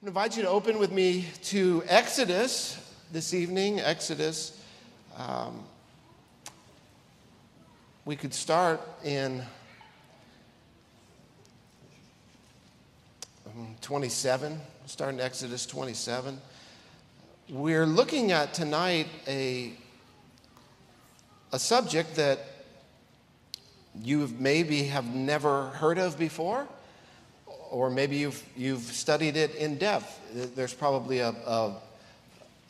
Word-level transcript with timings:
I 0.00 0.06
invite 0.06 0.36
you 0.36 0.44
to 0.44 0.48
open 0.48 0.78
with 0.78 0.92
me 0.92 1.26
to 1.46 1.82
Exodus 1.88 2.78
this 3.10 3.34
evening. 3.34 3.80
Exodus. 3.80 4.56
Um, 5.16 5.64
we 8.04 8.14
could 8.14 8.32
start 8.32 8.80
in 9.02 9.42
um, 13.44 13.74
27, 13.80 14.60
start 14.86 15.14
in 15.14 15.20
Exodus 15.20 15.66
27. 15.66 16.40
We're 17.48 17.84
looking 17.84 18.30
at 18.30 18.54
tonight 18.54 19.08
a, 19.26 19.72
a 21.50 21.58
subject 21.58 22.14
that 22.14 22.38
you 24.00 24.32
maybe 24.38 24.84
have 24.84 25.12
never 25.12 25.70
heard 25.70 25.98
of 25.98 26.16
before 26.16 26.68
or 27.70 27.90
maybe 27.90 28.16
you've, 28.16 28.42
you've 28.56 28.82
studied 28.82 29.36
it 29.36 29.54
in 29.54 29.76
depth. 29.76 30.20
There's 30.54 30.74
probably 30.74 31.20
a, 31.20 31.30
a, 31.30 31.76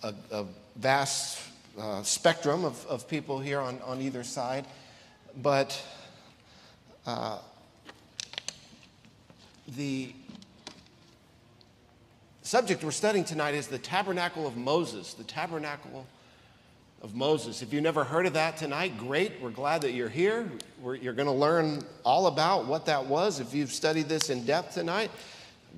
a, 0.03 0.15
a 0.31 0.45
vast 0.77 1.41
uh, 1.79 2.03
spectrum 2.03 2.65
of, 2.65 2.85
of 2.87 3.09
people 3.09 3.39
here 3.39 3.61
on, 3.61 3.81
on 3.83 4.01
either 4.01 4.25
side. 4.25 4.67
But 5.41 5.81
uh, 7.07 7.39
the 9.77 10.13
subject 12.43 12.83
we're 12.83 12.91
studying 12.91 13.25
tonight 13.25 13.55
is 13.55 13.69
the 13.69 13.79
tabernacle 13.79 14.47
of 14.47 14.57
Moses, 14.57 15.15
the 15.15 15.25
tabernacle 15.25 16.07
of 17.01 17.15
Moses. 17.15 17.63
If 17.63 17.73
you've 17.73 17.83
never 17.83 18.03
heard 18.03 18.27
of 18.27 18.33
that 18.33 18.57
tonight, 18.57 18.99
great. 18.99 19.41
We're 19.41 19.51
glad 19.51 19.83
that 19.83 19.93
you're 19.93 20.09
here. 20.09 20.51
We're, 20.83 20.97
you're 20.97 21.13
going 21.13 21.29
to 21.29 21.33
learn 21.33 21.85
all 22.05 22.27
about 22.27 22.67
what 22.67 22.87
that 22.87 23.07
was. 23.07 23.39
If 23.39 23.55
you've 23.55 23.73
studied 23.73 24.09
this 24.09 24.31
in 24.31 24.45
depth 24.45 24.75
tonight, 24.75 25.11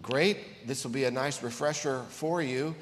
great. 0.00 0.66
This 0.66 0.82
will 0.82 0.92
be 0.92 1.04
a 1.04 1.10
nice 1.10 1.42
refresher 1.42 2.04
for 2.08 2.40
you. 2.40 2.74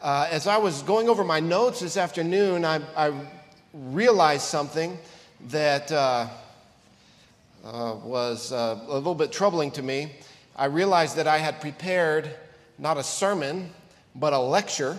Uh, 0.00 0.26
as 0.30 0.46
I 0.46 0.56
was 0.56 0.82
going 0.82 1.10
over 1.10 1.22
my 1.22 1.38
notes 1.38 1.80
this 1.80 1.98
afternoon, 1.98 2.64
I, 2.64 2.80
I 2.96 3.12
realized 3.74 4.44
something 4.44 4.96
that 5.48 5.92
uh, 5.92 6.28
uh, 7.62 7.96
was 8.02 8.52
uh, 8.52 8.80
a 8.88 8.94
little 8.94 9.14
bit 9.14 9.32
troubling 9.32 9.70
to 9.72 9.82
me. 9.82 10.12
I 10.56 10.66
realized 10.66 11.16
that 11.16 11.26
I 11.26 11.36
had 11.36 11.60
prepared 11.60 12.30
not 12.78 12.96
a 12.96 13.02
sermon, 13.02 13.70
but 14.14 14.32
a 14.32 14.38
lecture 14.38 14.96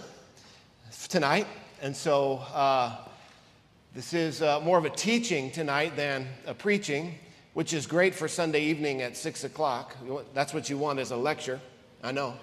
tonight. 1.09 1.47
And 1.80 1.95
so 1.95 2.38
uh, 2.56 2.95
this 3.94 4.14
is 4.14 4.42
uh, 4.42 4.59
more 4.61 4.80
of 4.80 4.86
a 4.86 4.89
teaching 4.89 5.52
tonight 5.52 5.95
than 5.95 6.28
a 6.47 6.53
preaching, 6.56 7.14
which 7.53 7.72
is 7.72 7.86
great 7.86 8.16
for 8.16 8.28
Sunday 8.28 8.64
evening 8.64 9.03
at 9.03 9.16
6 9.16 9.44
o'clock. 9.44 9.95
That's 10.34 10.56
what 10.56 10.72
you 10.72 10.78
want 10.80 10.97
as 10.97 11.11
a 11.11 11.16
lecture. 11.16 11.59
I 12.03 12.11
know. 12.11 12.34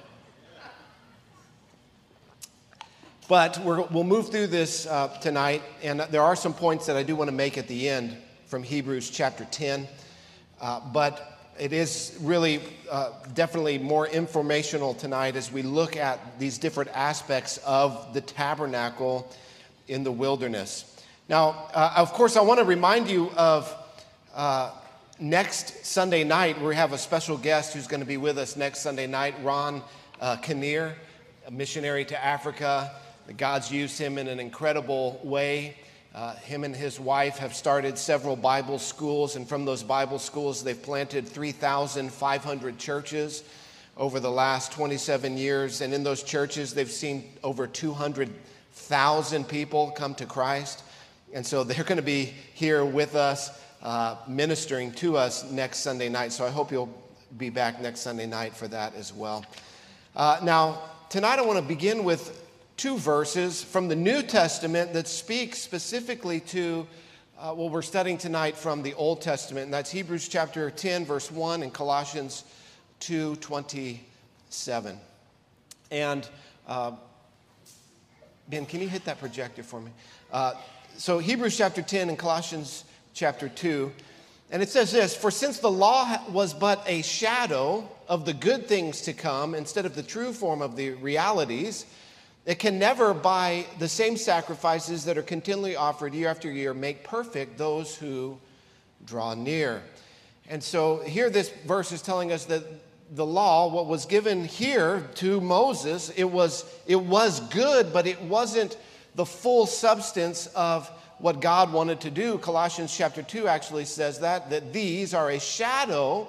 But 3.26 3.58
we 3.64 3.74
will 3.74 4.04
move 4.04 4.30
through 4.30 4.48
this 4.48 4.86
uh, 4.86 5.08
tonight, 5.20 5.62
and 5.82 5.98
there 5.98 6.22
are 6.22 6.36
some 6.36 6.54
points 6.54 6.86
that 6.86 6.96
I 6.96 7.02
do 7.02 7.16
want 7.16 7.28
to 7.28 7.34
make 7.34 7.58
at 7.58 7.66
the 7.66 7.88
end 7.88 8.16
from 8.46 8.62
Hebrews 8.62 9.10
chapter 9.10 9.44
10. 9.50 9.88
Uh, 10.60 10.80
but 10.92 11.33
it 11.58 11.72
is 11.72 12.16
really 12.20 12.60
uh, 12.90 13.10
definitely 13.34 13.78
more 13.78 14.06
informational 14.08 14.94
tonight 14.94 15.36
as 15.36 15.52
we 15.52 15.62
look 15.62 15.96
at 15.96 16.38
these 16.38 16.58
different 16.58 16.90
aspects 16.94 17.58
of 17.58 18.12
the 18.12 18.20
tabernacle 18.20 19.30
in 19.88 20.04
the 20.04 20.12
wilderness. 20.12 21.02
Now, 21.28 21.68
uh, 21.72 21.94
of 21.96 22.12
course, 22.12 22.36
I 22.36 22.40
want 22.40 22.58
to 22.58 22.64
remind 22.64 23.08
you 23.08 23.30
of 23.36 23.74
uh, 24.34 24.72
next 25.18 25.86
Sunday 25.86 26.24
night. 26.24 26.60
We 26.60 26.74
have 26.74 26.92
a 26.92 26.98
special 26.98 27.36
guest 27.36 27.74
who's 27.74 27.86
going 27.86 28.00
to 28.00 28.06
be 28.06 28.16
with 28.16 28.36
us 28.36 28.56
next 28.56 28.80
Sunday 28.80 29.06
night, 29.06 29.34
Ron 29.42 29.82
uh, 30.20 30.36
Kinnear, 30.36 30.96
a 31.46 31.50
missionary 31.50 32.04
to 32.06 32.24
Africa. 32.24 32.90
The 33.26 33.32
God's 33.32 33.70
used 33.70 33.98
him 33.98 34.18
in 34.18 34.28
an 34.28 34.40
incredible 34.40 35.20
way. 35.22 35.76
Uh, 36.14 36.36
him 36.36 36.62
and 36.62 36.76
his 36.76 37.00
wife 37.00 37.38
have 37.38 37.52
started 37.52 37.98
several 37.98 38.36
Bible 38.36 38.78
schools, 38.78 39.34
and 39.34 39.48
from 39.48 39.64
those 39.64 39.82
Bible 39.82 40.20
schools, 40.20 40.62
they've 40.62 40.80
planted 40.80 41.26
3,500 41.26 42.78
churches 42.78 43.42
over 43.96 44.20
the 44.20 44.30
last 44.30 44.70
27 44.70 45.36
years. 45.36 45.80
And 45.80 45.92
in 45.92 46.04
those 46.04 46.22
churches, 46.22 46.72
they've 46.72 46.90
seen 46.90 47.24
over 47.42 47.66
200,000 47.66 49.48
people 49.48 49.90
come 49.90 50.14
to 50.14 50.26
Christ. 50.26 50.84
And 51.32 51.44
so 51.44 51.64
they're 51.64 51.82
going 51.82 51.96
to 51.96 52.02
be 52.02 52.32
here 52.54 52.84
with 52.84 53.16
us, 53.16 53.50
uh, 53.82 54.16
ministering 54.28 54.92
to 54.92 55.16
us 55.16 55.50
next 55.50 55.80
Sunday 55.80 56.08
night. 56.08 56.30
So 56.30 56.46
I 56.46 56.50
hope 56.50 56.70
you'll 56.70 56.94
be 57.38 57.50
back 57.50 57.80
next 57.80 58.00
Sunday 58.00 58.26
night 58.26 58.54
for 58.54 58.68
that 58.68 58.94
as 58.94 59.12
well. 59.12 59.44
Uh, 60.14 60.38
now, 60.44 60.80
tonight 61.08 61.40
I 61.40 61.42
want 61.42 61.58
to 61.58 61.64
begin 61.64 62.04
with 62.04 62.43
two 62.76 62.98
verses 62.98 63.62
from 63.62 63.88
the 63.88 63.96
New 63.96 64.22
Testament 64.22 64.92
that 64.92 65.06
speak 65.06 65.54
specifically 65.54 66.40
to 66.40 66.86
uh, 67.38 67.52
what 67.52 67.70
we're 67.70 67.82
studying 67.82 68.18
tonight 68.18 68.56
from 68.56 68.82
the 68.82 68.94
Old 68.94 69.20
Testament, 69.20 69.64
and 69.64 69.74
that's 69.74 69.90
Hebrews 69.90 70.28
chapter 70.28 70.70
10, 70.70 71.04
verse 71.04 71.30
1, 71.30 71.62
and 71.62 71.72
Colossians 71.72 72.44
2 73.00 73.36
27. 73.36 74.98
And 75.90 76.28
uh, 76.66 76.92
Ben, 78.48 78.66
can 78.66 78.80
you 78.80 78.88
hit 78.88 79.04
that 79.04 79.18
projector 79.18 79.62
for 79.62 79.80
me? 79.80 79.90
Uh, 80.32 80.54
so, 80.96 81.18
Hebrews 81.18 81.56
chapter 81.56 81.82
10 81.82 82.08
and 82.08 82.18
Colossians 82.18 82.84
chapter 83.14 83.48
2. 83.48 83.90
And 84.50 84.62
it 84.62 84.68
says 84.68 84.92
this 84.92 85.16
For 85.16 85.30
since 85.30 85.58
the 85.58 85.70
law 85.70 86.18
was 86.30 86.54
but 86.54 86.82
a 86.86 87.02
shadow 87.02 87.88
of 88.08 88.24
the 88.24 88.34
good 88.34 88.66
things 88.68 89.02
to 89.02 89.12
come 89.12 89.54
instead 89.54 89.86
of 89.86 89.94
the 89.94 90.02
true 90.02 90.32
form 90.32 90.62
of 90.62 90.76
the 90.76 90.90
realities, 90.90 91.86
it 92.46 92.58
can 92.58 92.78
never, 92.78 93.14
by 93.14 93.64
the 93.78 93.88
same 93.88 94.16
sacrifices 94.16 95.04
that 95.06 95.16
are 95.16 95.22
continually 95.22 95.76
offered 95.76 96.12
year 96.12 96.28
after 96.28 96.50
year, 96.50 96.74
make 96.74 97.02
perfect 97.02 97.56
those 97.56 97.96
who 97.96 98.38
draw 99.06 99.34
near. 99.34 99.82
And 100.48 100.62
so 100.62 100.98
here, 100.98 101.30
this 101.30 101.48
verse 101.66 101.90
is 101.90 102.02
telling 102.02 102.32
us 102.32 102.44
that 102.46 102.62
the 103.12 103.24
law, 103.24 103.68
what 103.68 103.86
was 103.86 104.04
given 104.04 104.44
here 104.44 105.08
to 105.16 105.40
Moses, 105.40 106.10
it 106.10 106.24
was, 106.24 106.64
it 106.86 107.00
was 107.00 107.40
good, 107.48 107.92
but 107.92 108.06
it 108.06 108.20
wasn't 108.22 108.76
the 109.14 109.24
full 109.24 109.66
substance 109.66 110.46
of 110.48 110.90
what 111.18 111.40
God 111.40 111.72
wanted 111.72 112.00
to 112.02 112.10
do. 112.10 112.38
Colossians 112.38 112.94
chapter 112.94 113.22
2 113.22 113.48
actually 113.48 113.84
says 113.84 114.20
that, 114.20 114.50
that 114.50 114.72
these 114.72 115.14
are 115.14 115.30
a 115.30 115.40
shadow 115.40 116.28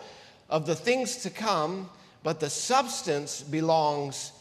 of 0.49 0.65
the 0.65 0.75
things 0.75 1.17
to 1.17 1.29
come, 1.29 1.89
but 2.23 2.39
the 2.39 2.49
substance 2.49 3.41
belongs 3.41 4.31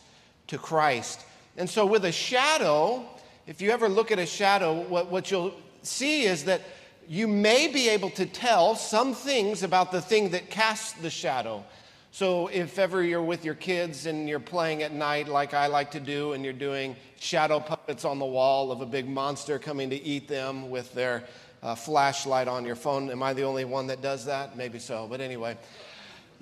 to 0.48 0.58
Christ. 0.58 1.24
And 1.56 1.70
so, 1.70 1.86
with 1.86 2.04
a 2.04 2.12
shadow, 2.12 3.04
if 3.46 3.60
you 3.60 3.70
ever 3.70 3.88
look 3.88 4.10
at 4.10 4.18
a 4.18 4.26
shadow, 4.26 4.82
what, 4.82 5.10
what 5.10 5.30
you'll 5.30 5.54
see 5.82 6.24
is 6.24 6.44
that 6.44 6.62
you 7.08 7.28
may 7.28 7.68
be 7.68 7.88
able 7.90 8.10
to 8.10 8.26
tell 8.26 8.74
some 8.74 9.14
things 9.14 9.62
about 9.62 9.92
the 9.92 10.00
thing 10.00 10.30
that 10.30 10.50
casts 10.50 10.92
the 11.00 11.10
shadow. 11.10 11.64
So, 12.10 12.48
if 12.48 12.78
ever 12.78 13.02
you're 13.02 13.22
with 13.22 13.44
your 13.44 13.54
kids 13.54 14.06
and 14.06 14.28
you're 14.28 14.40
playing 14.40 14.82
at 14.82 14.92
night, 14.92 15.28
like 15.28 15.54
I 15.54 15.68
like 15.68 15.92
to 15.92 16.00
do, 16.00 16.32
and 16.32 16.42
you're 16.42 16.52
doing 16.52 16.96
shadow 17.20 17.60
puppets 17.60 18.04
on 18.04 18.18
the 18.18 18.26
wall 18.26 18.72
of 18.72 18.80
a 18.80 18.86
big 18.86 19.08
monster 19.08 19.58
coming 19.58 19.90
to 19.90 20.02
eat 20.02 20.26
them 20.26 20.70
with 20.70 20.92
their 20.92 21.22
uh, 21.62 21.74
flashlight 21.74 22.48
on 22.48 22.64
your 22.64 22.76
phone, 22.76 23.10
am 23.10 23.22
I 23.22 23.32
the 23.32 23.44
only 23.44 23.64
one 23.64 23.86
that 23.86 24.02
does 24.02 24.26
that? 24.26 24.56
Maybe 24.56 24.78
so, 24.78 25.06
but 25.08 25.20
anyway 25.20 25.56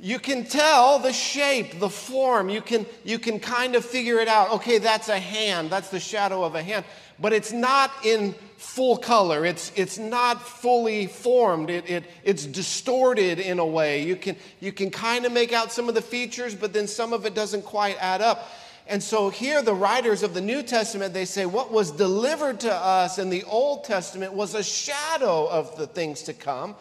you 0.05 0.19
can 0.19 0.45
tell 0.45 0.99
the 0.99 1.13
shape, 1.13 1.79
the 1.79 1.89
form. 1.89 2.49
You 2.49 2.61
can, 2.61 2.87
you 3.05 3.21
can 3.21 3.39
kind 3.39 3.77
of 3.77 3.85
figure 3.85 4.19
it 4.19 4.27
out. 4.27 4.51
Okay, 4.55 4.79
that's 4.79 5.09
a 5.09 5.19
hand. 5.19 5.71
That's 5.71 5.91
the 5.91 6.01
shadow 6.01 6.43
of 6.43 6.57
a 6.57 6.63
hand. 6.63 6.85
But 7.21 7.33
it's 7.33 7.53
not 7.53 7.93
in 8.05 8.35
full 8.57 8.97
color. 8.97 9.47
It's, 9.47 9.71
it's 9.77 9.99
not 9.99 10.43
fully 10.43 11.07
formed. 11.07 11.71
It, 11.71 11.89
it, 11.89 12.05
it's 12.25 12.47
distorted 12.47 13.39
in 13.39 13.61
a 13.61 13.65
way. 13.65 14.03
You 14.03 14.17
can, 14.17 14.35
you 14.59 14.73
can 14.73 14.91
kind 14.91 15.25
of 15.25 15.31
make 15.31 15.53
out 15.53 15.71
some 15.71 15.89
of 15.89 15.95
the 15.95 16.03
features, 16.03 16.57
but 16.57 16.73
then 16.73 16.89
some 16.89 17.13
of 17.13 17.25
it 17.25 17.33
doesn't 17.37 17.63
quite 17.63 17.97
add 18.01 18.21
up. 18.21 18.51
And 18.89 19.01
so 19.01 19.31
here, 19.31 19.63
the 19.63 19.73
writers 19.73 20.25
of 20.25 20.35
the 20.35 20.41
New 20.41 20.65
Testament, 20.65 21.15
they 21.15 21.27
say 21.27 21.47
what 21.47 21.71
was 21.71 21.93
delivered 21.93 22.59
to 22.61 22.75
us 22.75 23.19
in 23.21 23.31
the 23.31 23.45
Old 23.45 23.85
Testament 23.85 24.33
was 24.33 24.57
a 24.57 24.65
shadow 24.65 25.47
of 25.47 25.77
the 25.77 25.87
things 25.87 26.23
to 26.23 26.33
come. 26.33 26.75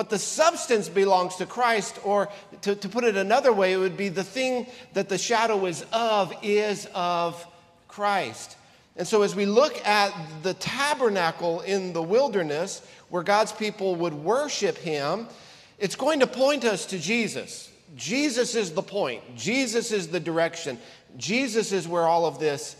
But 0.00 0.08
the 0.08 0.18
substance 0.18 0.88
belongs 0.88 1.36
to 1.36 1.44
Christ, 1.44 1.98
or 2.04 2.30
to, 2.62 2.74
to 2.74 2.88
put 2.88 3.04
it 3.04 3.16
another 3.16 3.52
way, 3.52 3.74
it 3.74 3.76
would 3.76 3.98
be 3.98 4.08
the 4.08 4.24
thing 4.24 4.66
that 4.94 5.10
the 5.10 5.18
shadow 5.18 5.66
is 5.66 5.84
of 5.92 6.32
is 6.42 6.88
of 6.94 7.46
Christ. 7.86 8.56
And 8.96 9.06
so, 9.06 9.20
as 9.20 9.36
we 9.36 9.44
look 9.44 9.86
at 9.86 10.14
the 10.42 10.54
tabernacle 10.54 11.60
in 11.60 11.92
the 11.92 12.02
wilderness 12.02 12.80
where 13.10 13.22
God's 13.22 13.52
people 13.52 13.94
would 13.96 14.14
worship 14.14 14.78
Him, 14.78 15.26
it's 15.78 15.96
going 15.96 16.20
to 16.20 16.26
point 16.26 16.64
us 16.64 16.86
to 16.86 16.98
Jesus. 16.98 17.70
Jesus 17.94 18.54
is 18.54 18.72
the 18.72 18.80
point, 18.80 19.36
Jesus 19.36 19.92
is 19.92 20.08
the 20.08 20.18
direction, 20.18 20.78
Jesus 21.18 21.72
is 21.72 21.86
where 21.86 22.04
all 22.04 22.24
of 22.24 22.38
this 22.38 22.74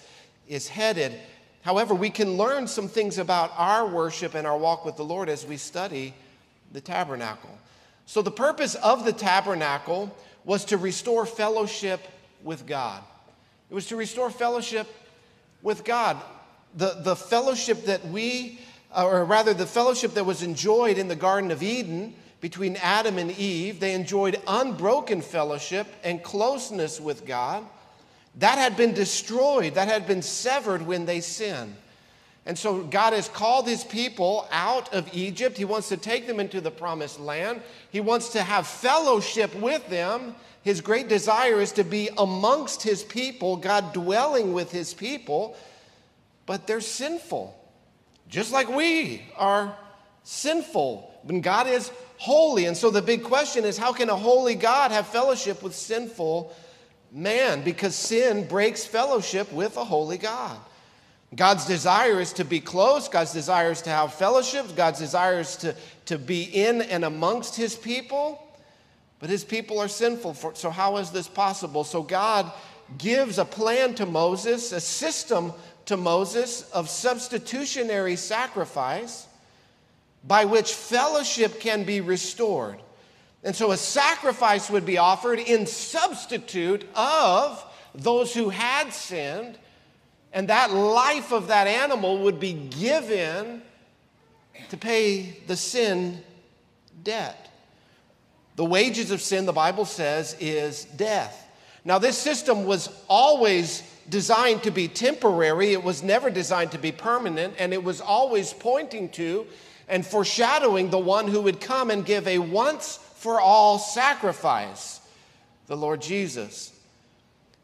is 0.49 0.69
headed. 0.69 1.13
However, 1.61 1.95
we 1.95 2.09
can 2.09 2.39
learn 2.39 2.67
some 2.67 2.89
things 2.89 3.19
about 3.19 3.53
our 3.59 3.87
worship 3.87 4.35
and 4.35 4.47
our 4.47 4.57
walk 4.57 4.87
with 4.87 4.97
the 4.97 5.05
Lord 5.05 5.29
as 5.29 5.45
we 5.45 5.59
study 5.59 6.15
the 6.73 6.81
tabernacle. 6.81 7.59
So, 8.07 8.23
the 8.23 8.31
purpose 8.31 8.75
of 8.75 9.05
the 9.05 9.13
tabernacle 9.13 10.15
was 10.45 10.65
to 10.67 10.77
restore 10.77 11.27
fellowship 11.27 12.01
with 12.43 12.67
God. 12.67 13.03
It 13.71 13.75
was 13.75 13.87
to 13.87 13.97
restore 13.97 14.31
fellowship 14.31 14.89
with 15.63 15.85
God. 15.85 16.17
The, 16.77 17.01
the 17.03 17.17
fellowship 17.17 17.85
that 17.85 18.07
we, 18.09 18.59
or 18.97 19.25
rather, 19.25 19.55
the 19.55 19.67
fellowship 19.67 20.15
that 20.15 20.27
was 20.27 20.43
enjoyed 20.43 20.99
in 20.99 21.09
the 21.09 21.17
Garden 21.17 21.51
of 21.51 21.63
Eden 21.63 22.15
between 22.41 22.77
Adam 22.77 23.19
and 23.19 23.31
Eve, 23.33 23.81
they 23.81 23.95
enjoyed 23.95 24.41
unbroken 24.47 25.21
fellowship 25.21 25.87
and 26.03 26.23
closeness 26.23 27.01
with 27.01 27.27
God. 27.27 27.65
That 28.37 28.59
had 28.59 28.77
been 28.77 28.95
destroyed, 28.95 29.75
that 29.75 29.89
had 29.89 30.07
been 30.07 30.23
severed 30.23 30.83
when 30.83 31.05
they 31.05 31.21
sinned. 31.21 31.75
And 32.51 32.59
so 32.59 32.83
God 32.83 33.13
has 33.13 33.29
called 33.29 33.69
his 33.69 33.85
people 33.85 34.49
out 34.51 34.93
of 34.93 35.09
Egypt. 35.15 35.57
He 35.57 35.65
wants 35.65 35.89
to 35.91 35.97
take 35.97 36.27
them 36.27 36.41
into 36.41 36.61
the 36.61 36.73
promised 36.73 37.21
land. 37.21 37.63
He 37.91 38.01
wants 38.01 38.31
to 38.31 38.43
have 38.43 38.67
fellowship 38.67 39.55
with 39.55 39.89
them. 39.89 40.35
His 40.63 40.81
great 40.81 41.07
desire 41.07 41.61
is 41.61 41.71
to 41.75 41.85
be 41.85 42.09
amongst 42.19 42.83
his 42.83 43.05
people, 43.05 43.57
God 43.57 43.93
dwelling 43.93 44.53
with 44.53 44.73
his 44.73 44.93
people, 44.93 45.57
but 46.45 46.67
they're 46.67 46.81
sinful, 46.81 47.55
just 48.29 48.51
like 48.51 48.69
we 48.69 49.23
are 49.37 49.77
sinful. 50.25 51.09
But 51.25 51.43
God 51.43 51.69
is 51.69 51.93
holy. 52.19 52.65
And 52.65 52.77
so 52.77 52.91
the 52.91 53.01
big 53.01 53.23
question 53.23 53.65
is 53.65 53.79
how 53.79 53.93
can 53.93 54.11
a 54.11 54.17
holy 54.17 54.57
God 54.57 54.91
have 54.91 55.07
fellowship 55.07 55.63
with 55.63 55.77
sinful 55.77 56.53
man? 57.13 57.63
Because 57.63 57.95
sin 57.95 58.49
breaks 58.49 58.85
fellowship 58.85 59.53
with 59.53 59.77
a 59.77 59.85
holy 59.85 60.19
God. 60.19 60.59
God's 61.35 61.65
desire 61.65 62.21
is 62.21 62.33
to 62.35 62.45
be 62.45 62.61
close. 62.61 63.09
God's 63.09 63.33
desire 63.33 63.71
is 63.71 63.83
to 63.83 63.91
have 63.91 64.15
fellowship. 64.15 64.75
God's 64.75 64.99
desire 64.99 65.41
is 65.41 65.57
to, 65.57 65.77
to 66.07 66.19
be 66.19 66.43
in 66.43 66.83
and 66.83 67.05
amongst 67.05 67.57
his 67.57 67.77
people. 67.77 68.45
But 69.21 69.31
his 69.31 69.45
people 69.45 69.79
are 69.79 69.89
sinful. 69.89 70.35
For, 70.35 70.55
so, 70.55 70.71
how 70.71 70.97
is 70.97 71.11
this 71.11 71.29
possible? 71.29 71.85
So, 71.85 72.03
God 72.03 72.51
gives 72.99 73.39
a 73.39 73.45
plan 73.45 73.95
to 73.97 74.07
Moses, 74.07 74.73
a 74.73 74.81
system 74.81 75.53
to 75.87 75.97
Moses 75.97 76.69
of 76.73 76.89
substitutionary 76.89 78.17
sacrifice 78.17 79.29
by 80.27 80.47
which 80.47 80.75
fellowship 80.75 81.61
can 81.61 81.85
be 81.85 82.01
restored. 82.01 82.81
And 83.45 83.55
so, 83.55 83.71
a 83.71 83.77
sacrifice 83.77 84.69
would 84.69 84.85
be 84.85 84.99
offered 84.99 85.39
in 85.39 85.67
substitute 85.67 86.89
of 86.97 87.65
those 87.95 88.35
who 88.35 88.49
had 88.49 88.93
sinned 88.93 89.59
and 90.33 90.49
that 90.49 90.73
life 90.73 91.33
of 91.33 91.49
that 91.49 91.67
animal 91.67 92.19
would 92.19 92.39
be 92.39 92.53
given 92.53 93.63
to 94.69 94.77
pay 94.77 95.37
the 95.47 95.57
sin 95.57 96.23
debt. 97.03 97.49
The 98.57 98.65
wages 98.65 99.11
of 99.11 99.21
sin, 99.21 99.47
the 99.47 99.53
Bible 99.53 99.85
says, 99.85 100.37
is 100.39 100.85
death. 100.85 101.49
Now, 101.85 101.99
this 101.99 102.19
system 102.19 102.67
was 102.67 102.89
always 103.09 103.83
designed 104.09 104.65
to 104.65 104.71
be 104.71 104.89
temporary, 104.89 105.73
it 105.73 105.83
was 105.83 106.03
never 106.03 106.31
designed 106.31 106.73
to 106.73 106.79
be 106.79 106.93
permanent, 106.93 107.55
and 107.59 107.73
it 107.73 107.83
was 107.83 108.01
always 108.01 108.53
pointing 108.53 109.09
to 109.11 109.47
and 109.89 110.05
foreshadowing 110.05 110.91
the 110.91 110.99
one 110.99 111.27
who 111.29 111.41
would 111.41 111.61
come 111.61 111.91
and 111.91 112.05
give 112.05 112.27
a 112.27 112.39
once 112.39 112.99
for 113.17 113.41
all 113.41 113.79
sacrifice, 113.79 115.01
the 115.67 115.77
Lord 115.77 116.03
Jesus. 116.03 116.73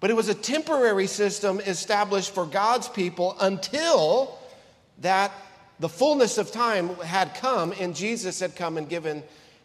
But 0.01 0.11
it 0.11 0.15
was 0.15 0.29
a 0.29 0.35
temporary 0.35 1.07
system 1.07 1.61
established 1.61 2.35
for 2.35 2.45
God's 2.45 2.89
people 2.89 3.37
until 3.41 4.39
that 4.99 5.33
the 5.79 5.89
fullness 5.89 6.39
of 6.39 6.53
time 6.53 6.95
had 6.97 7.35
come 7.35 7.75
and 7.79 7.95
Jesus 7.95 8.41
had 8.41 8.57
come 8.57 8.79
and 8.79 8.89
given 8.89 9.23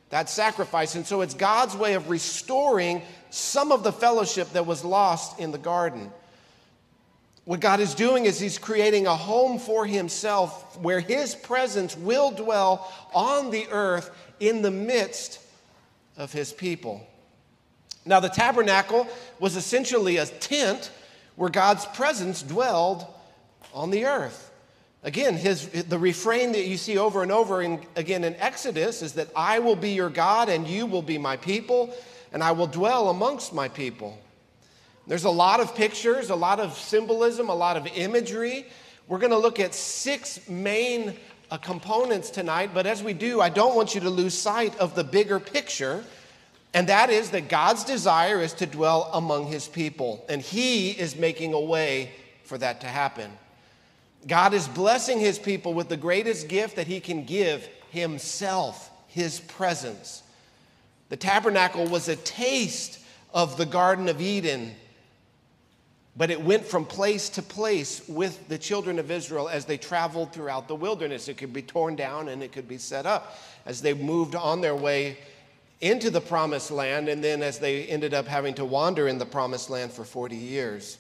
that 0.10 0.30
sacrifice. 0.30 0.96
And 0.96 1.06
so 1.06 1.22
it's 1.22 1.34
God's 1.34 1.76
way 1.76 1.94
of 1.94 2.10
restoring 2.10 3.02
some 3.30 3.72
of 3.72 3.84
the 3.84 3.94
fellowship 3.94 4.52
that 4.54 4.66
was 4.66 4.84
lost 4.84 5.40
in 5.40 5.52
the 5.52 5.58
garden. 5.58 6.12
What 7.46 7.60
God 7.60 7.80
is 7.80 7.96
doing 7.96 8.26
is 8.26 8.40
He's 8.40 8.58
creating 8.58 9.08
a 9.08 9.16
home 9.16 9.58
for 9.58 9.86
Himself 9.86 10.80
where 10.80 11.00
His 11.00 11.34
presence 11.34 11.98
will 11.98 12.32
dwell 12.32 12.92
on 13.14 13.52
the 13.52 13.68
earth 13.72 14.12
in 14.40 14.62
the 14.62 14.72
midst 14.72 15.40
of 16.18 16.32
His 16.32 16.54
people. 16.54 17.06
Now, 18.06 18.20
the 18.20 18.30
tabernacle 18.30 19.08
was 19.40 19.56
essentially 19.56 20.18
a 20.18 20.26
tent 20.26 20.92
where 21.36 21.50
God's 21.50 21.86
presence 21.86 22.42
dwelled 22.42 23.06
on 23.74 23.92
the 23.92 24.06
earth. 24.06 24.52
Again, 25.04 25.36
his, 25.36 25.68
the 25.68 25.98
refrain 25.98 26.52
that 26.52 26.66
you 26.66 26.78
see 26.78 26.98
over 26.98 27.24
and 27.24 27.32
over 27.32 27.62
in, 27.62 27.82
again 27.96 28.24
in 28.24 28.36
Exodus 28.36 29.02
is 29.02 29.14
that 29.14 29.30
I 29.36 29.60
will 29.60 29.76
be 29.76 29.92
your 29.92 30.10
God 30.10 30.50
and 30.50 30.68
you 30.68 30.86
will 30.86 31.02
be 31.02 31.18
my 31.18 31.38
people, 31.38 31.94
and 32.32 32.44
I 32.44 32.52
will 32.52 32.68
dwell 32.68 33.10
amongst 33.10 33.54
my 33.54 33.68
people. 33.68 34.18
There's 35.08 35.24
a 35.24 35.32
lot 35.32 35.60
of 35.60 35.76
pictures, 35.76 36.30
a 36.30 36.36
lot 36.36 36.60
of 36.60 36.78
symbolism, 36.78 37.50
a 37.50 37.56
lot 37.56 37.78
of 37.78 37.88
imagery. 37.88 38.68
We're 39.08 39.18
going 39.18 39.32
to 39.32 39.38
look 39.38 39.60
at 39.60 39.74
six 39.74 40.48
main 40.48 41.18
uh, 41.50 41.58
components 41.58 42.30
tonight, 42.30 42.72
but 42.74 42.86
as 42.86 43.02
we 43.02 43.14
do, 43.14 43.42
I 43.42 43.50
don't 43.50 43.76
want 43.76 43.96
you 43.96 44.02
to 44.02 44.10
lose 44.10 44.38
sight 44.38 44.78
of 44.78 44.94
the 44.94 45.04
bigger 45.04 45.40
picture 45.40 46.04
and 46.74 46.88
that 46.88 47.10
is 47.10 47.32
that 47.32 47.50
God's 47.50 47.84
desire 47.84 48.40
is 48.40 48.54
to 48.54 48.66
dwell 48.66 49.10
among 49.14 49.48
his 49.48 49.68
people, 49.68 50.24
and 50.30 50.42
he 50.42 50.92
is 50.92 51.16
making 51.16 51.54
a 51.54 51.60
way 51.60 52.12
for 52.44 52.58
that 52.58 52.82
to 52.82 52.88
happen. 52.88 53.32
God 54.28 54.54
is 54.54 54.68
blessing 54.68 55.20
his 55.20 55.40
people 55.40 55.74
with 55.74 55.90
the 55.90 55.98
greatest 55.98 56.48
gift 56.48 56.76
that 56.76 56.88
he 56.88 57.00
can 57.00 57.26
give 57.26 57.68
himself, 57.90 58.90
his 59.08 59.40
presence. 59.42 60.24
The 61.10 61.18
tabernacle 61.18 61.88
was 61.88 62.08
a 62.08 62.16
taste 62.16 63.00
of 63.34 63.58
the 63.58 63.66
Garden 63.66 64.08
of 64.08 64.22
Eden, 64.22 64.74
but 66.16 66.30
it 66.30 66.42
went 66.42 66.66
from 66.66 66.86
place 66.86 67.30
to 67.30 67.42
place 67.42 68.08
with 68.08 68.48
the 68.48 68.58
children 68.58 69.00
of 69.00 69.12
Israel 69.12 69.50
as 69.50 69.66
they 69.66 69.78
traveled 69.78 70.32
throughout 70.32 70.68
the 70.68 70.76
wilderness. 70.76 71.28
It 71.28 71.38
could 71.38 71.54
be 71.54 71.62
torn 71.62 71.96
down 71.96 72.30
and 72.30 72.44
it 72.44 72.52
could 72.52 72.68
be 72.68 72.78
set 72.78 73.06
up 73.06 73.38
as 73.66 73.82
they 73.82 73.94
moved 73.94 74.36
on 74.36 74.62
their 74.62 74.76
way 74.76 75.18
into 75.82 76.12
the 76.12 76.22
promised 76.22 76.72
land, 76.72 77.10
and 77.10 77.24
then 77.24 77.42
as 77.42 77.60
they 77.60 77.86
ended 77.86 78.14
up 78.14 78.28
having 78.28 78.54
to 78.54 78.66
wander 78.66 79.08
in 79.08 79.18
the 79.18 79.26
promised 79.26 79.70
land 79.70 79.92
for 79.92 80.06
40 80.06 80.36
years. 80.36 81.00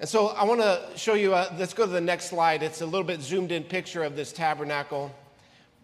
And 0.00 0.08
so 0.08 0.28
I 0.28 0.44
want 0.44 0.60
to 0.60 0.82
show 0.96 1.14
you, 1.14 1.34
uh, 1.34 1.54
let's 1.58 1.74
go 1.74 1.86
to 1.86 1.92
the 1.92 2.00
next 2.00 2.30
slide. 2.30 2.62
It's 2.62 2.80
a 2.80 2.86
little 2.86 3.06
bit 3.06 3.20
zoomed 3.20 3.52
in 3.52 3.62
picture 3.62 4.02
of 4.02 4.16
this 4.16 4.32
tabernacle. 4.32 5.14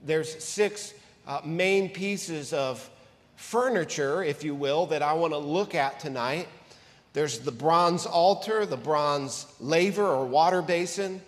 There's 0.04 0.42
six 0.42 0.94
uh, 1.26 1.40
main 1.44 1.90
pieces 1.90 2.52
of 2.52 2.90
furniture, 3.36 4.24
if 4.24 4.42
you 4.42 4.54
will, 4.54 4.86
that 4.86 5.02
I 5.02 5.12
want 5.12 5.34
to 5.34 5.38
look 5.38 5.74
at 5.74 6.00
tonight. 6.00 6.48
There's 7.12 7.38
the 7.38 7.52
bronze 7.52 8.06
altar, 8.06 8.66
the 8.66 8.76
bronze 8.76 9.46
laver 9.60 10.06
or 10.06 10.26
water 10.26 10.62
basin, 10.62 11.22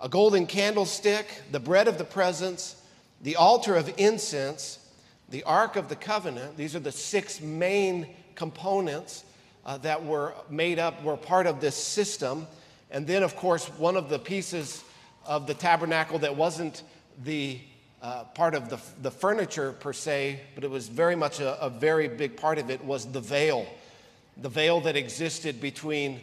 a 0.00 0.08
golden 0.08 0.46
candlestick, 0.46 1.42
the 1.50 1.60
bread 1.60 1.88
of 1.88 1.98
the 1.98 2.04
presence, 2.04 2.82
the 3.22 3.36
altar 3.36 3.76
of 3.76 3.92
incense, 3.98 4.79
the 5.30 5.44
Ark 5.44 5.76
of 5.76 5.88
the 5.88 5.96
Covenant, 5.96 6.56
these 6.56 6.74
are 6.74 6.80
the 6.80 6.92
six 6.92 7.40
main 7.40 8.08
components 8.34 9.24
uh, 9.64 9.78
that 9.78 10.04
were 10.04 10.34
made 10.48 10.78
up, 10.78 11.02
were 11.04 11.16
part 11.16 11.46
of 11.46 11.60
this 11.60 11.76
system. 11.76 12.46
And 12.90 13.06
then, 13.06 13.22
of 13.22 13.36
course, 13.36 13.66
one 13.78 13.96
of 13.96 14.08
the 14.08 14.18
pieces 14.18 14.82
of 15.24 15.46
the 15.46 15.54
tabernacle 15.54 16.18
that 16.20 16.34
wasn't 16.34 16.82
the 17.24 17.60
uh, 18.02 18.24
part 18.24 18.54
of 18.54 18.68
the, 18.68 18.78
the 19.02 19.10
furniture 19.10 19.72
per 19.72 19.92
se, 19.92 20.40
but 20.54 20.64
it 20.64 20.70
was 20.70 20.88
very 20.88 21.14
much 21.14 21.38
a, 21.38 21.62
a 21.62 21.70
very 21.70 22.08
big 22.08 22.36
part 22.36 22.58
of 22.58 22.70
it, 22.70 22.82
was 22.84 23.10
the 23.12 23.20
veil. 23.20 23.66
The 24.38 24.48
veil 24.48 24.80
that 24.80 24.96
existed 24.96 25.60
between 25.60 26.20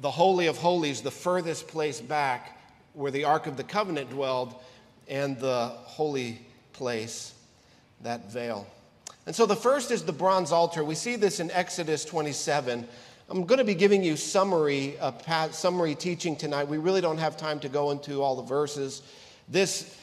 the 0.00 0.10
Holy 0.10 0.46
of 0.46 0.56
Holies, 0.56 1.02
the 1.02 1.10
furthest 1.10 1.68
place 1.68 2.00
back 2.00 2.58
where 2.94 3.10
the 3.10 3.24
Ark 3.24 3.46
of 3.46 3.56
the 3.56 3.64
Covenant 3.64 4.08
dwelled, 4.08 4.54
and 5.08 5.38
the 5.38 5.68
holy 5.68 6.40
place 6.72 7.34
that 8.06 8.30
veil. 8.30 8.66
And 9.26 9.34
so 9.34 9.46
the 9.46 9.56
first 9.56 9.90
is 9.90 10.04
the 10.04 10.12
bronze 10.12 10.52
altar. 10.52 10.84
We 10.84 10.94
see 10.94 11.16
this 11.16 11.40
in 11.40 11.50
Exodus 11.50 12.04
27. 12.04 12.86
I'm 13.28 13.44
going 13.44 13.58
to 13.58 13.64
be 13.64 13.74
giving 13.74 14.04
you 14.04 14.16
summary, 14.16 14.96
uh, 15.00 15.50
summary 15.50 15.96
teaching 15.96 16.36
tonight. 16.36 16.68
We 16.68 16.78
really 16.78 17.00
don't 17.00 17.18
have 17.18 17.36
time 17.36 17.58
to 17.60 17.68
go 17.68 17.90
into 17.90 18.22
all 18.22 18.36
the 18.36 18.44
verses. 18.44 19.02
This 19.48 19.98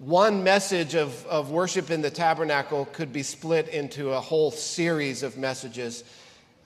one 0.00 0.44
message 0.44 0.94
of, 0.94 1.24
of 1.26 1.50
worship 1.50 1.90
in 1.90 2.02
the 2.02 2.10
tabernacle 2.10 2.84
could 2.92 3.10
be 3.10 3.22
split 3.22 3.68
into 3.68 4.12
a 4.12 4.20
whole 4.20 4.50
series 4.50 5.22
of 5.22 5.38
messages, 5.38 6.04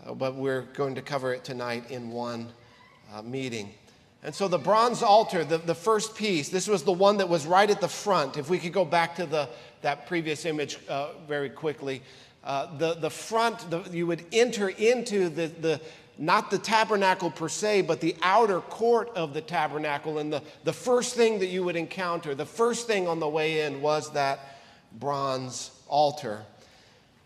uh, 0.05 0.15
but 0.15 0.35
we're 0.35 0.63
going 0.63 0.97
to 0.97 1.03
cover 1.03 1.33
it 1.33 1.45
tonight 1.45 1.89
in 1.93 2.11
one 2.11 2.49
uh, 3.15 3.23
meeting. 3.23 3.73
And 4.23 4.35
so 4.35 4.49
the 4.49 4.59
bronze 4.59 5.03
altar, 5.03 5.45
the, 5.45 5.59
the 5.59 5.75
first 5.75 6.15
piece, 6.15 6.51
this 6.51 6.67
was 6.67 6.83
the 6.83 6.93
one 6.93 7.19
that 7.19 7.29
was 7.29 7.47
right 7.47 7.71
at 7.71 7.81
the 7.81 7.89
front. 7.89 8.37
If 8.37 8.51
we 8.51 8.59
could 8.59 8.73
go 8.73 8.85
back 8.85 9.17
to 9.17 9.25
the 9.25 9.49
that 9.83 10.07
previous 10.07 10.45
image 10.45 10.79
uh, 10.89 11.09
very 11.27 11.51
quickly. 11.51 12.03
Uh, 12.43 12.77
the, 12.79 12.95
the 12.95 13.11
front, 13.11 13.71
the, 13.71 13.83
you 13.91 14.07
would 14.07 14.25
enter 14.33 14.69
into 14.71 15.29
the, 15.29 15.47
the, 15.49 15.81
not 16.19 16.51
the 16.51 16.59
tabernacle 16.59 17.31
per 17.31 17.49
se, 17.49 17.83
but 17.83 18.01
the 18.01 18.17
outer 18.23 18.61
court 18.61 19.11
of 19.15 19.35
the 19.35 19.41
tabernacle. 19.41 20.19
And 20.19 20.33
the, 20.33 20.43
the 20.65 20.73
first 20.73 21.15
thing 21.15 21.39
that 21.41 21.47
you 21.47 21.65
would 21.65 21.77
encounter, 21.77 22.35
the 22.35 22.47
first 22.47 22.87
thing 22.87 23.09
on 23.09 23.21
the 23.21 23.29
way 23.29 23.63
in 23.63 23.83
was 23.83 24.13
that 24.13 24.59
bronze 24.99 25.71
altar. 25.89 26.43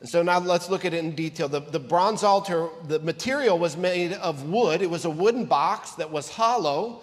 And 0.01 0.09
so 0.09 0.23
now 0.23 0.39
let's 0.39 0.69
look 0.69 0.85
at 0.85 0.93
it 0.93 0.99
in 0.99 1.15
detail. 1.15 1.49
The, 1.49 1.61
the 1.61 1.81
bronze 1.81 2.23
altar, 2.23 2.69
the 2.89 2.99
material 2.99 3.59
was 3.59 3.77
made 3.77 4.13
of 4.13 4.49
wood. 4.49 4.83
It 4.83 4.91
was 4.91 5.05
a 5.05 5.11
wooden 5.11 5.45
box 5.45 5.93
that 5.93 6.11
was 6.11 6.29
hollow, 6.29 7.03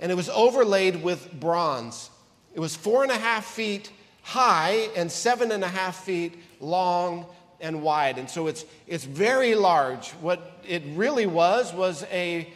and 0.00 0.10
it 0.10 0.14
was 0.14 0.28
overlaid 0.30 1.02
with 1.02 1.32
bronze. 1.38 2.10
It 2.54 2.60
was 2.60 2.74
four 2.74 3.02
and 3.02 3.12
a 3.12 3.16
half 3.16 3.44
feet 3.44 3.90
high 4.22 4.88
and 4.96 5.10
seven 5.10 5.52
and 5.52 5.62
a 5.62 5.68
half 5.68 6.04
feet 6.04 6.34
long 6.60 7.26
and 7.60 7.82
wide. 7.82 8.18
And 8.18 8.28
so 8.28 8.46
it's, 8.46 8.64
it's 8.86 9.04
very 9.04 9.54
large. 9.54 10.10
What 10.12 10.60
it 10.66 10.82
really 10.94 11.26
was 11.26 11.72
was 11.72 12.04
a 12.10 12.52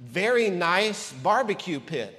very 0.00 0.50
nice 0.50 1.12
barbecue 1.12 1.80
pit. 1.80 2.16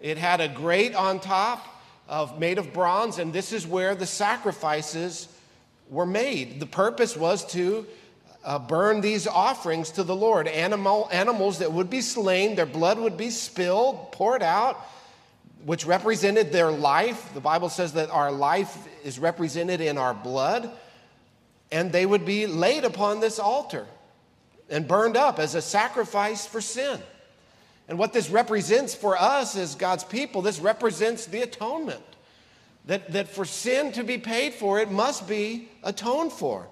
It 0.00 0.18
had 0.18 0.40
a 0.40 0.48
grate 0.48 0.94
on 0.94 1.20
top 1.20 1.66
of 2.08 2.38
made 2.38 2.58
of 2.58 2.72
bronze, 2.72 3.18
and 3.18 3.32
this 3.32 3.52
is 3.52 3.66
where 3.66 3.94
the 3.94 4.06
sacrifices 4.06 5.28
were 5.90 6.06
made. 6.06 6.60
The 6.60 6.66
purpose 6.66 7.16
was 7.16 7.44
to 7.52 7.86
uh, 8.44 8.58
burn 8.58 9.00
these 9.00 9.26
offerings 9.26 9.90
to 9.92 10.04
the 10.04 10.14
Lord 10.14 10.46
animal, 10.46 11.08
animals 11.10 11.58
that 11.58 11.72
would 11.72 11.90
be 11.90 12.00
slain, 12.00 12.54
their 12.54 12.66
blood 12.66 12.98
would 12.98 13.16
be 13.16 13.30
spilled, 13.30 14.12
poured 14.12 14.42
out, 14.42 14.78
which 15.68 15.84
represented 15.84 16.50
their 16.50 16.70
life. 16.70 17.34
The 17.34 17.40
Bible 17.40 17.68
says 17.68 17.92
that 17.92 18.08
our 18.08 18.32
life 18.32 18.88
is 19.04 19.18
represented 19.18 19.82
in 19.82 19.98
our 19.98 20.14
blood, 20.14 20.70
and 21.70 21.92
they 21.92 22.06
would 22.06 22.24
be 22.24 22.46
laid 22.46 22.84
upon 22.84 23.20
this 23.20 23.38
altar 23.38 23.84
and 24.70 24.88
burned 24.88 25.14
up 25.14 25.38
as 25.38 25.54
a 25.54 25.60
sacrifice 25.60 26.46
for 26.46 26.62
sin. 26.62 26.98
And 27.86 27.98
what 27.98 28.14
this 28.14 28.30
represents 28.30 28.94
for 28.94 29.18
us 29.18 29.58
as 29.58 29.74
God's 29.74 30.04
people, 30.04 30.40
this 30.40 30.58
represents 30.58 31.26
the 31.26 31.42
atonement. 31.42 32.00
That, 32.86 33.12
that 33.12 33.28
for 33.28 33.44
sin 33.44 33.92
to 33.92 34.04
be 34.04 34.16
paid 34.16 34.54
for, 34.54 34.78
it 34.78 34.90
must 34.90 35.28
be 35.28 35.68
atoned 35.84 36.32
for. 36.32 36.66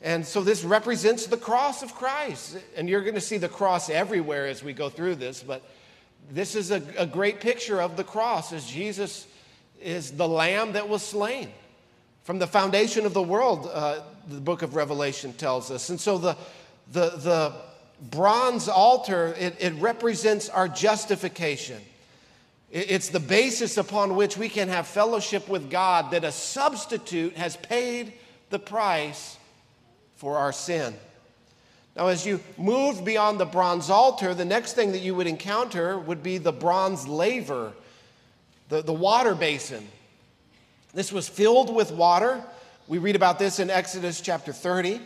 And 0.00 0.24
so 0.24 0.40
this 0.40 0.62
represents 0.62 1.26
the 1.26 1.36
cross 1.36 1.82
of 1.82 1.96
Christ. 1.96 2.58
And 2.76 2.88
you're 2.88 3.02
going 3.02 3.16
to 3.16 3.20
see 3.20 3.38
the 3.38 3.48
cross 3.48 3.90
everywhere 3.90 4.46
as 4.46 4.62
we 4.62 4.72
go 4.72 4.88
through 4.88 5.16
this, 5.16 5.42
but 5.42 5.64
this 6.30 6.54
is 6.54 6.70
a, 6.70 6.82
a 6.96 7.06
great 7.06 7.40
picture 7.40 7.80
of 7.80 7.96
the 7.96 8.04
cross 8.04 8.52
as 8.52 8.66
Jesus 8.66 9.26
is 9.80 10.12
the 10.12 10.28
lamb 10.28 10.72
that 10.72 10.88
was 10.88 11.02
slain. 11.02 11.50
From 12.24 12.38
the 12.38 12.46
foundation 12.46 13.04
of 13.04 13.12
the 13.12 13.22
world, 13.22 13.68
uh, 13.72 14.00
the 14.28 14.40
book 14.40 14.62
of 14.62 14.74
Revelation 14.74 15.34
tells 15.34 15.70
us. 15.70 15.90
And 15.90 16.00
so 16.00 16.16
the, 16.16 16.36
the, 16.92 17.10
the 17.10 17.54
bronze 18.10 18.68
altar, 18.68 19.34
it, 19.38 19.56
it 19.60 19.74
represents 19.74 20.48
our 20.48 20.66
justification. 20.68 21.80
It's 22.70 23.10
the 23.10 23.20
basis 23.20 23.76
upon 23.76 24.16
which 24.16 24.36
we 24.36 24.48
can 24.48 24.68
have 24.68 24.86
fellowship 24.86 25.48
with 25.48 25.70
God 25.70 26.10
that 26.10 26.24
a 26.24 26.32
substitute 26.32 27.36
has 27.36 27.56
paid 27.56 28.14
the 28.50 28.58
price 28.58 29.36
for 30.16 30.38
our 30.38 30.52
sin. 30.52 30.94
Now, 31.96 32.08
as 32.08 32.26
you 32.26 32.40
move 32.58 33.04
beyond 33.04 33.38
the 33.38 33.44
bronze 33.44 33.88
altar, 33.88 34.34
the 34.34 34.44
next 34.44 34.72
thing 34.72 34.92
that 34.92 34.98
you 34.98 35.14
would 35.14 35.28
encounter 35.28 35.96
would 35.96 36.24
be 36.24 36.38
the 36.38 36.52
bronze 36.52 37.06
laver, 37.06 37.72
the, 38.68 38.82
the 38.82 38.92
water 38.92 39.34
basin. 39.36 39.86
This 40.92 41.12
was 41.12 41.28
filled 41.28 41.72
with 41.72 41.92
water. 41.92 42.42
We 42.88 42.98
read 42.98 43.14
about 43.14 43.38
this 43.38 43.60
in 43.60 43.70
Exodus 43.70 44.20
chapter 44.20 44.52
30. 44.52 45.00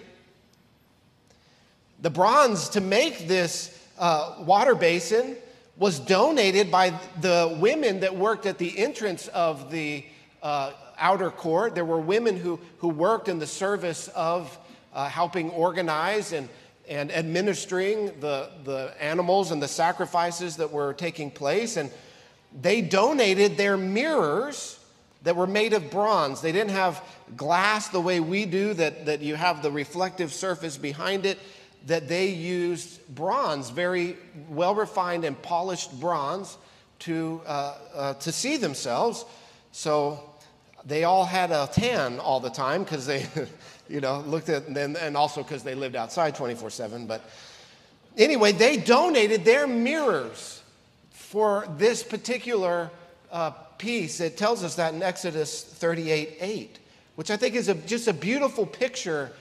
The 2.00 2.10
bronze 2.10 2.70
to 2.70 2.80
make 2.80 3.28
this 3.28 3.78
uh, 3.98 4.36
water 4.40 4.74
basin 4.74 5.36
was 5.76 6.00
donated 6.00 6.70
by 6.70 6.98
the 7.20 7.56
women 7.60 8.00
that 8.00 8.16
worked 8.16 8.46
at 8.46 8.56
the 8.56 8.78
entrance 8.78 9.28
of 9.28 9.70
the 9.70 10.06
uh, 10.42 10.72
outer 10.98 11.30
court. 11.30 11.74
There 11.74 11.84
were 11.84 12.00
women 12.00 12.36
who, 12.38 12.58
who 12.78 12.88
worked 12.88 13.28
in 13.28 13.38
the 13.38 13.46
service 13.46 14.08
of 14.08 14.58
uh, 14.94 15.08
helping 15.08 15.50
organize 15.50 16.32
and, 16.32 16.48
and 16.88 17.12
administering 17.12 18.06
the, 18.20 18.50
the 18.64 18.94
animals 19.00 19.50
and 19.50 19.62
the 19.62 19.68
sacrifices 19.68 20.56
that 20.56 20.72
were 20.72 20.94
taking 20.94 21.30
place. 21.30 21.76
And 21.76 21.90
they 22.60 22.80
donated 22.80 23.56
their 23.56 23.76
mirrors 23.76 24.78
that 25.22 25.36
were 25.36 25.46
made 25.46 25.72
of 25.72 25.90
bronze. 25.90 26.40
They 26.40 26.52
didn't 26.52 26.70
have 26.70 27.02
glass 27.36 27.88
the 27.88 28.00
way 28.00 28.20
we 28.20 28.46
do, 28.46 28.74
that, 28.74 29.06
that 29.06 29.20
you 29.20 29.34
have 29.34 29.62
the 29.62 29.70
reflective 29.70 30.32
surface 30.32 30.76
behind 30.76 31.26
it 31.26 31.38
that 31.86 32.08
they 32.08 32.28
used 32.28 33.06
bronze, 33.14 33.70
very 33.70 34.16
well 34.48 34.74
refined 34.74 35.24
and 35.24 35.40
polished 35.42 35.98
bronze, 36.00 36.58
to, 37.00 37.40
uh, 37.46 37.74
uh, 37.94 38.14
to 38.14 38.32
see 38.32 38.56
themselves. 38.56 39.24
So 39.72 40.20
they 40.84 41.04
all 41.04 41.24
had 41.24 41.50
a 41.50 41.68
tan 41.72 42.18
all 42.18 42.40
the 42.40 42.50
time 42.50 42.82
because 42.82 43.06
they, 43.06 43.26
you 43.88 44.00
know, 44.00 44.20
looked 44.20 44.48
at 44.48 44.72
them, 44.72 44.96
and 45.00 45.16
also 45.16 45.42
because 45.42 45.62
they 45.62 45.74
lived 45.74 45.96
outside 45.96 46.34
24 46.34 46.70
7. 46.70 47.06
But 47.06 47.22
anyway, 48.16 48.52
they 48.52 48.76
donated 48.76 49.44
their 49.44 49.66
mirrors 49.66 50.62
for 51.10 51.66
this 51.76 52.02
particular 52.02 52.90
uh, 53.30 53.50
piece. 53.78 54.20
It 54.20 54.36
tells 54.36 54.64
us 54.64 54.74
that 54.76 54.94
in 54.94 55.02
Exodus 55.02 55.62
38 55.62 56.36
8, 56.40 56.78
which 57.16 57.30
I 57.30 57.36
think 57.36 57.54
is 57.54 57.68
a, 57.68 57.74
just 57.74 58.08
a 58.08 58.12
beautiful 58.12 58.66
picture 58.66 59.32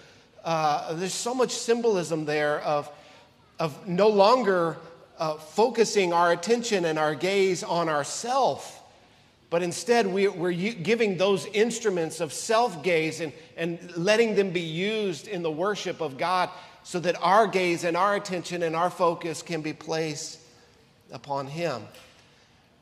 uh, 0.48 0.94
there's 0.94 1.13
so 1.13 1.34
much 1.34 1.51
symbolism 1.51 2.24
there 2.24 2.62
of, 2.62 2.89
of 3.60 3.86
no 3.86 4.08
longer 4.08 4.77
uh, 5.20 5.34
focusing 5.34 6.13
our 6.13 6.32
attention 6.32 6.86
and 6.86 6.98
our 6.98 7.16
gaze 7.16 7.63
on 7.63 7.89
ourself, 7.89 8.76
but 9.50 9.63
instead 9.63 10.08
we, 10.08 10.27
are 10.27 10.51
giving 10.51 11.18
those 11.18 11.46
instruments 11.48 12.20
of 12.20 12.34
self 12.34 12.84
gaze 12.84 13.22
and, 13.22 13.32
and 13.56 13.96
letting 13.96 14.36
them 14.36 14.51
be 14.51 14.62
used 14.62 15.27
in 15.27 15.42
the 15.42 15.51
worship 15.51 16.01
of 16.01 16.18
God 16.18 16.50
so 16.84 17.00
that 17.00 17.16
our 17.22 17.48
gaze 17.48 17.84
and 17.84 17.96
our 17.96 18.16
attention 18.16 18.63
and 18.63 18.75
our 18.75 18.89
focus 18.89 19.42
can 19.42 19.62
be 19.62 19.74
placed 19.74 20.39
upon 21.12 21.48
Him. 21.48 21.84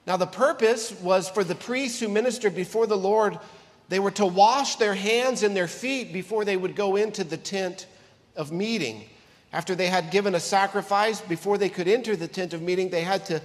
Now, 0.08 0.18
the 0.18 0.28
purpose 0.28 0.92
was 1.02 1.30
for 1.30 1.44
the 1.44 1.56
priests 1.56 2.00
who 2.00 2.08
ministered 2.08 2.56
before 2.56 2.88
the 2.88 2.98
Lord 2.98 3.40
they 3.88 4.00
were 4.00 4.12
to 4.12 4.26
wash 4.26 4.76
their 4.78 4.96
hands 4.96 5.44
and 5.44 5.56
their 5.56 5.68
feet 5.68 6.12
before 6.12 6.44
they 6.44 6.58
would 6.58 6.76
go 6.76 6.96
into 6.96 7.24
the 7.24 7.38
tent 7.38 7.86
of 8.36 8.52
meeting. 8.52 9.04
After 9.54 9.76
they 9.76 9.88
had 9.88 10.12
given 10.12 10.36
a 10.36 10.40
sacrifice, 10.40 11.22
before 11.22 11.58
they 11.58 11.70
could 11.70 11.88
enter 11.88 12.16
the 12.16 12.28
tent 12.28 12.54
of 12.54 12.62
meeting, 12.62 12.90
they 12.90 13.04
had 13.04 13.26
to 13.28 13.42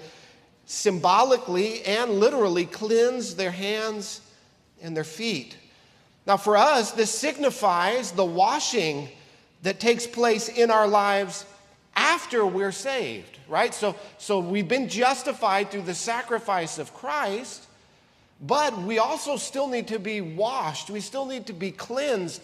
symbolically 0.67 1.83
and 1.85 2.13
literally 2.13 2.65
cleanse 2.65 3.35
their 3.35 3.51
hands 3.51 4.21
and 4.83 4.97
their 4.97 5.05
feet. 5.05 5.57
Now, 6.27 6.37
for 6.37 6.57
us, 6.57 6.93
this 6.93 7.11
signifies 7.11 8.13
the 8.13 8.25
washing 8.25 9.09
that 9.63 9.81
takes 9.81 10.07
place 10.07 10.49
in 10.49 10.71
our 10.71 10.87
lives 10.87 11.45
after 11.97 12.47
we're 12.47 12.73
saved, 12.73 13.39
right? 13.49 13.75
So, 13.75 13.97
so 14.19 14.39
we've 14.39 14.69
been 14.69 14.89
justified 14.89 15.71
through 15.71 15.83
the 15.83 15.95
sacrifice 15.95 16.79
of 16.79 16.95
Christ. 16.95 17.67
But 18.41 18.79
we 18.79 18.99
also 18.99 19.37
still 19.37 19.67
need 19.67 19.89
to 19.89 19.99
be 19.99 20.21
washed, 20.21 20.89
we 20.89 21.01
still 21.01 21.27
need 21.27 21.47
to 21.47 21.53
be 21.53 21.71
cleansed. 21.71 22.41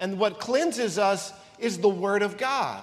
And 0.00 0.18
what 0.18 0.40
cleanses 0.40 0.98
us 0.98 1.32
is 1.58 1.78
the 1.78 1.88
Word 1.88 2.22
of 2.22 2.38
God. 2.38 2.82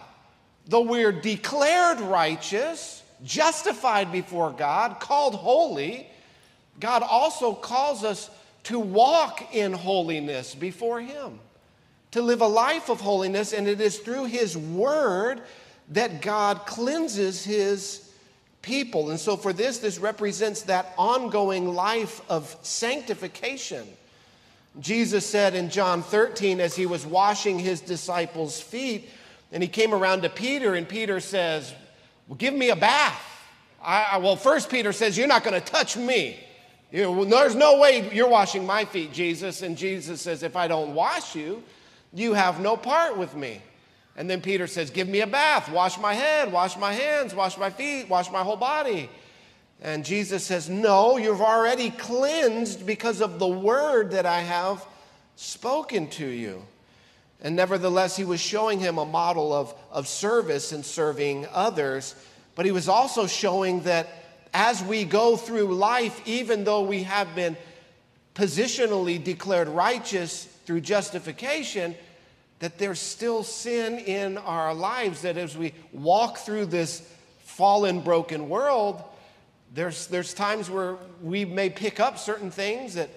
Though 0.68 0.82
we're 0.82 1.12
declared 1.12 2.00
righteous, 2.02 3.04
justified 3.24 4.12
before 4.12 4.52
God, 4.52 5.00
called 5.00 5.36
holy, 5.36 6.08
God 6.80 7.04
also 7.04 7.54
calls 7.54 8.04
us 8.04 8.30
to 8.64 8.80
walk 8.80 9.54
in 9.54 9.74
holiness 9.74 10.56
before 10.56 11.00
Him, 11.00 11.40
to 12.12 12.22
live 12.22 12.42
a 12.42 12.48
life 12.48 12.90
of 12.90 13.00
holiness, 13.00 13.54
and 13.54 13.68
it 13.68 13.80
is 13.80 14.00
through 14.00 14.26
His 14.26 14.58
Word 14.58 15.42
that 15.90 16.22
God 16.22 16.66
cleanses 16.66 17.44
His 17.44 18.12
people. 18.62 19.12
And 19.12 19.20
so, 19.20 19.38
for 19.38 19.54
this, 19.54 19.78
this 19.78 20.00
represents 20.00 20.64
that 20.64 20.94
ongoing 20.98 21.74
life 21.74 22.22
of 22.30 22.56
sanctification. 22.64 23.88
Jesus 24.80 25.26
said 25.26 25.56
in 25.56 25.70
John 25.70 26.02
13, 26.04 26.60
as 26.60 26.76
he 26.76 26.86
was 26.86 27.06
washing 27.06 27.60
his 27.60 27.80
disciples' 27.80 28.60
feet, 28.60 29.10
and 29.52 29.64
he 29.64 29.70
came 29.70 29.94
around 29.94 30.24
to 30.24 30.30
Peter, 30.30 30.74
and 30.76 30.90
Peter 30.90 31.22
says, 31.22 31.74
Well, 32.28 32.38
give 32.38 32.54
me 32.54 32.70
a 32.70 32.76
bath. 32.76 33.22
I, 33.82 34.04
I, 34.14 34.18
well, 34.18 34.36
first, 34.36 34.70
Peter 34.70 34.92
says, 34.92 35.18
You're 35.18 35.28
not 35.28 35.44
going 35.44 35.60
to 35.60 35.66
touch 35.66 35.96
me. 35.96 36.40
You 36.92 37.04
know, 37.04 37.12
well, 37.12 37.26
there's 37.26 37.56
no 37.56 37.80
way 37.80 38.10
you're 38.14 38.30
washing 38.30 38.66
my 38.66 38.86
feet, 38.86 39.14
Jesus. 39.14 39.62
And 39.62 39.78
Jesus 39.78 40.22
says, 40.22 40.44
If 40.44 40.56
I 40.56 40.68
don't 40.68 40.96
wash 40.96 41.36
you, 41.36 41.64
you 42.14 42.34
have 42.34 42.60
no 42.60 42.78
part 42.78 43.18
with 43.18 43.36
me. 43.36 43.62
And 44.18 44.30
then 44.30 44.42
Peter 44.42 44.66
says, 44.66 44.90
Give 44.90 45.08
me 45.08 45.22
a 45.22 45.28
bath, 45.28 45.70
wash 45.70 46.00
my 46.00 46.14
head, 46.14 46.52
wash 46.52 46.78
my 46.78 46.94
hands, 46.94 47.36
wash 47.36 47.58
my 47.58 47.70
feet, 47.70 48.10
wash 48.10 48.32
my 48.32 48.44
whole 48.44 48.56
body. 48.56 49.10
And 49.82 50.06
Jesus 50.06 50.44
says, 50.44 50.70
No, 50.70 51.18
you've 51.18 51.42
already 51.42 51.92
cleansed 51.92 52.86
because 52.86 53.22
of 53.22 53.40
the 53.40 53.48
word 53.48 54.12
that 54.12 54.26
I 54.26 54.40
have 54.40 54.86
spoken 55.36 56.08
to 56.12 56.26
you. 56.26 56.64
And 57.42 57.56
nevertheless, 57.56 58.16
he 58.16 58.24
was 58.24 58.40
showing 58.40 58.80
him 58.80 58.98
a 58.98 59.06
model 59.06 59.54
of, 59.54 59.74
of 59.92 60.08
service 60.08 60.72
and 60.72 60.86
serving 60.86 61.48
others, 61.52 62.16
but 62.56 62.66
he 62.66 62.72
was 62.72 62.88
also 62.88 63.28
showing 63.28 63.82
that 63.82 64.08
as 64.54 64.82
we 64.84 65.04
go 65.04 65.36
through 65.36 65.76
life, 65.76 66.22
even 66.26 66.64
though 66.64 66.84
we 66.84 67.04
have 67.04 67.36
been 67.36 67.58
positionally 68.34 69.22
declared 69.22 69.68
righteous 69.68 70.46
through 70.66 70.82
justification, 70.82 71.96
that 72.60 72.78
there's 72.78 73.00
still 73.00 73.44
sin 73.44 74.00
in 74.00 74.38
our 74.38 74.74
lives, 74.74 75.22
that 75.24 75.38
as 75.38 75.58
we 75.58 75.74
walk 75.92 76.38
through 76.38 76.66
this 76.66 77.02
fallen, 77.40 78.00
broken 78.00 78.50
world, 78.50 79.04
there's, 79.74 80.08
there's 80.08 80.34
times 80.34 80.70
where 80.70 80.96
we 81.22 81.44
may 81.44 81.70
pick 81.70 82.00
up 82.00 82.18
certain 82.18 82.50
things 82.50 82.94
that 82.94 83.10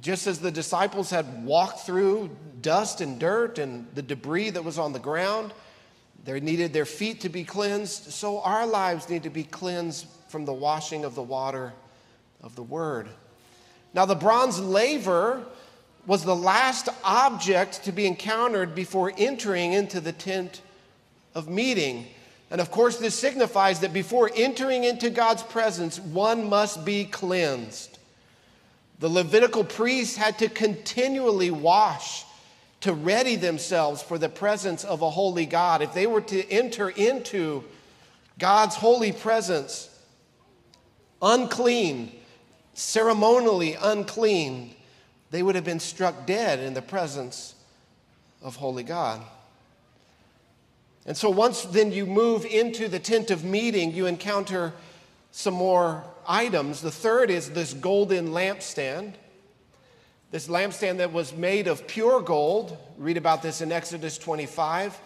just 0.00 0.26
as 0.26 0.38
the 0.38 0.50
disciples 0.50 1.10
had 1.10 1.44
walked 1.44 1.80
through 1.80 2.30
dust 2.60 3.00
and 3.00 3.18
dirt 3.18 3.58
and 3.58 3.86
the 3.94 4.02
debris 4.02 4.50
that 4.50 4.64
was 4.64 4.78
on 4.78 4.92
the 4.92 4.98
ground, 4.98 5.52
they 6.24 6.40
needed 6.40 6.72
their 6.72 6.84
feet 6.84 7.20
to 7.22 7.28
be 7.28 7.44
cleansed. 7.44 8.12
So 8.12 8.40
our 8.40 8.66
lives 8.66 9.08
need 9.08 9.22
to 9.24 9.30
be 9.30 9.44
cleansed 9.44 10.06
from 10.28 10.44
the 10.44 10.52
washing 10.52 11.04
of 11.04 11.14
the 11.14 11.22
water 11.22 11.72
of 12.42 12.54
the 12.54 12.62
Word. 12.62 13.08
Now, 13.94 14.04
the 14.04 14.14
bronze 14.14 14.60
laver 14.60 15.44
was 16.06 16.24
the 16.24 16.36
last 16.36 16.88
object 17.04 17.84
to 17.84 17.92
be 17.92 18.06
encountered 18.06 18.74
before 18.74 19.12
entering 19.16 19.72
into 19.72 20.00
the 20.00 20.12
tent 20.12 20.62
of 21.34 21.48
meeting. 21.48 22.06
And 22.50 22.60
of 22.60 22.70
course, 22.70 22.96
this 22.96 23.14
signifies 23.14 23.80
that 23.80 23.92
before 23.92 24.30
entering 24.34 24.84
into 24.84 25.10
God's 25.10 25.42
presence, 25.42 25.98
one 25.98 26.48
must 26.48 26.84
be 26.84 27.04
cleansed. 27.04 27.97
The 28.98 29.08
Levitical 29.08 29.64
priests 29.64 30.16
had 30.16 30.38
to 30.38 30.48
continually 30.48 31.50
wash 31.50 32.24
to 32.80 32.92
ready 32.92 33.36
themselves 33.36 34.02
for 34.02 34.18
the 34.18 34.28
presence 34.28 34.84
of 34.84 35.02
a 35.02 35.10
holy 35.10 35.46
God. 35.46 35.82
If 35.82 35.94
they 35.94 36.06
were 36.06 36.20
to 36.22 36.50
enter 36.50 36.88
into 36.88 37.64
God's 38.38 38.76
holy 38.76 39.12
presence 39.12 39.90
unclean, 41.20 42.12
ceremonially 42.74 43.74
unclean, 43.74 44.74
they 45.30 45.42
would 45.42 45.56
have 45.56 45.64
been 45.64 45.80
struck 45.80 46.26
dead 46.26 46.60
in 46.60 46.74
the 46.74 46.82
presence 46.82 47.54
of 48.42 48.56
holy 48.56 48.84
God. 48.84 49.20
And 51.04 51.16
so 51.16 51.30
once 51.30 51.62
then 51.62 51.90
you 51.90 52.06
move 52.06 52.44
into 52.44 52.86
the 52.86 52.98
tent 52.98 53.30
of 53.30 53.44
meeting, 53.44 53.92
you 53.92 54.06
encounter 54.06 54.72
some 55.32 55.54
more 55.54 56.04
items. 56.28 56.80
The 56.82 56.90
third 56.90 57.30
is 57.30 57.50
this 57.50 57.72
golden 57.72 58.28
lampstand. 58.28 59.14
This 60.30 60.46
lampstand 60.46 60.98
that 60.98 61.12
was 61.12 61.32
made 61.32 61.66
of 61.66 61.86
pure 61.86 62.20
gold. 62.20 62.76
Read 62.98 63.16
about 63.16 63.42
this 63.42 63.60
in 63.60 63.72
Exodus 63.72 64.18
25. 64.18 65.00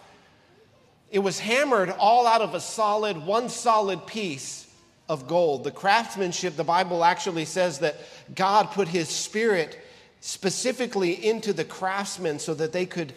It 1.09 1.19
was 1.19 1.39
hammered 1.39 1.89
all 1.97 2.27
out 2.27 2.41
of 2.41 2.53
a 2.53 2.59
solid, 2.59 3.25
one 3.25 3.49
solid 3.49 4.05
piece 4.05 4.67
of 5.07 5.27
gold. 5.27 5.63
The 5.63 5.71
craftsmanship, 5.71 6.55
the 6.55 6.63
Bible 6.63 7.03
actually 7.03 7.45
says 7.45 7.79
that 7.79 7.95
God 8.35 8.71
put 8.71 8.87
his 8.87 9.07
spirit 9.07 9.79
specifically 10.19 11.25
into 11.25 11.53
the 11.53 11.65
craftsmen 11.65 12.39
so 12.39 12.53
that 12.53 12.71
they 12.71 12.85
could 12.85 13.13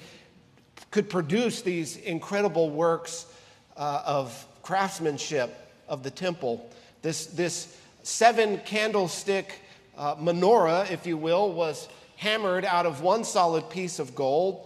could 0.91 1.11
produce 1.11 1.63
these 1.63 1.97
incredible 1.99 2.71
works 2.71 3.27
uh, 3.77 4.03
of 4.07 4.47
craftsmanship 4.63 5.55
of 5.89 6.03
the 6.03 6.11
temple. 6.11 6.71
This, 7.03 7.27
this 7.27 7.77
seven 8.07 8.59
candlestick 8.59 9.61
uh, 9.99 10.15
menorah, 10.15 10.89
if 10.93 11.07
you 11.07 11.17
will, 11.17 11.53
was 11.53 11.89
hammered 12.17 12.65
out 12.65 12.87
of 12.87 13.01
one 13.01 13.25
solid 13.25 13.69
piece 13.69 13.99
of 13.99 14.15
gold. 14.15 14.65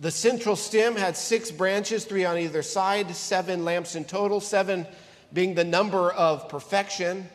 The 0.00 0.10
central 0.10 0.56
stem 0.56 0.96
had 0.96 1.16
six 1.16 1.52
branches, 1.52 2.04
three 2.04 2.24
on 2.24 2.38
either 2.38 2.62
side, 2.62 3.14
seven 3.14 3.64
lamps 3.64 3.94
in 3.94 4.04
total, 4.04 4.40
seven 4.40 4.84
being 5.32 5.54
the 5.54 5.62
number 5.62 6.10
of 6.10 6.48
perfection. 6.48 7.28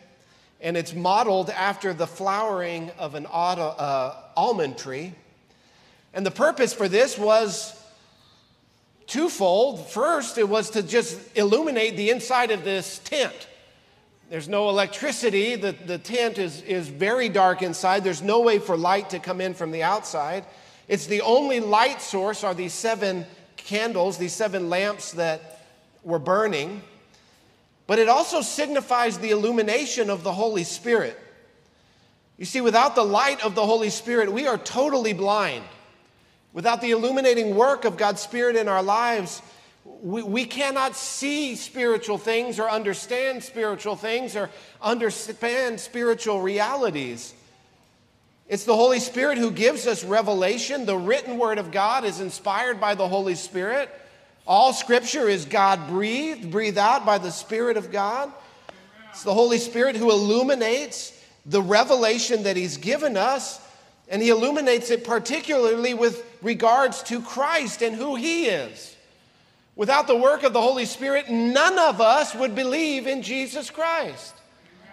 And 0.60 0.76
it's 0.76 0.94
modeled 0.94 1.50
after 1.50 1.94
the 1.94 2.08
flowering 2.08 2.92
of 2.98 3.16
an 3.16 3.26
uh, 3.26 4.16
almond 4.36 4.78
tree. 4.78 5.14
And 6.14 6.26
the 6.26 6.32
purpose 6.32 6.74
for 6.74 6.90
this 6.90 7.18
was 7.18 7.82
twofold. 9.08 9.88
First, 9.88 10.38
it 10.38 10.50
was 10.50 10.72
to 10.72 10.84
just 10.84 11.20
illuminate 11.38 11.96
the 11.96 12.10
inside 12.10 12.52
of 12.52 12.66
this 12.66 13.00
tent. 13.00 13.48
There's 14.30 14.50
no 14.50 14.70
electricity. 14.70 15.56
The, 15.56 15.72
the 15.72 15.98
tent 15.98 16.38
is, 16.38 16.62
is 16.64 16.88
very 16.88 17.30
dark 17.30 17.62
inside. 17.62 18.04
There's 18.04 18.24
no 18.24 18.42
way 18.42 18.60
for 18.60 18.76
light 18.76 19.12
to 19.12 19.20
come 19.20 19.40
in 19.40 19.54
from 19.54 19.72
the 19.72 19.84
outside. 19.84 20.46
It's 20.88 21.06
the 21.06 21.22
only 21.22 21.60
light 21.60 22.02
source 22.02 22.44
are 22.44 22.54
these 22.54 22.74
seven 22.74 23.26
candles, 23.56 24.18
these 24.18 24.34
seven 24.34 24.70
lamps 24.70 25.12
that 25.14 25.62
were 26.04 26.20
burning. 26.20 26.82
But 27.88 28.00
it 28.00 28.10
also 28.10 28.42
signifies 28.42 29.20
the 29.20 29.30
illumination 29.30 30.10
of 30.10 30.24
the 30.24 30.34
Holy 30.34 30.64
Spirit. 30.64 31.20
You 32.38 32.46
see, 32.46 32.62
without 32.62 32.96
the 32.96 33.04
light 33.04 33.44
of 33.44 33.56
the 33.56 33.66
Holy 33.66 33.90
Spirit, 33.90 34.32
we 34.32 34.48
are 34.48 34.58
totally 34.58 35.14
blind. 35.14 35.64
Without 36.52 36.82
the 36.82 36.92
illuminating 36.92 37.56
work 37.56 37.86
of 37.86 37.98
God's 37.98 38.22
Spirit 38.22 38.56
in 38.56 38.68
our 38.68 38.82
lives, 38.82 39.42
we, 39.86 40.24
we 40.24 40.46
cannot 40.46 40.96
see 40.96 41.56
spiritual 41.56 42.18
things 42.18 42.60
or 42.60 42.70
understand 42.70 43.44
spiritual 43.44 43.96
things 43.96 44.36
or 44.36 44.50
understand 44.82 45.80
spiritual 45.80 46.42
realities. 46.42 47.34
It's 48.48 48.66
the 48.66 48.76
Holy 48.76 49.00
Spirit 49.00 49.38
who 49.38 49.52
gives 49.52 49.88
us 49.88 50.04
revelation. 50.04 50.86
The 50.86 50.98
written 50.98 51.38
word 51.38 51.58
of 51.58 51.72
God 51.72 52.04
is 52.04 52.20
inspired 52.20 52.82
by 52.82 52.96
the 52.96 53.08
Holy 53.08 53.36
Spirit. 53.36 53.90
All 54.46 54.74
scripture 54.74 55.30
is 55.30 55.46
God 55.46 55.88
breathed, 55.88 56.52
breathed 56.52 56.78
out 56.78 57.06
by 57.06 57.18
the 57.18 57.32
Spirit 57.32 57.78
of 57.78 57.92
God. 57.92 58.32
It's 59.12 59.24
the 59.24 59.34
Holy 59.34 59.58
Spirit 59.60 59.96
who 59.96 60.12
illuminates 60.12 61.14
the 61.46 61.62
revelation 61.62 62.44
that 62.44 62.58
He's 62.58 62.78
given 62.78 63.16
us 63.16 63.62
and 64.08 64.22
he 64.22 64.30
illuminates 64.30 64.92
it 64.92 65.04
particularly 65.04 65.94
with 65.94 66.26
regards 66.42 67.02
to 67.04 67.22
Christ 67.22 67.82
and 67.82 67.96
who 67.96 68.16
he 68.16 68.46
is. 68.46 68.95
Without 69.76 70.08
the 70.08 70.16
work 70.16 70.44
of 70.44 70.54
the 70.54 70.62
Holy 70.62 70.86
Spirit, 70.86 71.30
none 71.30 71.78
of 71.78 72.00
us 72.00 72.34
would 72.34 72.56
believe 72.56 73.08
in 73.08 73.22
Jesus 73.22 73.70
Christ. 73.70 74.34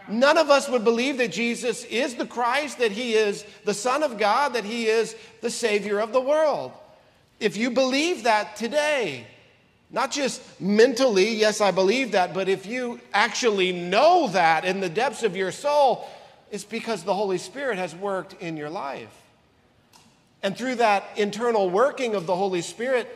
None 0.09 0.37
of 0.37 0.51
us 0.51 0.69
would 0.69 0.83
believe 0.83 1.19
that 1.19 1.31
Jesus 1.31 1.85
is 1.85 2.17
the 2.17 2.27
Christ, 2.27 2.79
that 2.79 2.91
he 2.91 3.15
is 3.15 3.45
the 3.65 3.75
Son 3.75 4.03
of 4.03 4.19
God, 4.19 4.55
that 4.55 4.65
he 4.65 4.87
is 4.87 5.15
the 5.41 5.51
Savior 5.51 6.01
of 6.01 6.13
the 6.13 6.21
world. 6.21 6.73
If 7.39 7.57
you 7.57 7.71
believe 7.71 8.25
that 8.25 8.57
today, 8.57 9.27
not 9.91 10.11
just 10.11 10.43
mentally, 10.61 11.35
yes, 11.35 11.61
I 11.61 11.71
believe 11.71 12.13
that, 12.13 12.35
but 12.35 12.49
if 12.49 12.67
you 12.67 13.01
actually 13.13 13.73
know 13.73 14.29
that 14.29 14.65
in 14.65 14.81
the 14.81 14.89
depths 14.89 15.23
of 15.23 15.37
your 15.37 15.53
soul, 15.53 16.09
it's 16.51 16.65
because 16.65 17.05
the 17.05 17.15
Holy 17.15 17.39
Spirit 17.39 17.79
has 17.79 17.95
worked 17.95 18.41
in 18.43 18.57
your 18.57 18.71
life. 18.71 19.15
And 20.43 20.57
through 20.57 20.77
that 20.77 21.05
internal 21.17 21.71
working 21.71 22.17
of 22.17 22.27
the 22.27 22.35
Holy 22.35 22.63
Spirit, 22.63 23.09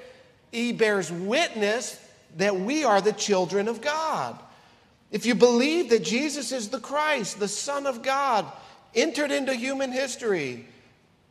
He 0.56 0.72
bears 0.72 1.12
witness 1.12 2.00
that 2.38 2.56
we 2.58 2.82
are 2.82 3.02
the 3.02 3.12
children 3.12 3.68
of 3.68 3.82
God. 3.82 4.38
If 5.10 5.26
you 5.26 5.34
believe 5.34 5.90
that 5.90 6.02
Jesus 6.02 6.50
is 6.50 6.70
the 6.70 6.80
Christ, 6.80 7.38
the 7.38 7.46
Son 7.46 7.86
of 7.86 8.00
God, 8.00 8.46
entered 8.94 9.30
into 9.30 9.54
human 9.54 9.92
history 9.92 10.66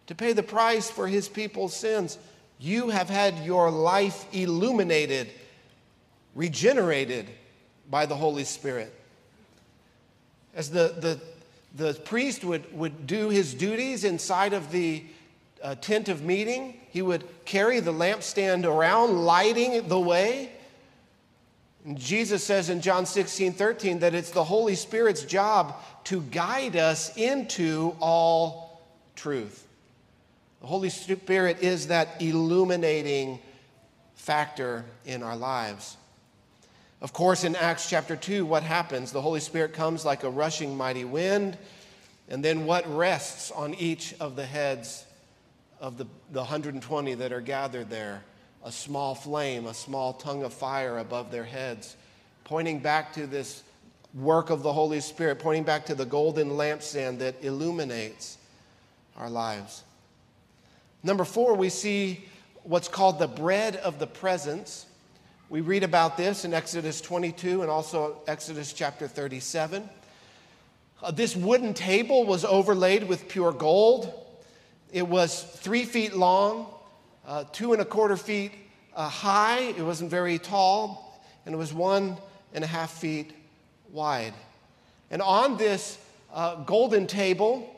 to 0.05 0.13
pay 0.13 0.33
the 0.33 0.43
price 0.43 0.91
for 0.91 1.07
His 1.07 1.27
people's 1.27 1.75
sins, 1.75 2.19
you 2.59 2.89
have 2.89 3.09
had 3.09 3.43
your 3.43 3.71
life 3.71 4.27
illuminated, 4.31 5.31
regenerated 6.35 7.27
by 7.89 8.05
the 8.05 8.15
Holy 8.15 8.43
Spirit. 8.43 8.93
As 10.53 10.69
the, 10.69 10.93
the 10.99 11.19
the 11.75 11.93
priest 12.05 12.43
would, 12.43 12.71
would 12.77 13.07
do 13.07 13.29
his 13.29 13.55
duties 13.55 14.03
inside 14.03 14.53
of 14.53 14.71
the 14.71 15.03
uh, 15.65 15.73
tent 15.75 16.09
of 16.09 16.21
meeting. 16.21 16.79
He 16.91 17.01
would 17.01 17.23
carry 17.43 17.79
the 17.79 17.91
lampstand 17.91 18.65
around, 18.65 19.25
lighting 19.25 19.87
the 19.87 19.99
way. 19.99 20.51
And 21.83 21.97
Jesus 21.97 22.43
says 22.43 22.69
in 22.69 22.81
John 22.81 23.07
16, 23.07 23.53
13 23.53 23.99
that 23.99 24.13
it's 24.13 24.29
the 24.29 24.43
Holy 24.43 24.75
Spirit's 24.75 25.23
job 25.23 25.75
to 26.05 26.21
guide 26.21 26.75
us 26.75 27.17
into 27.17 27.95
all 27.99 28.81
truth. 29.15 29.67
The 30.61 30.67
Holy 30.67 30.89
Spirit 30.89 31.61
is 31.61 31.87
that 31.87 32.21
illuminating 32.21 33.39
factor 34.13 34.85
in 35.05 35.23
our 35.23 35.35
lives. 35.35 35.97
Of 37.01 37.11
course, 37.11 37.43
in 37.43 37.55
Acts 37.55 37.89
chapter 37.89 38.15
2, 38.15 38.45
what 38.45 38.63
happens? 38.63 39.11
The 39.11 39.21
Holy 39.21 39.39
Spirit 39.39 39.73
comes 39.73 40.05
like 40.05 40.23
a 40.23 40.29
rushing 40.29 40.77
mighty 40.77 41.05
wind, 41.05 41.57
and 42.29 42.45
then 42.45 42.65
what 42.65 42.87
rests 42.95 43.51
on 43.51 43.73
each 43.75 44.15
of 44.19 44.35
the 44.35 44.45
heads 44.45 45.05
of 45.79 45.97
the, 45.97 46.05
the 46.31 46.39
120 46.39 47.13
that 47.15 47.31
are 47.31 47.41
gathered 47.41 47.89
there? 47.89 48.23
A 48.63 48.71
small 48.71 49.13
flame, 49.13 49.67
a 49.67 49.73
small 49.73 50.13
tongue 50.13 50.43
of 50.43 50.53
fire 50.53 50.97
above 50.97 51.31
their 51.31 51.43
heads, 51.43 51.95
pointing 52.43 52.79
back 52.79 53.13
to 53.13 53.27
this 53.27 53.63
work 54.15 54.49
of 54.49 54.63
the 54.63 54.73
Holy 54.73 55.01
Spirit, 55.01 55.39
pointing 55.39 55.63
back 55.63 55.85
to 55.87 55.95
the 55.95 56.05
golden 56.05 56.51
lampstand 56.51 57.19
that 57.19 57.35
illuminates 57.43 58.37
our 59.17 59.29
lives. 59.29 59.83
Number 61.03 61.25
four, 61.25 61.53
we 61.53 61.69
see 61.69 62.25
what's 62.63 62.87
called 62.87 63.19
the 63.19 63.27
bread 63.27 63.75
of 63.77 63.99
the 63.99 64.07
presence. 64.07 64.87
We 65.49 65.61
read 65.61 65.83
about 65.83 66.17
this 66.17 66.45
in 66.45 66.53
Exodus 66.53 66.99
22 67.01 67.61
and 67.61 67.69
also 67.69 68.17
Exodus 68.27 68.73
chapter 68.73 69.07
37. 69.07 69.87
Uh, 71.03 71.11
this 71.11 71.35
wooden 71.35 71.73
table 71.73 72.25
was 72.25 72.43
overlaid 72.43 73.07
with 73.07 73.29
pure 73.29 73.51
gold. 73.51 74.24
It 74.95 75.09
was 75.09 75.43
three 75.43 75.83
feet 75.83 76.15
long, 76.15 76.67
uh, 77.27 77.43
two 77.51 77.73
and 77.73 77.81
a 77.81 77.85
quarter 77.85 78.15
feet 78.15 78.53
uh, 78.95 79.09
high, 79.09 79.59
it 79.59 79.81
wasn't 79.81 80.09
very 80.09 80.39
tall, 80.39 81.21
and 81.45 81.53
it 81.53 81.57
was 81.57 81.73
one 81.73 82.15
and 82.53 82.63
a 82.63 82.67
half 82.67 82.91
feet 82.91 83.33
wide. 83.91 84.33
And 85.11 85.21
on 85.21 85.57
this 85.57 85.97
uh, 86.33 86.63
golden 86.63 87.07
table 87.07 87.69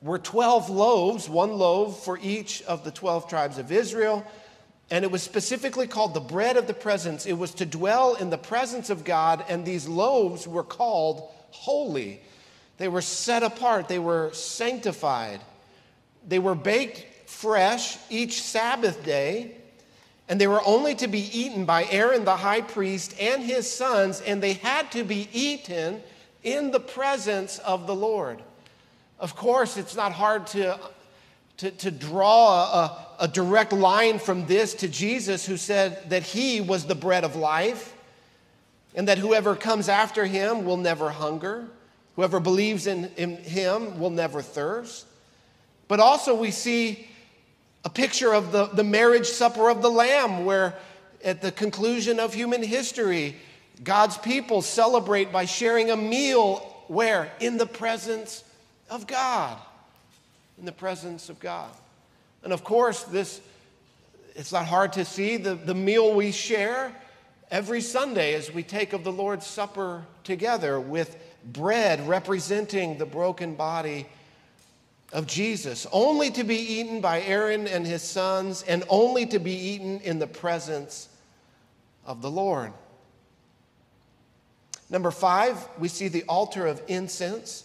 were 0.00 0.18
12 0.18 0.70
loaves, 0.70 1.28
one 1.28 1.52
loaf 1.52 2.04
for 2.06 2.18
each 2.22 2.62
of 2.62 2.84
the 2.84 2.90
12 2.90 3.28
tribes 3.28 3.58
of 3.58 3.70
Israel. 3.70 4.26
And 4.90 5.04
it 5.04 5.10
was 5.10 5.22
specifically 5.22 5.88
called 5.88 6.14
the 6.14 6.20
bread 6.20 6.56
of 6.56 6.66
the 6.66 6.72
presence. 6.72 7.26
It 7.26 7.34
was 7.34 7.52
to 7.56 7.66
dwell 7.66 8.14
in 8.14 8.30
the 8.30 8.38
presence 8.38 8.88
of 8.88 9.04
God, 9.04 9.44
and 9.46 9.66
these 9.66 9.86
loaves 9.86 10.48
were 10.48 10.64
called 10.64 11.28
holy. 11.50 12.22
They 12.78 12.88
were 12.88 13.02
set 13.02 13.42
apart, 13.42 13.88
they 13.88 13.98
were 13.98 14.30
sanctified. 14.32 15.42
They 16.26 16.38
were 16.38 16.54
baked 16.54 17.28
fresh 17.28 17.96
each 18.08 18.42
Sabbath 18.42 19.04
day, 19.04 19.56
and 20.28 20.40
they 20.40 20.46
were 20.46 20.62
only 20.64 20.94
to 20.96 21.08
be 21.08 21.20
eaten 21.36 21.64
by 21.64 21.86
Aaron 21.90 22.24
the 22.24 22.36
high 22.36 22.60
priest 22.60 23.14
and 23.20 23.42
his 23.42 23.70
sons, 23.70 24.20
and 24.20 24.42
they 24.42 24.54
had 24.54 24.92
to 24.92 25.04
be 25.04 25.28
eaten 25.32 26.02
in 26.42 26.70
the 26.70 26.80
presence 26.80 27.58
of 27.58 27.86
the 27.86 27.94
Lord. 27.94 28.42
Of 29.18 29.36
course, 29.36 29.76
it's 29.76 29.96
not 29.96 30.12
hard 30.12 30.46
to, 30.48 30.78
to, 31.58 31.70
to 31.70 31.90
draw 31.90 32.64
a, 32.64 33.06
a 33.20 33.28
direct 33.28 33.72
line 33.72 34.18
from 34.18 34.46
this 34.46 34.74
to 34.74 34.88
Jesus, 34.88 35.44
who 35.44 35.56
said 35.56 36.10
that 36.10 36.22
he 36.22 36.60
was 36.60 36.86
the 36.86 36.94
bread 36.94 37.24
of 37.24 37.36
life 37.36 37.94
and 38.94 39.08
that 39.08 39.18
whoever 39.18 39.54
comes 39.54 39.88
after 39.88 40.24
him 40.24 40.64
will 40.64 40.76
never 40.76 41.10
hunger. 41.10 41.68
Whoever 42.16 42.40
believes 42.40 42.86
in, 42.86 43.10
in 43.16 43.36
him 43.36 44.00
will 44.00 44.10
never 44.10 44.42
thirst. 44.42 45.06
But 45.90 45.98
also, 45.98 46.36
we 46.36 46.52
see 46.52 47.08
a 47.84 47.90
picture 47.90 48.32
of 48.32 48.52
the, 48.52 48.66
the 48.66 48.84
marriage 48.84 49.26
supper 49.26 49.68
of 49.68 49.82
the 49.82 49.90
Lamb, 49.90 50.44
where 50.44 50.76
at 51.24 51.42
the 51.42 51.50
conclusion 51.50 52.20
of 52.20 52.32
human 52.32 52.62
history, 52.62 53.34
God's 53.82 54.16
people 54.16 54.62
celebrate 54.62 55.32
by 55.32 55.46
sharing 55.46 55.90
a 55.90 55.96
meal 55.96 56.58
where? 56.86 57.32
In 57.40 57.56
the 57.56 57.66
presence 57.66 58.44
of 58.88 59.08
God. 59.08 59.58
In 60.60 60.64
the 60.64 60.70
presence 60.70 61.28
of 61.28 61.40
God. 61.40 61.72
And 62.44 62.52
of 62.52 62.62
course, 62.62 63.02
this 63.02 63.40
it's 64.36 64.52
not 64.52 64.66
hard 64.66 64.92
to 64.92 65.04
see 65.04 65.38
the, 65.38 65.56
the 65.56 65.74
meal 65.74 66.14
we 66.14 66.30
share 66.30 66.94
every 67.50 67.80
Sunday 67.80 68.34
as 68.34 68.54
we 68.54 68.62
take 68.62 68.92
of 68.92 69.02
the 69.02 69.10
Lord's 69.10 69.44
Supper 69.44 70.04
together 70.22 70.78
with 70.78 71.16
bread 71.44 72.06
representing 72.06 72.96
the 72.96 73.06
broken 73.06 73.56
body 73.56 74.06
of 75.12 75.26
Jesus, 75.26 75.86
only 75.92 76.30
to 76.30 76.44
be 76.44 76.56
eaten 76.56 77.00
by 77.00 77.22
Aaron 77.22 77.66
and 77.66 77.86
his 77.86 78.02
sons, 78.02 78.62
and 78.62 78.84
only 78.88 79.26
to 79.26 79.38
be 79.38 79.52
eaten 79.52 80.00
in 80.00 80.18
the 80.18 80.26
presence 80.26 81.08
of 82.06 82.22
the 82.22 82.30
Lord. 82.30 82.72
Number 84.88 85.10
five, 85.10 85.56
we 85.78 85.88
see 85.88 86.08
the 86.08 86.24
altar 86.24 86.66
of 86.66 86.82
incense. 86.88 87.64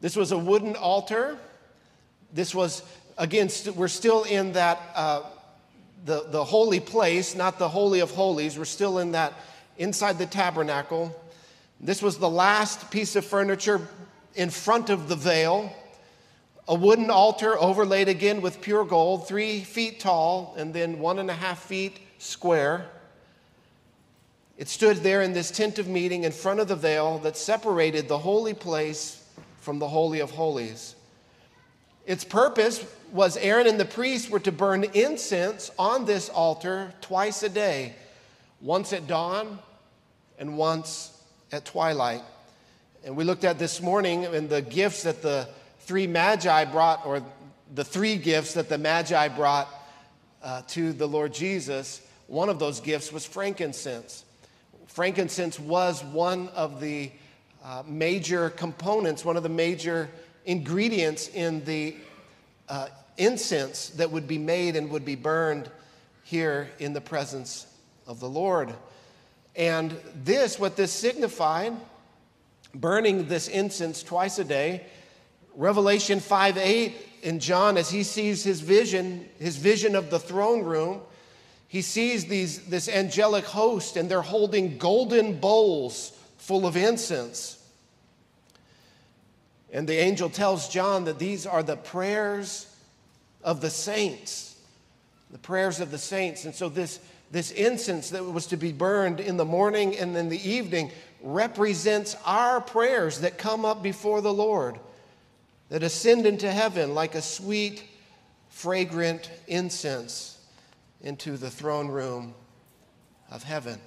This 0.00 0.16
was 0.16 0.32
a 0.32 0.38
wooden 0.38 0.76
altar. 0.76 1.38
This 2.32 2.54
was, 2.54 2.82
again, 3.18 3.46
we 3.46 3.50
st- 3.50 3.76
we're 3.76 3.88
still 3.88 4.24
in 4.24 4.52
that, 4.52 4.80
uh, 4.94 5.22
the, 6.04 6.24
the 6.28 6.44
holy 6.44 6.80
place, 6.80 7.34
not 7.34 7.58
the 7.58 7.68
Holy 7.68 8.00
of 8.00 8.10
Holies. 8.10 8.58
We're 8.58 8.64
still 8.64 8.98
in 8.98 9.12
that, 9.12 9.34
inside 9.76 10.18
the 10.18 10.26
tabernacle. 10.26 11.14
This 11.80 12.02
was 12.02 12.18
the 12.18 12.30
last 12.30 12.90
piece 12.90 13.16
of 13.16 13.24
furniture 13.24 13.86
in 14.34 14.50
front 14.50 14.90
of 14.90 15.08
the 15.08 15.16
veil. 15.16 15.74
A 16.68 16.74
wooden 16.74 17.10
altar 17.10 17.58
overlaid 17.58 18.08
again 18.08 18.40
with 18.40 18.60
pure 18.60 18.84
gold, 18.84 19.26
three 19.26 19.60
feet 19.60 20.00
tall 20.00 20.54
and 20.56 20.72
then 20.72 20.98
one 21.00 21.18
and 21.18 21.30
a 21.30 21.34
half 21.34 21.64
feet 21.64 21.98
square. 22.18 22.86
It 24.56 24.68
stood 24.68 24.98
there 24.98 25.22
in 25.22 25.32
this 25.32 25.50
tent 25.50 25.78
of 25.78 25.88
meeting 25.88 26.24
in 26.24 26.32
front 26.32 26.60
of 26.60 26.68
the 26.68 26.76
veil 26.76 27.18
that 27.20 27.36
separated 27.36 28.08
the 28.08 28.18
holy 28.18 28.54
place 28.54 29.24
from 29.60 29.78
the 29.78 29.88
Holy 29.88 30.20
of 30.20 30.30
Holies. 30.30 30.94
Its 32.06 32.24
purpose 32.24 32.84
was 33.12 33.36
Aaron 33.36 33.66
and 33.66 33.80
the 33.80 33.84
priests 33.84 34.30
were 34.30 34.40
to 34.40 34.52
burn 34.52 34.84
incense 34.94 35.70
on 35.78 36.04
this 36.04 36.28
altar 36.28 36.92
twice 37.00 37.42
a 37.42 37.48
day, 37.48 37.94
once 38.60 38.92
at 38.92 39.06
dawn 39.06 39.58
and 40.38 40.56
once 40.56 41.18
at 41.52 41.64
twilight. 41.64 42.22
And 43.02 43.16
we 43.16 43.24
looked 43.24 43.44
at 43.44 43.58
this 43.58 43.80
morning 43.80 44.24
in 44.24 44.48
the 44.48 44.60
gifts 44.60 45.04
that 45.04 45.22
the 45.22 45.48
three 45.80 46.06
magi 46.06 46.66
brought, 46.66 47.06
or 47.06 47.22
the 47.74 47.84
three 47.84 48.16
gifts 48.16 48.52
that 48.54 48.68
the 48.68 48.76
magi 48.76 49.28
brought 49.28 49.68
uh, 50.42 50.60
to 50.68 50.92
the 50.92 51.08
Lord 51.08 51.32
Jesus. 51.32 52.02
One 52.26 52.50
of 52.50 52.58
those 52.58 52.80
gifts 52.80 53.10
was 53.10 53.24
frankincense. 53.24 54.24
Frankincense 54.86 55.58
was 55.58 56.04
one 56.04 56.48
of 56.48 56.78
the 56.78 57.10
uh, 57.64 57.84
major 57.86 58.50
components, 58.50 59.24
one 59.24 59.38
of 59.38 59.42
the 59.42 59.48
major 59.48 60.10
ingredients 60.44 61.28
in 61.28 61.64
the 61.64 61.96
uh, 62.68 62.88
incense 63.16 63.88
that 63.90 64.10
would 64.10 64.28
be 64.28 64.38
made 64.38 64.76
and 64.76 64.90
would 64.90 65.06
be 65.06 65.16
burned 65.16 65.70
here 66.22 66.68
in 66.78 66.92
the 66.92 67.00
presence 67.00 67.66
of 68.06 68.20
the 68.20 68.28
Lord. 68.28 68.74
And 69.56 69.98
this, 70.22 70.58
what 70.58 70.76
this 70.76 70.92
signified, 70.92 71.72
burning 72.74 73.26
this 73.26 73.48
incense 73.48 74.02
twice 74.02 74.38
a 74.38 74.44
day, 74.44 74.84
Revelation 75.54 76.20
5 76.20 76.56
8 76.56 76.94
in 77.22 77.38
John, 77.38 77.76
as 77.76 77.90
he 77.90 78.02
sees 78.02 78.42
his 78.42 78.60
vision, 78.60 79.28
his 79.38 79.56
vision 79.56 79.94
of 79.94 80.10
the 80.10 80.18
throne 80.18 80.62
room, 80.62 81.02
he 81.68 81.82
sees 81.82 82.26
these, 82.26 82.66
this 82.66 82.88
angelic 82.88 83.44
host 83.44 83.96
and 83.96 84.10
they're 84.10 84.22
holding 84.22 84.78
golden 84.78 85.38
bowls 85.38 86.12
full 86.38 86.66
of 86.66 86.76
incense. 86.76 87.56
And 89.72 89.88
the 89.88 89.96
angel 89.96 90.28
tells 90.28 90.68
John 90.68 91.04
that 91.04 91.18
these 91.18 91.46
are 91.46 91.62
the 91.62 91.76
prayers 91.76 92.66
of 93.44 93.60
the 93.60 93.70
saints, 93.70 94.56
the 95.30 95.38
prayers 95.38 95.78
of 95.78 95.90
the 95.90 95.98
saints. 95.98 96.44
And 96.44 96.54
so, 96.54 96.68
this, 96.68 96.98
this 97.30 97.52
incense 97.52 98.10
that 98.10 98.24
was 98.24 98.46
to 98.46 98.56
be 98.56 98.72
burned 98.72 99.20
in 99.20 99.36
the 99.36 99.44
morning 99.44 99.96
and 99.96 100.16
in 100.16 100.28
the 100.28 100.48
evening 100.48 100.90
represents 101.22 102.16
our 102.24 102.60
prayers 102.60 103.20
that 103.20 103.38
come 103.38 103.64
up 103.64 103.82
before 103.82 104.20
the 104.20 104.32
Lord, 104.32 104.78
that 105.68 105.82
ascend 105.82 106.26
into 106.26 106.50
heaven 106.50 106.94
like 106.94 107.14
a 107.14 107.22
sweet, 107.22 107.84
fragrant 108.48 109.30
incense 109.46 110.38
into 111.02 111.36
the 111.36 111.50
throne 111.50 111.88
room 111.88 112.34
of 113.30 113.42
heaven. 113.42 113.80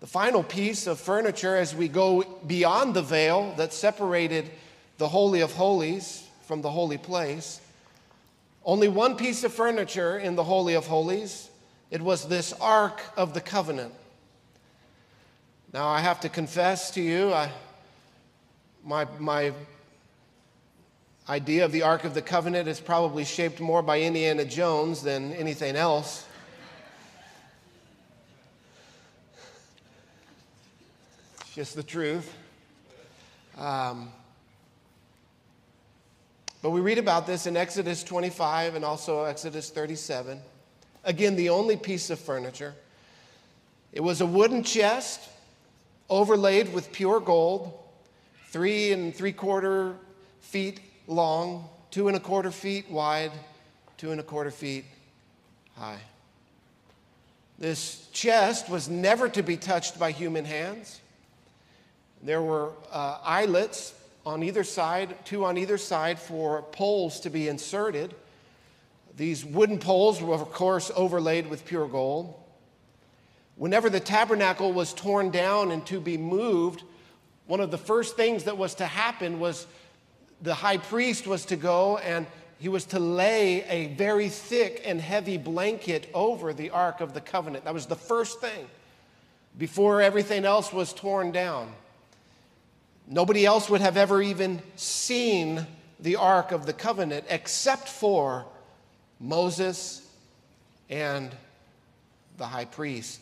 The 0.00 0.06
final 0.06 0.42
piece 0.42 0.86
of 0.86 1.00
furniture 1.00 1.56
as 1.56 1.74
we 1.74 1.88
go 1.88 2.22
beyond 2.46 2.94
the 2.94 3.02
veil 3.02 3.54
that 3.56 3.72
separated 3.72 4.50
the 4.98 5.08
Holy 5.08 5.40
of 5.40 5.52
Holies 5.52 6.28
from 6.42 6.62
the 6.62 6.70
holy 6.70 6.98
place, 6.98 7.60
only 8.64 8.88
one 8.88 9.16
piece 9.16 9.44
of 9.44 9.52
furniture 9.52 10.18
in 10.18 10.36
the 10.36 10.44
Holy 10.44 10.74
of 10.74 10.86
Holies. 10.86 11.50
It 11.90 12.02
was 12.02 12.28
this 12.28 12.52
Ark 12.60 13.02
of 13.16 13.34
the 13.34 13.40
Covenant. 13.40 13.94
Now, 15.74 15.88
I 15.88 15.98
have 15.98 16.20
to 16.20 16.28
confess 16.28 16.92
to 16.92 17.02
you, 17.02 17.32
I, 17.32 17.50
my, 18.84 19.08
my 19.18 19.52
idea 21.28 21.64
of 21.64 21.72
the 21.72 21.82
Ark 21.82 22.04
of 22.04 22.14
the 22.14 22.22
Covenant 22.22 22.68
is 22.68 22.78
probably 22.78 23.24
shaped 23.24 23.58
more 23.58 23.82
by 23.82 24.00
Indiana 24.00 24.44
Jones 24.44 25.02
than 25.02 25.32
anything 25.32 25.74
else. 25.74 26.28
It's 31.40 31.54
just 31.56 31.74
the 31.74 31.82
truth. 31.82 32.32
Um, 33.58 34.12
but 36.62 36.70
we 36.70 36.78
read 36.78 36.98
about 36.98 37.26
this 37.26 37.46
in 37.48 37.56
Exodus 37.56 38.04
25 38.04 38.76
and 38.76 38.84
also 38.84 39.24
Exodus 39.24 39.70
37. 39.70 40.38
Again, 41.02 41.34
the 41.34 41.50
only 41.50 41.76
piece 41.76 42.10
of 42.10 42.20
furniture. 42.20 42.76
It 43.92 44.04
was 44.04 44.20
a 44.20 44.26
wooden 44.26 44.62
chest 44.62 45.30
overlaid 46.08 46.72
with 46.72 46.92
pure 46.92 47.20
gold, 47.20 47.72
three 48.48 48.92
and 48.92 49.14
three 49.14 49.32
quarter 49.32 49.96
feet 50.40 50.80
long, 51.06 51.68
two 51.90 52.08
and 52.08 52.16
a 52.16 52.20
quarter 52.20 52.50
feet 52.50 52.90
wide, 52.90 53.32
two 53.96 54.10
and 54.10 54.20
a 54.20 54.24
quarter 54.24 54.50
feet 54.50 54.84
high. 55.76 56.00
This 57.58 58.08
chest 58.12 58.68
was 58.68 58.88
never 58.88 59.28
to 59.28 59.42
be 59.42 59.56
touched 59.56 59.98
by 59.98 60.10
human 60.10 60.44
hands. 60.44 61.00
There 62.22 62.42
were 62.42 62.70
uh, 62.90 63.18
eyelets 63.22 63.94
on 64.26 64.42
either 64.42 64.64
side, 64.64 65.24
two 65.24 65.44
on 65.44 65.58
either 65.58 65.78
side, 65.78 66.18
for 66.18 66.62
poles 66.62 67.20
to 67.20 67.30
be 67.30 67.48
inserted. 67.48 68.14
These 69.16 69.44
wooden 69.44 69.78
poles 69.78 70.20
were, 70.20 70.34
of 70.34 70.50
course, 70.52 70.90
overlaid 70.96 71.48
with 71.48 71.64
pure 71.64 71.86
gold. 71.86 72.34
Whenever 73.56 73.88
the 73.88 74.00
tabernacle 74.00 74.72
was 74.72 74.92
torn 74.92 75.30
down 75.30 75.70
and 75.70 75.86
to 75.86 76.00
be 76.00 76.16
moved, 76.16 76.82
one 77.46 77.60
of 77.60 77.70
the 77.70 77.78
first 77.78 78.16
things 78.16 78.44
that 78.44 78.58
was 78.58 78.74
to 78.76 78.86
happen 78.86 79.38
was 79.38 79.66
the 80.42 80.54
high 80.54 80.78
priest 80.78 81.26
was 81.26 81.44
to 81.46 81.56
go 81.56 81.98
and 81.98 82.26
he 82.58 82.68
was 82.68 82.86
to 82.86 82.98
lay 82.98 83.62
a 83.64 83.88
very 83.94 84.28
thick 84.28 84.82
and 84.84 85.00
heavy 85.00 85.36
blanket 85.36 86.08
over 86.14 86.52
the 86.52 86.70
Ark 86.70 87.00
of 87.00 87.12
the 87.12 87.20
Covenant. 87.20 87.64
That 87.64 87.74
was 87.74 87.86
the 87.86 87.96
first 87.96 88.40
thing 88.40 88.66
before 89.58 90.00
everything 90.00 90.44
else 90.44 90.72
was 90.72 90.92
torn 90.92 91.30
down. 91.30 91.72
Nobody 93.06 93.44
else 93.44 93.68
would 93.68 93.82
have 93.82 93.96
ever 93.96 94.22
even 94.22 94.62
seen 94.76 95.66
the 96.00 96.16
Ark 96.16 96.52
of 96.52 96.66
the 96.66 96.72
Covenant 96.72 97.26
except 97.28 97.88
for 97.88 98.46
Moses 99.20 100.08
and 100.88 101.34
the 102.38 102.46
high 102.46 102.64
priest. 102.64 103.20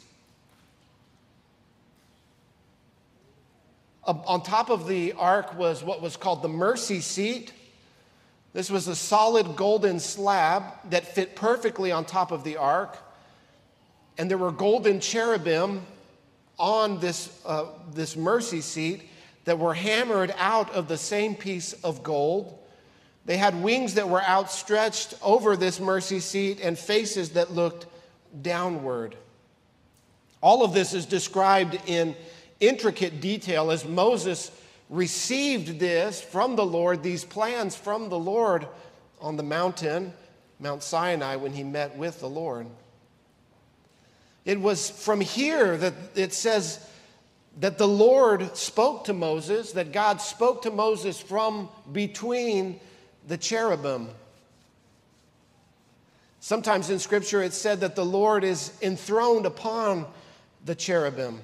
On 4.04 4.42
top 4.42 4.68
of 4.68 4.88
the 4.88 5.12
ark 5.12 5.56
was 5.56 5.84
what 5.84 6.02
was 6.02 6.16
called 6.16 6.42
the 6.42 6.48
mercy 6.48 7.00
seat. 7.00 7.52
This 8.52 8.68
was 8.70 8.88
a 8.88 8.96
solid 8.96 9.54
golden 9.54 10.00
slab 10.00 10.64
that 10.90 11.06
fit 11.06 11.36
perfectly 11.36 11.92
on 11.92 12.04
top 12.04 12.32
of 12.32 12.42
the 12.42 12.56
ark. 12.56 12.98
And 14.18 14.30
there 14.30 14.38
were 14.38 14.50
golden 14.50 15.00
cherubim 15.00 15.86
on 16.58 16.98
this, 17.00 17.30
uh, 17.46 17.66
this 17.94 18.16
mercy 18.16 18.60
seat 18.60 19.08
that 19.44 19.58
were 19.58 19.74
hammered 19.74 20.34
out 20.36 20.70
of 20.72 20.88
the 20.88 20.98
same 20.98 21.34
piece 21.34 21.72
of 21.72 22.02
gold. 22.02 22.58
They 23.24 23.36
had 23.36 23.62
wings 23.62 23.94
that 23.94 24.08
were 24.08 24.22
outstretched 24.22 25.14
over 25.22 25.56
this 25.56 25.80
mercy 25.80 26.20
seat 26.20 26.60
and 26.60 26.78
faces 26.78 27.30
that 27.30 27.52
looked 27.52 27.86
downward. 28.42 29.16
All 30.42 30.64
of 30.64 30.74
this 30.74 30.92
is 30.92 31.06
described 31.06 31.78
in 31.86 32.16
intricate 32.62 33.20
detail 33.20 33.70
as 33.70 33.84
Moses 33.84 34.50
received 34.88 35.78
this 35.78 36.20
from 36.20 36.56
the 36.56 36.64
Lord, 36.64 37.02
these 37.02 37.24
plans 37.24 37.74
from 37.74 38.08
the 38.08 38.18
Lord 38.18 38.66
on 39.20 39.36
the 39.36 39.42
mountain, 39.42 40.12
Mount 40.60 40.82
Sinai, 40.82 41.36
when 41.36 41.52
he 41.52 41.64
met 41.64 41.96
with 41.96 42.20
the 42.20 42.28
Lord. 42.28 42.66
It 44.44 44.60
was 44.60 44.90
from 44.90 45.20
here 45.20 45.76
that 45.76 45.94
it 46.14 46.32
says 46.32 46.84
that 47.60 47.78
the 47.78 47.88
Lord 47.88 48.56
spoke 48.56 49.04
to 49.04 49.12
Moses, 49.12 49.72
that 49.72 49.92
God 49.92 50.20
spoke 50.20 50.62
to 50.62 50.70
Moses 50.70 51.20
from 51.20 51.68
between 51.92 52.80
the 53.28 53.36
cherubim. 53.36 54.08
Sometimes 56.40 56.90
in 56.90 56.98
Scripture 56.98 57.42
it's 57.42 57.56
said 57.56 57.80
that 57.80 57.94
the 57.94 58.04
Lord 58.04 58.42
is 58.42 58.72
enthroned 58.82 59.46
upon 59.46 60.06
the 60.64 60.74
cherubim. 60.74 61.40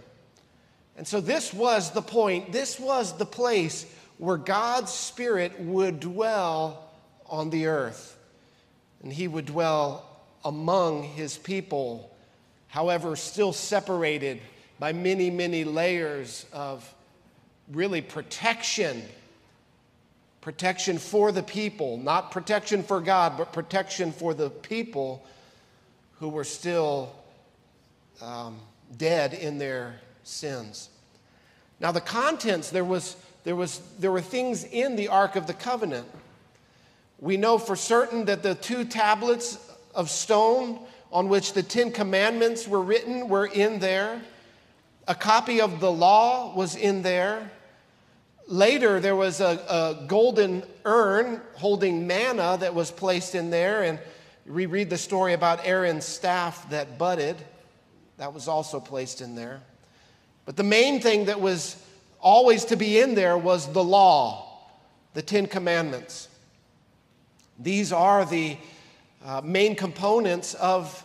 And 0.99 1.07
so 1.07 1.21
this 1.21 1.55
was 1.55 1.93
the 1.93 2.03
point, 2.03 2.51
this 2.51 2.79
was 2.81 3.17
the 3.17 3.25
place 3.25 3.87
where 4.19 4.37
God's 4.37 4.93
Spirit 4.93 5.59
would 5.61 6.01
dwell 6.01 6.91
on 7.29 7.51
the 7.51 7.67
earth. 7.67 8.19
And 9.05 9.13
he 9.13 9.29
would 9.29 9.47
dwell 9.47 10.05
among 10.45 11.05
his 11.05 11.39
people, 11.39 12.11
however, 12.67 13.15
still 13.15 13.53
separated 13.53 14.41
by 14.81 14.93
many, 14.93 15.31
many 15.31 15.63
layers 15.63 16.45
of 16.53 16.93
really 17.71 18.03
protection. 18.03 19.05
Protection 20.41 20.99
for 20.99 21.31
the 21.31 21.45
people, 21.45 21.97
not 21.99 22.33
protection 22.33 22.83
for 22.83 23.01
God, 23.01 23.39
but 23.39 23.53
protection 23.53 24.11
for 24.11 24.35
the 24.35 24.51
people 24.51 25.25
who 26.19 26.29
were 26.29 26.45
still 26.45 27.15
um, 28.21 28.59
dead 28.97 29.33
in 29.33 29.59
their 29.59 30.01
sins. 30.29 30.91
Now, 31.81 31.93
the 31.93 32.01
contents, 32.01 32.71
there, 32.71 32.85
was, 32.85 33.17
there, 33.45 33.57
was, 33.57 33.81
there 33.99 34.13
were 34.13 34.21
things 34.21 34.65
in 34.65 34.97
the 34.97 35.09
Ark 35.09 35.37
of 35.37 35.47
the 35.47 35.55
Covenant. 35.55 36.07
We 37.21 37.37
know 37.37 37.59
for 37.59 37.77
certain 37.77 38.27
that 38.27 38.43
the 38.43 38.55
two 38.55 38.85
tablets 38.85 39.59
of 39.95 40.11
stone 40.11 40.81
on 41.11 41.29
which 41.29 41.53
the 41.53 41.63
Ten 41.63 41.91
Commandments 41.91 42.69
were 42.69 42.83
written 42.83 43.29
were 43.29 43.47
in 43.47 43.79
there. 43.79 44.21
A 45.07 45.15
copy 45.15 45.61
of 45.61 45.81
the 45.81 45.91
law 45.91 46.55
was 46.55 46.77
in 46.77 47.03
there. 47.03 47.51
Later, 48.47 49.01
there 49.01 49.17
was 49.17 49.41
a, 49.41 49.99
a, 50.01 50.07
golden 50.07 50.63
urn 50.85 51.41
holding 51.55 52.07
manna 52.07 52.57
that 52.61 52.75
was 52.75 52.91
placed 52.91 53.35
in 53.35 53.51
there, 53.51 53.83
and 53.83 53.99
we 54.47 54.67
read 54.67 54.91
the 54.91 54.99
story 54.99 55.35
about 55.35 55.67
Aaron's 55.67 56.05
staff 56.05 56.69
that 56.71 56.99
budded. 56.99 57.37
That 58.17 58.33
was 58.33 58.49
also 58.49 58.81
placed 58.81 59.21
in 59.21 59.35
there. 59.35 59.61
But 60.49 60.57
the 60.57 60.65
main 60.65 61.03
thing 61.03 61.27
that 61.27 61.43
was 61.43 61.77
always 62.21 62.65
to 62.65 62.77
be 62.77 63.01
in 63.01 63.15
there 63.15 63.37
was 63.37 63.71
the 63.71 63.85
law, 63.85 64.63
the 65.13 65.21
Ten 65.21 65.47
Commandments. 65.47 66.27
These 67.59 67.93
are 67.93 68.25
the 68.25 68.57
uh, 69.23 69.43
main 69.45 69.77
components 69.77 70.55
of 70.55 71.05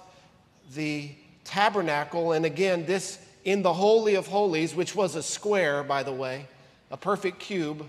the 0.74 1.12
tabernacle. 1.44 2.32
And 2.32 2.46
again, 2.46 2.86
this 2.86 3.20
in 3.44 3.64
the 3.64 3.74
Holy 3.74 4.16
of 4.16 4.28
Holies, 4.28 4.74
which 4.76 4.96
was 4.96 5.18
a 5.18 5.22
square, 5.22 5.84
by 5.84 6.04
the 6.04 6.14
way, 6.14 6.48
a 6.90 6.96
perfect 6.96 7.40
cube, 7.40 7.86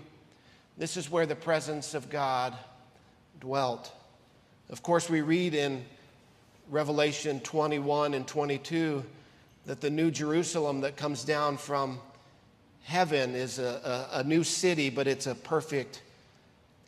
this 0.77 0.97
is 0.97 1.09
where 1.09 1.25
the 1.25 1.37
presence 1.37 1.93
of 1.93 2.09
God 2.09 2.53
dwelt. 3.39 3.93
Of 4.69 4.83
course, 4.83 5.09
we 5.09 5.21
read 5.21 5.53
in 5.53 5.85
Revelation 6.69 7.39
21 7.39 8.13
and 8.13 8.27
22 8.27 9.05
that 9.65 9.81
the 9.81 9.89
new 9.89 10.11
Jerusalem 10.11 10.81
that 10.81 10.95
comes 10.95 11.23
down 11.23 11.57
from 11.57 11.99
heaven 12.83 13.33
is 13.33 13.57
a, 13.57 14.07
a, 14.13 14.19
a, 14.19 14.23
new 14.23 14.43
city, 14.43 14.91
but 14.91 15.07
it's 15.07 15.25
a 15.25 15.33
perfect 15.33 16.01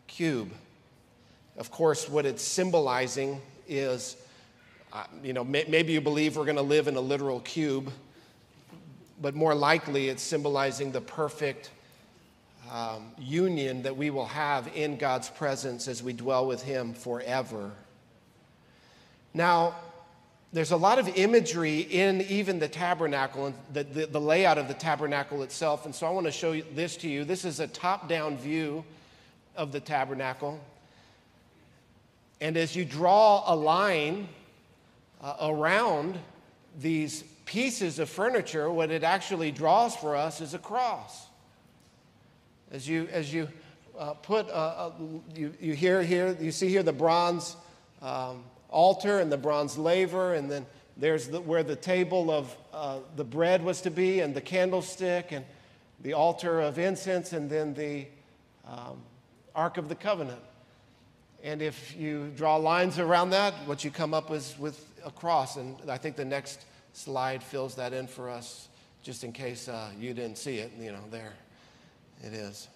cube. 0.06 0.52
Of 1.58 1.72
course, 1.72 2.08
what 2.08 2.26
it's 2.26 2.44
symbolizing 2.44 3.42
is, 3.68 4.16
uh, 4.94 5.06
you 5.24 5.34
know, 5.34 5.44
may, 5.44 5.66
maybe 5.68 5.94
you 5.94 6.02
believe 6.02 6.38
we're 6.38 6.46
going 6.46 6.58
to 6.58 6.62
live 6.62 6.88
in 6.88 6.96
a 6.96 7.02
literal 7.02 7.40
cube, 7.40 7.92
but 9.20 9.34
more 9.34 9.56
likely 9.56 10.10
it's 10.10 10.22
symbolizing 10.22 10.92
the 10.92 11.02
perfect 11.02 11.72
um, 12.72 13.12
union 13.18 13.82
that 13.82 13.98
we 13.98 14.12
will 14.12 14.28
have 14.28 14.70
in 14.76 14.98
God's 14.98 15.30
presence 15.30 15.88
as 15.88 16.04
we 16.04 16.13
dwell 16.13 16.46
with 16.46 16.62
Him 16.62 16.94
forever. 16.94 17.72
Now, 19.34 19.76
there's 20.58 20.72
a 20.72 20.78
lot 20.78 20.98
of 20.98 21.08
imagery 21.10 21.82
in 21.82 22.20
even 22.22 22.58
the 22.58 22.67
tabernacle 22.67 23.46
and 23.46 23.56
the, 23.74 23.84
the, 23.84 24.06
the, 24.08 24.20
layout 24.20 24.58
of 24.58 24.67
the 24.67 24.74
tabernacle 24.74 25.43
itself. 25.43 25.86
And 25.86 25.93
so 25.93 26.08
I 26.08 26.10
want 26.10 26.26
to 26.26 26.32
show 26.32 26.60
this 26.60 26.98
to 26.98 27.08
you. 27.08 27.24
This 27.26 27.46
is 27.46 27.60
a 27.60 27.67
top 27.67 28.10
down 28.10 28.38
view 28.38 28.84
of 29.56 29.72
the 29.72 29.80
tabernacle. 29.80 30.60
And 32.41 32.58
as 32.58 32.76
you 32.76 32.86
draw 32.86 33.43
a 33.46 33.56
line 33.56 34.30
uh, 35.22 35.36
around 35.41 36.17
these 36.80 37.22
pieces 37.46 38.00
of 38.00 38.10
furniture, 38.10 38.72
what 38.72 38.89
it 38.89 39.04
actually 39.04 39.52
draws 39.52 39.96
for 39.96 40.15
us 40.15 40.41
is 40.41 40.56
a 40.56 40.60
cross. 40.60 41.28
As 42.72 42.89
you, 42.89 43.08
as 43.12 43.32
you 43.32 43.48
uh, 43.96 44.15
put, 44.15 44.50
uh, 44.50 44.89
you, 45.36 45.54
you 45.62 45.74
hear 45.74 46.02
here, 46.02 46.36
you 46.41 46.52
see 46.52 46.67
here 46.67 46.82
the 46.82 46.91
bronze. 46.93 47.56
Um, 48.02 48.43
altar 48.69 49.19
and 49.19 49.32
the 49.32 49.38
bronze 49.38 49.77
laver, 49.77 50.34
and 50.34 50.49
then 50.49 50.65
there's 50.97 51.27
the, 51.27 51.41
where 51.41 51.63
the 51.63 51.75
table 51.75 52.32
of 52.32 52.58
uh, 52.73 52.99
the 53.15 53.23
bread 53.23 53.63
was 53.63 53.82
to 53.82 53.91
be, 53.91 54.19
and 54.19 54.36
the 54.36 54.41
candlestick, 54.41 55.32
and 55.32 55.45
the 56.01 56.13
altar 56.13 56.60
of 56.60 56.77
incense, 56.77 57.34
and 57.34 57.49
then 57.49 57.73
the 57.73 58.06
um, 58.67 59.01
Ark 59.56 59.77
of 59.77 59.89
the 59.89 59.95
Covenant. 59.95 60.41
And 61.43 61.62
if 61.62 61.95
you 61.95 62.32
draw 62.36 62.56
lines 62.58 62.99
around 62.99 63.30
that, 63.30 63.53
what 63.65 63.84
you 63.84 63.91
come 63.91 64.13
up 64.13 64.30
with 64.30 64.41
is 64.41 64.60
with 64.60 64.86
a 65.06 65.12
cross. 65.12 65.56
And 65.56 65.77
I 65.89 65.97
think 65.97 66.15
the 66.15 66.25
next 66.25 66.65
slide 66.93 67.43
fills 67.43 67.75
that 67.75 67.93
in 67.93 68.08
for 68.08 68.30
us, 68.30 68.67
just 69.03 69.23
in 69.23 69.32
case 69.32 69.67
uh, 69.67 69.89
you 69.99 70.13
didn't 70.13 70.38
see 70.38 70.58
it. 70.58 70.71
You 70.80 70.91
know, 70.91 71.03
there 71.12 71.34
it 72.23 72.34
is. 72.34 72.67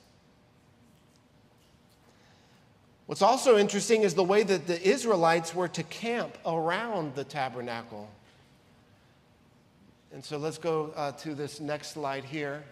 What's 3.11 3.21
also 3.21 3.57
interesting 3.57 4.03
is 4.03 4.13
the 4.13 4.23
way 4.23 4.41
that 4.41 4.67
the 4.67 4.81
Israelites 4.81 5.53
were 5.53 5.67
to 5.67 5.83
camp 5.83 6.37
around 6.45 7.13
the 7.13 7.25
tabernacle. 7.25 8.09
And 10.13 10.23
so 10.23 10.37
let's 10.37 10.57
go 10.57 10.93
uh, 10.95 11.11
to 11.11 11.35
this 11.35 11.59
next 11.59 11.89
slide 11.89 12.23
here. 12.23 12.63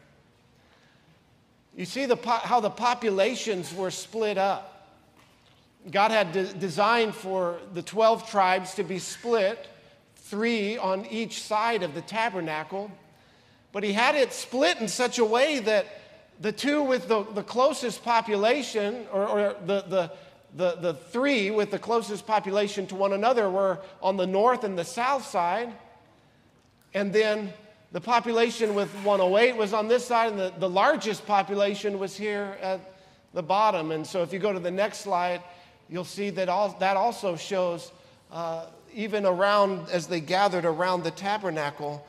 You 1.76 1.84
see 1.84 2.06
the 2.06 2.16
po- 2.16 2.40
how 2.42 2.62
the 2.62 2.70
populations 2.70 3.74
were 3.74 3.92
split 3.92 4.38
up. 4.38 4.88
God 5.92 6.12
had 6.12 6.32
de- 6.32 6.54
designed 6.54 7.16
for 7.16 7.60
the 7.74 7.82
12 7.82 8.32
tribes 8.32 8.76
to 8.76 8.84
be 8.84 8.98
split, 8.98 9.68
three 10.16 10.78
on 10.78 11.06
each 11.08 11.44
side 11.44 11.84
of 11.84 11.94
the 11.94 12.02
tabernacle. 12.02 12.90
But 13.74 13.84
he 13.84 13.92
had 13.92 14.16
it 14.16 14.32
split 14.32 14.80
in 14.80 14.88
such 14.88 15.20
a 15.20 15.26
way 15.26 15.60
that 15.60 15.86
the 16.40 16.54
two 16.54 16.82
with 16.82 17.10
the, 17.10 17.24
the 17.24 17.44
closest 17.44 18.06
population, 18.06 19.06
or, 19.12 19.28
or 19.28 19.56
the, 19.66 19.82
the, 19.82 20.12
the, 20.56 20.76
the 20.76 20.94
three 20.94 21.52
with 21.52 21.72
the 21.72 21.80
closest 21.80 22.26
population 22.26 22.88
to 22.88 22.96
one 22.96 23.14
another 23.14 23.50
were 23.50 23.80
on 24.02 24.18
the 24.18 24.26
north 24.26 24.64
and 24.64 24.78
the 24.78 24.84
south 24.84 25.26
side. 25.26 25.72
And 26.94 27.14
then 27.14 27.54
the 27.92 28.02
population 28.02 28.74
with 28.74 28.92
108 29.04 29.56
was 29.56 29.74
on 29.74 29.88
this 29.88 30.06
side, 30.06 30.32
and 30.32 30.40
the, 30.40 30.54
the 30.58 30.70
largest 30.70 31.26
population 31.26 32.00
was 32.00 32.18
here 32.18 32.58
at 32.62 32.80
the 33.34 33.44
bottom. 33.44 33.92
And 33.92 34.06
so 34.06 34.24
if 34.24 34.34
you 34.34 34.40
go 34.40 34.52
to 34.52 34.60
the 34.60 34.72
next 34.72 35.00
slide, 35.00 35.42
you'll 35.88 36.04
see 36.04 36.32
that 36.32 36.50
all, 36.50 36.70
that 36.80 36.98
also 36.98 37.36
shows 37.36 37.92
uh, 38.32 38.66
even 38.94 39.26
around 39.26 39.88
as 39.92 40.08
they 40.08 40.20
gathered 40.20 40.66
around 40.66 41.04
the 41.04 41.12
tabernacle 41.12 42.06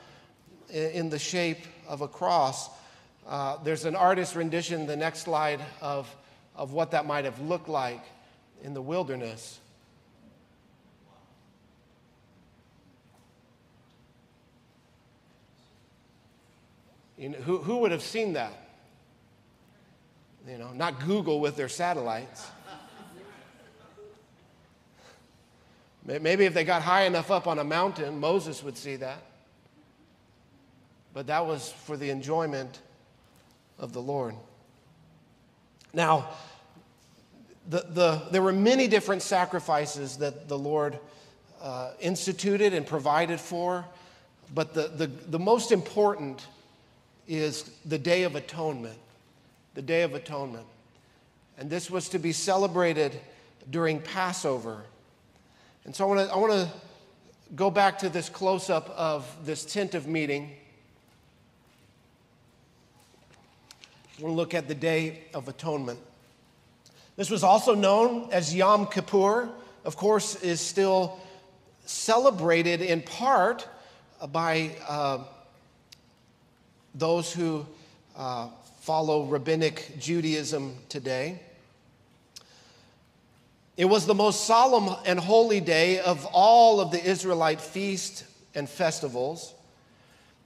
in, 0.71 0.91
in 0.91 1.11
the 1.11 1.19
shape 1.19 1.67
of 1.87 2.01
a 2.01 2.09
cross. 2.09 2.71
Uh, 3.29 3.59
there's 3.63 3.85
an 3.85 3.95
artist 3.95 4.35
rendition, 4.35 4.87
the 4.87 4.97
next 4.97 5.21
slide, 5.21 5.61
of, 5.83 6.15
of 6.57 6.73
what 6.73 6.91
that 6.93 7.07
might 7.07 7.27
have 7.27 7.39
looked 7.41 7.69
like 7.69 8.03
in 8.63 8.75
the 8.75 8.83
wilderness. 8.83 9.61
You 17.17 17.31
know, 17.31 17.39
who, 17.39 17.59
who 17.59 17.79
would 17.79 17.91
have 17.91 18.03
seen 18.03 18.33
that? 18.33 18.53
You 20.49 20.57
know, 20.57 20.73
not 20.73 21.05
Google 21.07 21.41
with 21.41 21.57
their 21.57 21.69
satellites. 21.69 22.47
Maybe 26.05 26.47
if 26.47 26.55
they 26.55 26.65
got 26.65 26.83
high 26.83 27.03
enough 27.03 27.31
up 27.31 27.47
on 27.47 27.59
a 27.59 27.65
mountain, 27.65 28.19
Moses 28.19 28.63
would 28.63 28.77
see 28.77 28.97
that. 28.97 29.23
But 31.13 31.27
that 31.27 31.47
was 31.47 31.71
for 31.71 31.97
the 31.97 32.11
enjoyment 32.11 32.81
of 33.79 33.93
the 33.93 34.01
Lord. 34.01 34.35
Now, 35.93 36.31
the, 37.71 37.87
the, 37.89 38.23
there 38.33 38.43
were 38.43 38.53
many 38.53 38.89
different 38.89 39.23
sacrifices 39.23 40.17
that 40.17 40.49
the 40.49 40.59
Lord 40.59 40.99
uh, 41.63 41.93
instituted 42.01 42.75
and 42.75 42.85
provided 42.85 43.39
for, 43.39 43.85
but 44.53 44.75
the, 44.75 44.89
the, 44.89 45.07
the 45.07 45.39
most 45.39 45.71
important 45.71 46.47
is 47.29 47.71
the 47.85 47.99
Day 47.99 48.25
of 48.25 48.35
Atonement. 48.35 48.99
The 49.75 49.83
Day 49.83 50.03
of 50.03 50.15
Atonement. 50.15 50.67
And 51.59 51.71
this 51.71 51.89
was 51.89 52.09
to 52.09 52.19
be 52.19 52.33
celebrated 52.33 53.21
during 53.71 54.01
Passover. 54.01 54.83
And 55.85 55.95
so 55.95 56.11
I 56.11 56.37
want 56.37 56.51
to 56.51 56.67
I 56.67 56.69
go 57.55 57.71
back 57.71 58.01
to 58.01 58.09
this 58.09 58.29
close 58.29 58.69
up 58.69 58.91
of 58.91 59.25
this 59.45 59.65
tent 59.65 59.95
of 59.95 60.09
meeting. 60.09 60.51
To 64.19 64.27
look 64.27 64.55
at 64.55 64.67
the 64.67 64.75
Day 64.75 65.23
of 65.35 65.49
Atonement. 65.49 66.01
This 67.21 67.29
was 67.29 67.45
also 67.45 67.75
known 67.75 68.31
as 68.33 68.55
Yom 68.55 68.87
Kippur, 68.87 69.51
of 69.85 69.95
course, 69.95 70.37
is 70.37 70.59
still 70.59 71.21
celebrated 71.85 72.81
in 72.81 73.03
part 73.03 73.69
by 74.33 74.71
uh, 74.89 75.25
those 76.95 77.31
who 77.31 77.67
uh, 78.17 78.49
follow 78.81 79.27
rabbinic 79.27 79.97
Judaism 79.99 80.75
today. 80.89 81.39
It 83.77 83.85
was 83.85 84.07
the 84.07 84.15
most 84.15 84.47
solemn 84.47 84.97
and 85.05 85.21
holy 85.21 85.61
day 85.61 86.01
of 86.01 86.25
all 86.33 86.81
of 86.81 86.91
the 86.91 87.05
Israelite 87.05 87.61
feasts 87.61 88.25
and 88.55 88.67
festivals. 88.67 89.53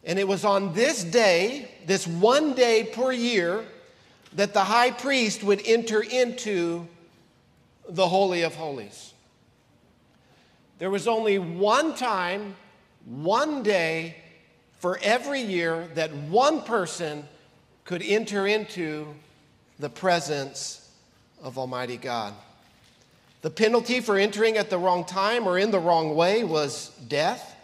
And 0.03 0.19
it 0.19 0.27
was 0.27 0.45
on 0.45 0.75
this 0.75 1.05
day, 1.05 1.71
this 1.87 2.05
one 2.05 2.55
day 2.55 2.83
per 2.83 3.13
year, 3.13 3.65
that 4.35 4.53
the 4.53 4.65
high 4.65 4.91
priest 4.91 5.43
would 5.43 5.63
enter 5.65 6.03
into 6.03 6.87
the 7.89 8.09
Holy 8.09 8.43
of 8.43 8.55
Holies. 8.55 9.13
There 10.79 10.91
was 10.91 11.07
only 11.07 11.39
one 11.39 11.95
time, 11.95 12.57
one 13.05 13.63
day 13.63 14.17
for 14.79 14.99
every 15.03 15.41
year 15.41 15.89
that 15.95 16.13
one 16.13 16.63
person 16.63 17.27
could 17.85 18.03
enter 18.03 18.47
into 18.47 19.15
the 19.79 19.89
presence 19.89 20.91
of 21.43 21.59
Almighty 21.59 21.97
God. 21.97 22.35
The 23.43 23.51
penalty 23.51 24.01
for 24.01 24.17
entering 24.17 24.57
at 24.57 24.71
the 24.71 24.79
wrong 24.79 25.05
time 25.05 25.47
or 25.47 25.59
in 25.59 25.71
the 25.71 25.79
wrong 25.79 26.17
way 26.17 26.45
was 26.45 26.89
death. 27.09 27.55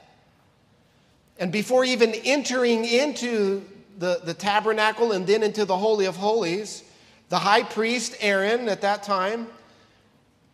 And 1.38 1.50
before 1.50 1.85
even 1.85 2.12
entering 2.12 2.85
into 2.85 3.64
the, 4.00 4.18
the 4.24 4.32
tabernacle 4.32 5.12
and 5.12 5.26
then 5.26 5.42
into 5.42 5.66
the 5.66 5.76
Holy 5.76 6.06
of 6.06 6.16
Holies, 6.16 6.82
the 7.28 7.38
high 7.38 7.62
priest 7.62 8.16
Aaron 8.20 8.68
at 8.68 8.80
that 8.80 9.02
time, 9.02 9.46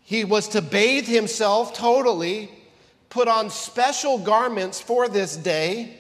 he 0.03 0.25
was 0.25 0.49
to 0.49 0.61
bathe 0.61 1.07
himself 1.07 1.73
totally, 1.73 2.51
put 3.09 3.29
on 3.29 3.49
special 3.49 4.19
garments 4.19 4.81
for 4.81 5.09
this 5.09 5.37
day, 5.37 5.97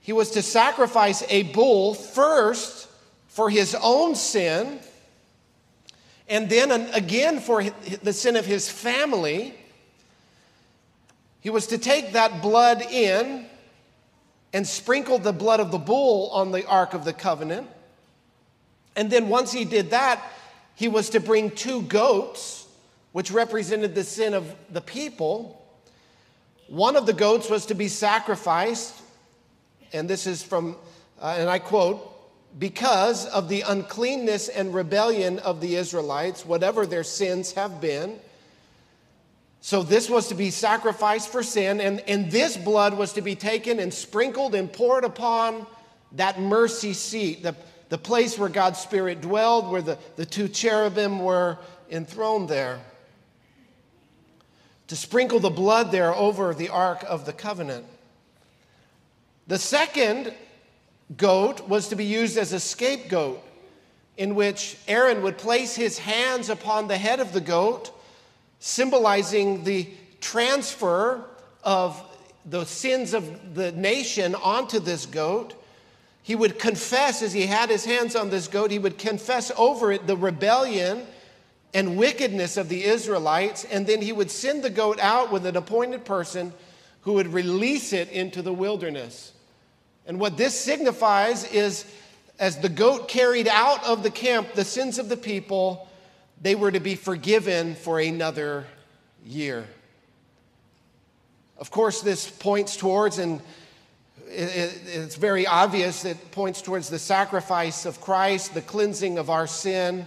he 0.00 0.14
was 0.14 0.30
to 0.30 0.40
sacrifice 0.40 1.22
a 1.28 1.42
bull 1.42 1.92
first 1.92 2.88
for 3.28 3.50
his 3.50 3.76
own 3.82 4.14
sin, 4.14 4.80
and 6.26 6.48
then 6.48 6.70
again 6.94 7.38
for 7.38 7.62
the 8.02 8.14
sin 8.14 8.36
of 8.36 8.46
his 8.46 8.70
family. 8.70 9.54
He 11.42 11.50
was 11.50 11.66
to 11.66 11.76
take 11.76 12.12
that 12.12 12.40
blood 12.40 12.80
in 12.80 13.46
and 14.52 14.66
sprinkled 14.66 15.22
the 15.22 15.32
blood 15.32 15.60
of 15.60 15.70
the 15.70 15.78
bull 15.78 16.30
on 16.30 16.52
the 16.52 16.66
Ark 16.66 16.94
of 16.94 17.04
the 17.04 17.12
Covenant. 17.12 17.68
And 18.96 19.10
then 19.10 19.28
once 19.28 19.52
he 19.52 19.64
did 19.64 19.90
that, 19.90 20.22
he 20.74 20.88
was 20.88 21.10
to 21.10 21.20
bring 21.20 21.50
two 21.50 21.82
goats, 21.82 22.66
which 23.12 23.30
represented 23.30 23.94
the 23.94 24.04
sin 24.04 24.34
of 24.34 24.54
the 24.70 24.80
people. 24.80 25.64
One 26.68 26.96
of 26.96 27.06
the 27.06 27.12
goats 27.12 27.48
was 27.48 27.66
to 27.66 27.74
be 27.74 27.88
sacrificed 27.88 29.00
and 29.92 30.08
this 30.08 30.26
is 30.26 30.42
from, 30.42 30.76
uh, 31.20 31.36
and 31.38 31.48
I 31.48 31.58
quote, 31.58 32.06
because 32.58 33.26
of 33.26 33.48
the 33.48 33.62
uncleanness 33.62 34.48
and 34.48 34.74
rebellion 34.74 35.38
of 35.40 35.60
the 35.60 35.76
Israelites, 35.76 36.44
whatever 36.44 36.86
their 36.86 37.04
sins 37.04 37.52
have 37.52 37.80
been. 37.80 38.18
So 39.60 39.82
this 39.82 40.08
was 40.08 40.28
to 40.28 40.34
be 40.34 40.50
sacrificed 40.50 41.28
for 41.28 41.42
sin, 41.42 41.80
and, 41.80 42.00
and 42.00 42.30
this 42.30 42.56
blood 42.56 42.94
was 42.94 43.12
to 43.12 43.20
be 43.20 43.34
taken 43.34 43.78
and 43.78 43.92
sprinkled 43.92 44.54
and 44.54 44.72
poured 44.72 45.04
upon 45.04 45.66
that 46.12 46.40
mercy 46.40 46.94
seat, 46.94 47.42
the, 47.42 47.54
the 47.90 47.98
place 47.98 48.38
where 48.38 48.48
God's 48.48 48.78
Spirit 48.78 49.20
dwelled, 49.20 49.70
where 49.70 49.82
the, 49.82 49.98
the 50.16 50.24
two 50.24 50.48
cherubim 50.48 51.18
were 51.18 51.58
enthroned 51.90 52.48
there. 52.48 52.80
To 54.88 54.96
sprinkle 54.96 55.40
the 55.40 55.50
blood 55.50 55.92
there 55.92 56.14
over 56.14 56.54
the 56.54 56.70
Ark 56.70 57.04
of 57.06 57.26
the 57.26 57.32
Covenant. 57.32 57.84
The 59.46 59.58
second 59.58 60.32
goat 61.16 61.68
was 61.68 61.88
to 61.88 61.96
be 61.96 62.06
used 62.06 62.38
as 62.38 62.52
a 62.52 62.60
scapegoat, 62.60 63.42
in 64.16 64.34
which 64.34 64.78
Aaron 64.88 65.22
would 65.22 65.38
place 65.38 65.76
his 65.76 65.98
hands 65.98 66.48
upon 66.48 66.88
the 66.88 66.98
head 66.98 67.20
of 67.20 67.32
the 67.32 67.40
goat, 67.40 67.92
symbolizing 68.60 69.64
the 69.64 69.88
transfer 70.20 71.24
of 71.64 72.00
the 72.46 72.64
sins 72.64 73.12
of 73.14 73.54
the 73.54 73.72
nation 73.72 74.34
onto 74.34 74.78
this 74.78 75.06
goat. 75.06 75.54
He 76.22 76.34
would 76.36 76.58
confess, 76.58 77.22
as 77.22 77.32
he 77.32 77.46
had 77.46 77.70
his 77.70 77.84
hands 77.84 78.14
on 78.14 78.30
this 78.30 78.46
goat, 78.46 78.70
he 78.70 78.78
would 78.78 78.98
confess 78.98 79.50
over 79.56 79.90
it 79.90 80.06
the 80.06 80.16
rebellion 80.16 81.06
and 81.72 81.96
wickedness 81.96 82.56
of 82.56 82.68
the 82.68 82.84
Israelites, 82.84 83.64
and 83.64 83.86
then 83.86 84.02
he 84.02 84.12
would 84.12 84.30
send 84.30 84.62
the 84.62 84.70
goat 84.70 84.98
out 85.00 85.32
with 85.32 85.46
an 85.46 85.56
appointed 85.56 86.04
person 86.04 86.52
who 87.02 87.14
would 87.14 87.28
release 87.28 87.92
it 87.92 88.10
into 88.10 88.42
the 88.42 88.52
wilderness. 88.52 89.32
And 90.06 90.20
what 90.20 90.36
this 90.36 90.58
signifies 90.58 91.44
is 91.52 91.84
as 92.38 92.58
the 92.58 92.68
goat 92.68 93.08
carried 93.08 93.48
out 93.48 93.84
of 93.86 94.02
the 94.02 94.10
camp 94.10 94.54
the 94.54 94.64
sins 94.64 94.98
of 94.98 95.08
the 95.08 95.16
people, 95.16 95.88
they 96.40 96.54
were 96.54 96.70
to 96.70 96.80
be 96.80 96.94
forgiven 96.94 97.74
for 97.74 98.00
another 98.00 98.66
year. 99.24 99.66
Of 101.58 101.70
course, 101.70 102.00
this 102.00 102.30
points 102.30 102.76
towards, 102.76 103.18
and 103.18 103.42
it's 104.26 105.16
very 105.16 105.46
obvious, 105.46 106.04
it 106.04 106.30
points 106.30 106.62
towards 106.62 106.88
the 106.88 106.98
sacrifice 106.98 107.84
of 107.84 108.00
Christ, 108.00 108.54
the 108.54 108.62
cleansing 108.62 109.18
of 109.18 109.28
our 109.28 109.46
sin. 109.46 110.06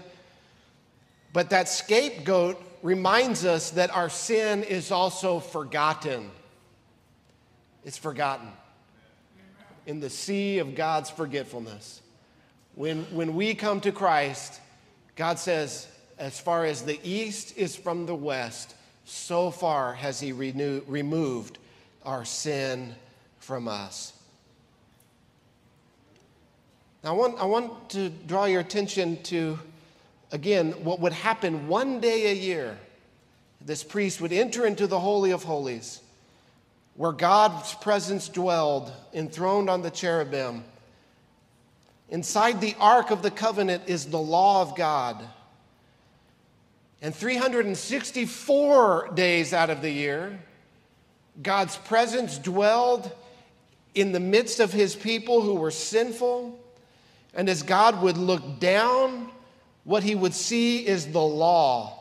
But 1.31 1.51
that 1.51 1.69
scapegoat 1.69 2.61
reminds 2.81 3.45
us 3.45 3.71
that 3.71 3.95
our 3.95 4.09
sin 4.09 4.63
is 4.63 4.91
also 4.91 5.39
forgotten. 5.39 6.31
It's 7.86 7.97
forgotten 7.97 8.47
in 9.86 9.99
the 9.99 10.09
sea 10.09 10.59
of 10.59 10.75
God's 10.75 11.09
forgetfulness. 11.09 12.01
When, 12.75 13.03
when 13.11 13.36
we 13.36 13.53
come 13.53 13.81
to 13.81 13.91
Christ, 13.91 14.59
God 15.15 15.38
says, 15.38 15.88
as 16.18 16.39
far 16.39 16.66
as 16.66 16.84
the 16.84 16.99
east 17.03 17.57
is 17.57 17.76
from 17.76 18.05
the 18.05 18.16
west, 18.16 18.76
so 19.05 19.51
far 19.51 19.93
has 19.93 20.20
He 20.20 20.32
renew, 20.32 20.82
removed 20.88 21.57
our 22.05 22.26
sin 22.26 22.95
from 23.39 23.68
us. 23.68 24.14
Now, 27.03 27.11
I 27.11 27.14
want, 27.14 27.39
I 27.39 27.45
want 27.45 27.89
to 27.91 28.09
draw 28.09 28.45
your 28.45 28.61
attention 28.61 29.22
to, 29.24 29.59
again, 30.32 30.72
what 30.84 30.99
would 31.01 31.14
happen 31.14 31.68
one 31.68 31.99
day 31.99 32.32
a 32.32 32.34
year. 32.34 32.78
This 33.59 33.84
priest 33.84 34.22
would 34.22 34.34
enter 34.34 34.66
into 34.66 34.88
the 34.88 34.99
Holy 34.99 35.32
of 35.32 35.43
Holies 35.43 36.01
where 36.95 37.11
God's 37.11 37.74
presence 37.76 38.30
dwelled, 38.30 38.91
enthroned 39.14 39.70
on 39.70 39.82
the 39.82 39.89
cherubim. 39.89 40.64
Inside 42.09 42.61
the 42.61 42.76
Ark 42.80 43.09
of 43.09 43.22
the 43.24 43.32
Covenant 43.32 43.84
is 43.88 44.05
the 44.05 44.20
law 44.20 44.61
of 44.61 44.76
God. 44.76 45.24
And 47.04 47.14
364 47.14 49.10
days 49.14 49.54
out 49.54 49.70
of 49.70 49.82
the 49.82 49.91
year, 49.91 50.39
God's 51.41 51.76
presence 51.76 52.38
dwelled 52.38 53.12
in 53.93 54.14
the 54.14 54.22
midst 54.22 54.62
of 54.62 54.72
his 54.72 54.95
people 54.95 55.41
who 55.41 55.56
were 55.56 55.70
sinful. 55.70 56.58
And 57.34 57.49
as 57.49 57.62
God 57.62 58.01
would 58.01 58.18
look 58.18 58.62
down, 58.62 59.30
what 59.84 60.04
he 60.04 60.16
would 60.16 60.34
see 60.34 60.88
is 60.88 61.12
the 61.12 61.20
law. 61.20 61.99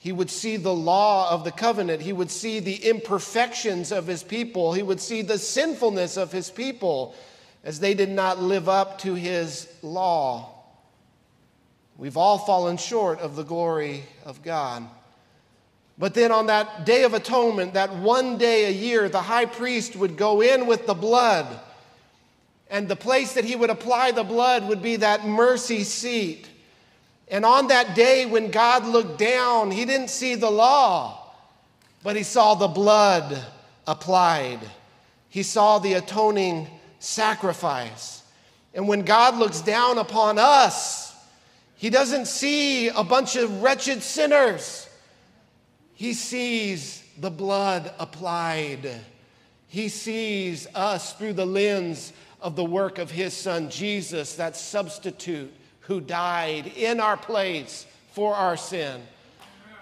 He 0.00 0.10
would 0.10 0.30
see 0.30 0.56
the 0.56 0.74
law 0.74 1.30
of 1.30 1.44
the 1.44 1.52
covenant. 1.52 2.02
He 2.02 2.12
would 2.12 2.32
see 2.32 2.58
the 2.58 2.74
imperfections 2.74 3.92
of 3.92 4.08
his 4.08 4.24
people. 4.24 4.72
He 4.72 4.82
would 4.82 5.00
see 5.00 5.22
the 5.22 5.38
sinfulness 5.38 6.16
of 6.16 6.32
his 6.32 6.50
people 6.50 7.14
as 7.62 7.78
they 7.78 7.94
did 7.94 8.10
not 8.10 8.42
live 8.42 8.68
up 8.68 8.98
to 9.02 9.14
his 9.14 9.68
law. 9.82 10.51
We've 11.96 12.16
all 12.16 12.38
fallen 12.38 12.76
short 12.76 13.20
of 13.20 13.36
the 13.36 13.42
glory 13.42 14.04
of 14.24 14.42
God. 14.42 14.84
But 15.98 16.14
then 16.14 16.32
on 16.32 16.46
that 16.46 16.84
day 16.86 17.04
of 17.04 17.14
atonement, 17.14 17.74
that 17.74 17.94
one 17.94 18.38
day 18.38 18.64
a 18.64 18.70
year, 18.70 19.08
the 19.08 19.22
high 19.22 19.44
priest 19.44 19.94
would 19.94 20.16
go 20.16 20.40
in 20.40 20.66
with 20.66 20.86
the 20.86 20.94
blood. 20.94 21.46
And 22.70 22.88
the 22.88 22.96
place 22.96 23.34
that 23.34 23.44
he 23.44 23.54
would 23.54 23.70
apply 23.70 24.12
the 24.12 24.24
blood 24.24 24.66
would 24.68 24.82
be 24.82 24.96
that 24.96 25.26
mercy 25.26 25.84
seat. 25.84 26.48
And 27.28 27.44
on 27.44 27.68
that 27.68 27.94
day, 27.94 28.26
when 28.26 28.50
God 28.50 28.86
looked 28.86 29.18
down, 29.18 29.70
he 29.70 29.84
didn't 29.84 30.10
see 30.10 30.34
the 30.34 30.50
law, 30.50 31.32
but 32.02 32.16
he 32.16 32.22
saw 32.22 32.54
the 32.54 32.68
blood 32.68 33.42
applied. 33.86 34.60
He 35.28 35.42
saw 35.42 35.78
the 35.78 35.94
atoning 35.94 36.68
sacrifice. 36.98 38.22
And 38.74 38.86
when 38.86 39.02
God 39.02 39.36
looks 39.36 39.60
down 39.60 39.98
upon 39.98 40.38
us, 40.38 41.01
he 41.82 41.90
doesn't 41.90 42.26
see 42.26 42.90
a 42.90 43.02
bunch 43.02 43.34
of 43.34 43.60
wretched 43.60 44.04
sinners. 44.04 44.88
He 45.94 46.14
sees 46.14 47.02
the 47.18 47.28
blood 47.28 47.92
applied. 47.98 49.00
He 49.66 49.88
sees 49.88 50.68
us 50.76 51.12
through 51.14 51.32
the 51.32 51.44
lens 51.44 52.12
of 52.40 52.54
the 52.54 52.64
work 52.64 52.98
of 52.98 53.10
his 53.10 53.34
son 53.34 53.68
Jesus, 53.68 54.36
that 54.36 54.54
substitute 54.54 55.52
who 55.80 56.00
died 56.00 56.68
in 56.76 57.00
our 57.00 57.16
place 57.16 57.84
for 58.12 58.32
our 58.32 58.56
sin. 58.56 59.02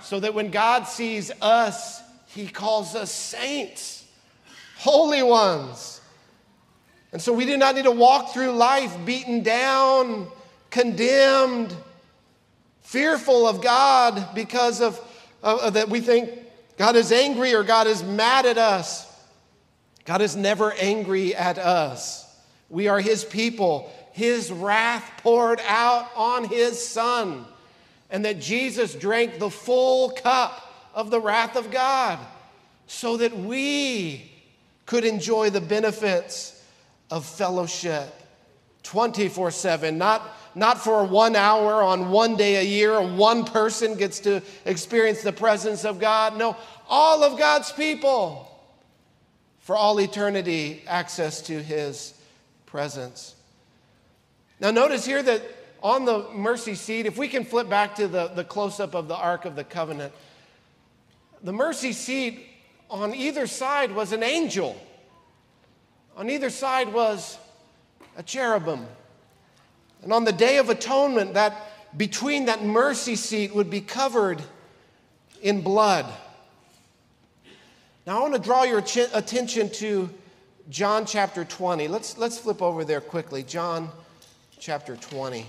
So 0.00 0.20
that 0.20 0.32
when 0.32 0.50
God 0.50 0.84
sees 0.84 1.30
us, 1.42 2.00
he 2.28 2.48
calls 2.48 2.94
us 2.94 3.12
saints, 3.12 4.06
holy 4.78 5.22
ones. 5.22 6.00
And 7.12 7.20
so 7.20 7.34
we 7.34 7.44
do 7.44 7.58
not 7.58 7.74
need 7.74 7.84
to 7.84 7.90
walk 7.90 8.32
through 8.32 8.52
life 8.52 8.96
beaten 9.04 9.42
down, 9.42 10.28
condemned, 10.70 11.76
fearful 12.82 13.46
of 13.46 13.62
God 13.62 14.34
because 14.34 14.80
of 14.80 15.00
that 15.42 15.88
we 15.88 16.00
think 16.00 16.30
God 16.76 16.96
is 16.96 17.12
angry 17.12 17.54
or 17.54 17.62
God 17.62 17.86
is 17.86 18.02
mad 18.02 18.46
at 18.46 18.58
us. 18.58 19.06
God 20.04 20.22
is 20.22 20.34
never 20.34 20.72
angry 20.72 21.34
at 21.34 21.58
us. 21.58 22.26
We 22.68 22.88
are 22.88 23.00
His 23.00 23.24
people. 23.24 23.92
His 24.12 24.50
wrath 24.50 25.08
poured 25.22 25.60
out 25.66 26.08
on 26.16 26.44
His 26.44 26.84
Son, 26.84 27.44
and 28.10 28.24
that 28.24 28.40
Jesus 28.40 28.94
drank 28.94 29.38
the 29.38 29.50
full 29.50 30.10
cup 30.10 30.90
of 30.94 31.10
the 31.10 31.20
wrath 31.20 31.56
of 31.56 31.70
God 31.70 32.18
so 32.86 33.18
that 33.18 33.36
we 33.36 34.30
could 34.86 35.04
enjoy 35.04 35.50
the 35.50 35.60
benefits 35.60 36.64
of 37.10 37.24
fellowship 37.24 38.12
24 38.82 39.50
7, 39.50 39.98
not 39.98 40.22
not 40.54 40.78
for 40.78 41.04
one 41.04 41.36
hour 41.36 41.82
on 41.82 42.10
one 42.10 42.36
day 42.36 42.56
a 42.56 42.62
year, 42.62 43.00
one 43.00 43.44
person 43.44 43.96
gets 43.96 44.20
to 44.20 44.42
experience 44.64 45.22
the 45.22 45.32
presence 45.32 45.84
of 45.84 46.00
God. 46.00 46.36
No, 46.36 46.56
all 46.88 47.22
of 47.22 47.38
God's 47.38 47.72
people 47.72 48.46
for 49.60 49.76
all 49.76 50.00
eternity 50.00 50.82
access 50.86 51.42
to 51.42 51.62
his 51.62 52.14
presence. 52.66 53.34
Now, 54.58 54.70
notice 54.70 55.04
here 55.06 55.22
that 55.22 55.42
on 55.82 56.04
the 56.04 56.28
mercy 56.34 56.74
seat, 56.74 57.06
if 57.06 57.16
we 57.16 57.28
can 57.28 57.44
flip 57.44 57.68
back 57.68 57.94
to 57.96 58.08
the, 58.08 58.28
the 58.28 58.44
close 58.44 58.80
up 58.80 58.94
of 58.94 59.08
the 59.08 59.16
Ark 59.16 59.44
of 59.44 59.56
the 59.56 59.64
Covenant, 59.64 60.12
the 61.42 61.52
mercy 61.52 61.92
seat 61.92 62.46
on 62.90 63.14
either 63.14 63.46
side 63.46 63.92
was 63.92 64.12
an 64.12 64.22
angel, 64.22 64.76
on 66.16 66.28
either 66.28 66.50
side 66.50 66.92
was 66.92 67.38
a 68.16 68.22
cherubim. 68.22 68.86
And 70.02 70.12
on 70.12 70.24
the 70.24 70.32
Day 70.32 70.58
of 70.58 70.70
Atonement, 70.70 71.34
that 71.34 71.54
between 71.96 72.46
that 72.46 72.64
mercy 72.64 73.16
seat 73.16 73.54
would 73.54 73.70
be 73.70 73.80
covered 73.80 74.42
in 75.42 75.60
blood. 75.60 76.06
Now, 78.06 78.18
I 78.18 78.20
want 78.22 78.34
to 78.34 78.40
draw 78.40 78.62
your 78.64 78.78
attention 78.78 79.70
to 79.70 80.10
John 80.68 81.04
chapter 81.04 81.44
20. 81.44 81.88
Let's, 81.88 82.16
let's 82.16 82.38
flip 82.38 82.62
over 82.62 82.84
there 82.84 83.00
quickly. 83.00 83.42
John 83.42 83.90
chapter 84.58 84.96
20. 84.96 85.46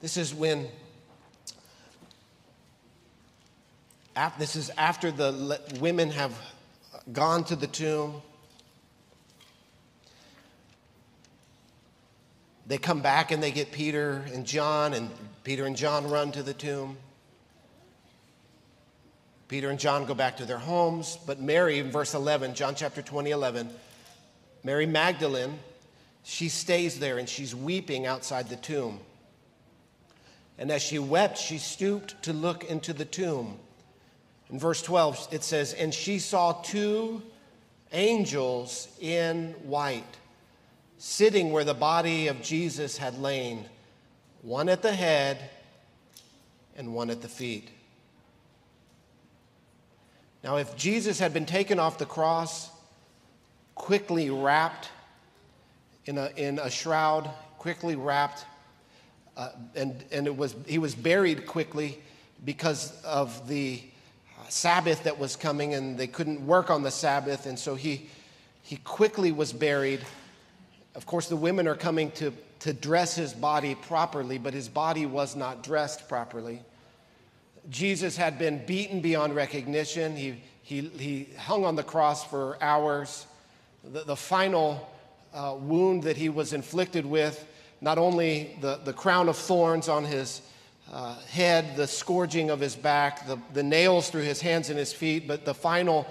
This 0.00 0.16
is 0.16 0.34
when, 0.34 0.66
this 4.38 4.56
is 4.56 4.70
after 4.78 5.10
the 5.10 5.60
women 5.78 6.10
have 6.10 6.32
gone 7.12 7.44
to 7.44 7.56
the 7.56 7.66
tomb. 7.66 8.22
They 12.66 12.78
come 12.78 13.02
back 13.02 13.30
and 13.30 13.42
they 13.42 13.50
get 13.50 13.72
Peter 13.72 14.24
and 14.32 14.46
John, 14.46 14.94
and 14.94 15.10
Peter 15.44 15.66
and 15.66 15.76
John 15.76 16.08
run 16.08 16.32
to 16.32 16.42
the 16.42 16.54
tomb. 16.54 16.96
Peter 19.48 19.68
and 19.68 19.78
John 19.78 20.06
go 20.06 20.14
back 20.14 20.36
to 20.38 20.46
their 20.46 20.58
homes, 20.58 21.18
but 21.26 21.40
Mary, 21.40 21.80
in 21.80 21.90
verse 21.90 22.14
11, 22.14 22.54
John 22.54 22.74
chapter 22.74 23.02
20, 23.02 23.32
11, 23.32 23.68
Mary 24.62 24.86
Magdalene, 24.86 25.58
she 26.22 26.48
stays 26.48 26.98
there 27.00 27.18
and 27.18 27.28
she's 27.28 27.54
weeping 27.54 28.06
outside 28.06 28.48
the 28.48 28.56
tomb. 28.56 29.00
And 30.60 30.70
as 30.70 30.82
she 30.82 30.98
wept, 30.98 31.38
she 31.38 31.56
stooped 31.56 32.22
to 32.24 32.34
look 32.34 32.64
into 32.64 32.92
the 32.92 33.06
tomb. 33.06 33.58
In 34.50 34.58
verse 34.58 34.82
12, 34.82 35.28
it 35.32 35.42
says, 35.42 35.72
And 35.72 35.92
she 35.92 36.18
saw 36.18 36.52
two 36.52 37.22
angels 37.92 38.88
in 39.00 39.54
white 39.62 40.04
sitting 40.98 41.50
where 41.50 41.64
the 41.64 41.72
body 41.72 42.28
of 42.28 42.42
Jesus 42.42 42.98
had 42.98 43.18
lain, 43.18 43.64
one 44.42 44.68
at 44.68 44.82
the 44.82 44.92
head 44.92 45.38
and 46.76 46.94
one 46.94 47.08
at 47.08 47.22
the 47.22 47.28
feet. 47.28 47.70
Now, 50.44 50.56
if 50.56 50.76
Jesus 50.76 51.18
had 51.18 51.32
been 51.32 51.46
taken 51.46 51.78
off 51.78 51.96
the 51.96 52.04
cross, 52.04 52.68
quickly 53.74 54.28
wrapped 54.28 54.90
in 56.04 56.18
a, 56.18 56.30
in 56.36 56.58
a 56.58 56.68
shroud, 56.68 57.30
quickly 57.58 57.94
wrapped 57.94 58.44
uh, 59.40 59.48
and, 59.74 60.04
and 60.12 60.26
it 60.26 60.36
was, 60.36 60.54
he 60.66 60.76
was 60.76 60.94
buried 60.94 61.46
quickly 61.46 61.98
because 62.44 63.02
of 63.04 63.48
the 63.48 63.80
Sabbath 64.50 65.04
that 65.04 65.18
was 65.18 65.34
coming, 65.34 65.72
and 65.72 65.96
they 65.96 66.06
couldn't 66.06 66.46
work 66.46 66.68
on 66.68 66.82
the 66.82 66.90
Sabbath, 66.90 67.46
and 67.46 67.58
so 67.58 67.74
he, 67.74 68.10
he 68.62 68.76
quickly 68.76 69.32
was 69.32 69.50
buried. 69.50 70.00
Of 70.94 71.06
course, 71.06 71.28
the 71.28 71.36
women 71.36 71.66
are 71.68 71.74
coming 71.74 72.10
to, 72.12 72.34
to 72.58 72.74
dress 72.74 73.14
his 73.14 73.32
body 73.32 73.74
properly, 73.74 74.36
but 74.36 74.52
his 74.52 74.68
body 74.68 75.06
was 75.06 75.34
not 75.34 75.62
dressed 75.62 76.06
properly. 76.06 76.60
Jesus 77.70 78.18
had 78.18 78.38
been 78.38 78.66
beaten 78.66 79.00
beyond 79.00 79.34
recognition. 79.34 80.16
He, 80.16 80.42
he, 80.62 80.82
he 80.82 81.28
hung 81.38 81.64
on 81.64 81.76
the 81.76 81.82
cross 81.82 82.26
for 82.26 82.62
hours. 82.62 83.26
The, 83.84 84.04
the 84.04 84.16
final 84.16 84.86
uh, 85.32 85.56
wound 85.58 86.02
that 86.02 86.18
he 86.18 86.28
was 86.28 86.52
inflicted 86.52 87.06
with 87.06 87.46
not 87.80 87.98
only 87.98 88.56
the, 88.60 88.80
the 88.84 88.92
crown 88.92 89.28
of 89.28 89.36
thorns 89.36 89.88
on 89.88 90.04
his 90.04 90.42
uh, 90.92 91.14
head, 91.20 91.76
the 91.76 91.86
scourging 91.86 92.50
of 92.50 92.60
his 92.60 92.76
back, 92.76 93.26
the, 93.26 93.38
the 93.52 93.62
nails 93.62 94.10
through 94.10 94.22
his 94.22 94.40
hands 94.40 94.70
and 94.70 94.78
his 94.78 94.92
feet, 94.92 95.26
but 95.26 95.44
the 95.44 95.54
final 95.54 96.06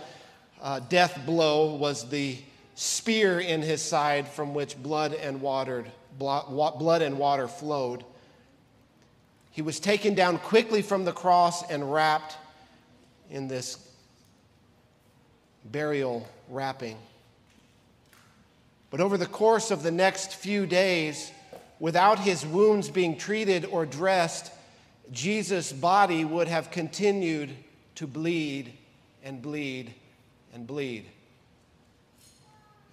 uh, 0.61 0.79
death 0.79 1.21
blow 1.25 1.75
was 1.75 2.09
the 2.09 2.37
spear 2.75 3.39
in 3.39 3.61
his 3.61 3.81
side 3.81 4.27
from 4.27 4.53
which 4.53 4.81
blood 4.81 5.13
and 5.13 5.41
water, 5.41 5.85
blood 6.17 7.01
and 7.01 7.17
water 7.17 7.47
flowed. 7.47 8.03
He 9.51 9.61
was 9.61 9.79
taken 9.79 10.15
down 10.15 10.37
quickly 10.37 10.81
from 10.81 11.03
the 11.03 11.11
cross 11.11 11.69
and 11.69 11.91
wrapped 11.91 12.37
in 13.29 13.47
this 13.47 13.85
burial 15.65 16.25
wrapping. 16.47 16.97
But 18.89 19.01
over 19.01 19.17
the 19.17 19.25
course 19.25 19.71
of 19.71 19.83
the 19.83 19.91
next 19.91 20.35
few 20.35 20.65
days, 20.65 21.31
without 21.79 22.19
his 22.19 22.45
wounds 22.45 22.89
being 22.89 23.17
treated 23.17 23.65
or 23.65 23.85
dressed, 23.85 24.51
Jesus' 25.11 25.71
body 25.71 26.25
would 26.25 26.47
have 26.47 26.71
continued 26.71 27.49
to 27.95 28.07
bleed 28.07 28.73
and 29.23 29.41
bleed 29.41 29.93
and 30.53 30.67
bleed. 30.67 31.05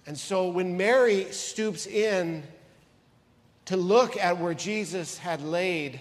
And 0.05 0.17
so 0.17 0.47
when 0.47 0.77
Mary 0.77 1.25
stoops 1.31 1.85
in 1.85 2.43
to 3.65 3.75
look 3.75 4.15
at 4.17 4.37
where 4.37 4.53
Jesus 4.53 5.17
had 5.17 5.41
laid, 5.41 5.99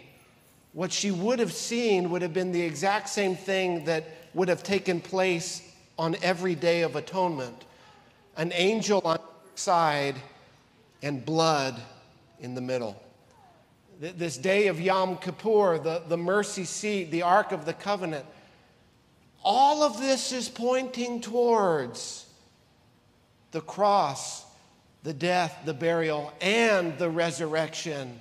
what 0.72 0.93
she 0.93 1.11
would 1.11 1.41
have 1.41 1.53
seen 1.53 2.11
would 2.11 2.22
have 2.22 2.32
been 2.32 2.53
the 2.53 2.62
exact 2.62 3.09
same 3.09 3.34
thing 3.34 3.84
that 3.87 4.05
would 4.34 4.49
have 4.49 4.62
taken 4.62 5.01
place 5.01 5.62
on 5.99 6.14
every 6.22 6.55
day 6.55 6.82
of 6.82 6.95
atonement 6.95 7.64
an 8.37 8.53
angel 8.55 9.01
on 9.05 9.18
side 9.55 10.16
and 11.03 11.24
blood 11.24 11.80
in 12.41 12.55
the 12.55 12.61
middle. 12.61 13.01
This 13.99 14.37
day 14.37 14.66
of 14.66 14.80
Yom 14.80 15.16
Kippur, 15.16 15.78
the, 15.78 16.03
the 16.07 16.18
mercy 16.18 16.64
seat, 16.64 17.11
the 17.11 17.22
Ark 17.22 17.53
of 17.53 17.64
the 17.64 17.72
Covenant, 17.72 18.26
all 19.43 19.82
of 19.82 19.99
this 20.01 20.32
is 20.32 20.49
pointing 20.49 21.20
towards 21.20 22.26
the 23.53 23.61
cross, 23.61 24.45
the 25.03 25.14
death, 25.14 25.62
the 25.64 25.72
burial, 25.72 26.32
and 26.41 26.99
the 26.99 27.09
resurrection 27.09 28.20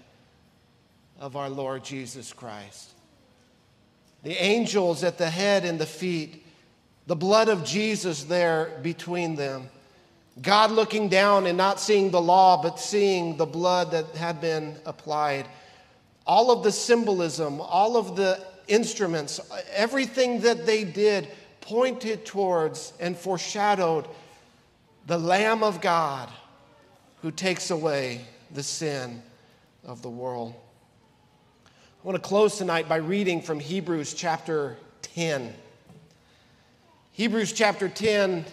of 1.20 1.36
our 1.36 1.50
Lord 1.50 1.84
Jesus 1.84 2.32
Christ. 2.32 2.92
The 4.24 4.42
angels 4.42 5.04
at 5.04 5.18
the 5.18 5.30
head 5.30 5.66
and 5.66 5.78
the 5.78 5.86
feet, 5.86 6.46
the 7.08 7.16
blood 7.16 7.50
of 7.50 7.66
Jesus 7.66 8.24
there 8.24 8.80
between 8.82 9.36
them. 9.36 9.70
God 10.42 10.72
looking 10.72 11.08
down 11.08 11.46
and 11.48 11.58
not 11.58 11.80
seeing 11.80 12.12
the 12.12 12.22
law, 12.22 12.62
but 12.62 12.80
seeing 12.80 13.38
the 13.38 13.46
blood 13.46 13.92
that 13.92 14.16
had 14.16 14.42
been 14.42 14.76
applied. 14.86 15.48
All 16.28 16.52
of 16.52 16.64
the 16.64 16.72
symbolism, 16.72 17.62
all 17.62 17.96
of 17.96 18.16
the 18.16 18.44
instruments, 18.68 19.40
everything 19.74 20.42
that 20.42 20.66
they 20.66 20.84
did 20.84 21.30
pointed 21.62 22.26
towards 22.26 22.94
and 23.00 23.18
foreshadowed 23.18 24.08
the 25.08 25.18
Lamb 25.18 25.64
of 25.64 25.82
God 25.82 26.30
who 27.22 27.32
takes 27.32 27.72
away 27.72 28.22
the 28.52 28.64
sin 28.64 29.22
of 29.86 30.02
the 30.02 30.10
world. 30.10 30.54
I 31.66 32.08
want 32.08 32.22
to 32.22 32.28
close 32.28 32.58
tonight 32.58 32.90
by 32.90 32.98
reading 32.98 33.42
from 33.42 33.60
Hebrews 33.60 34.14
chapter 34.14 34.78
10. 35.02 35.54
Hebrews 37.14 37.54
chapter 37.54 37.88
10 37.88 38.46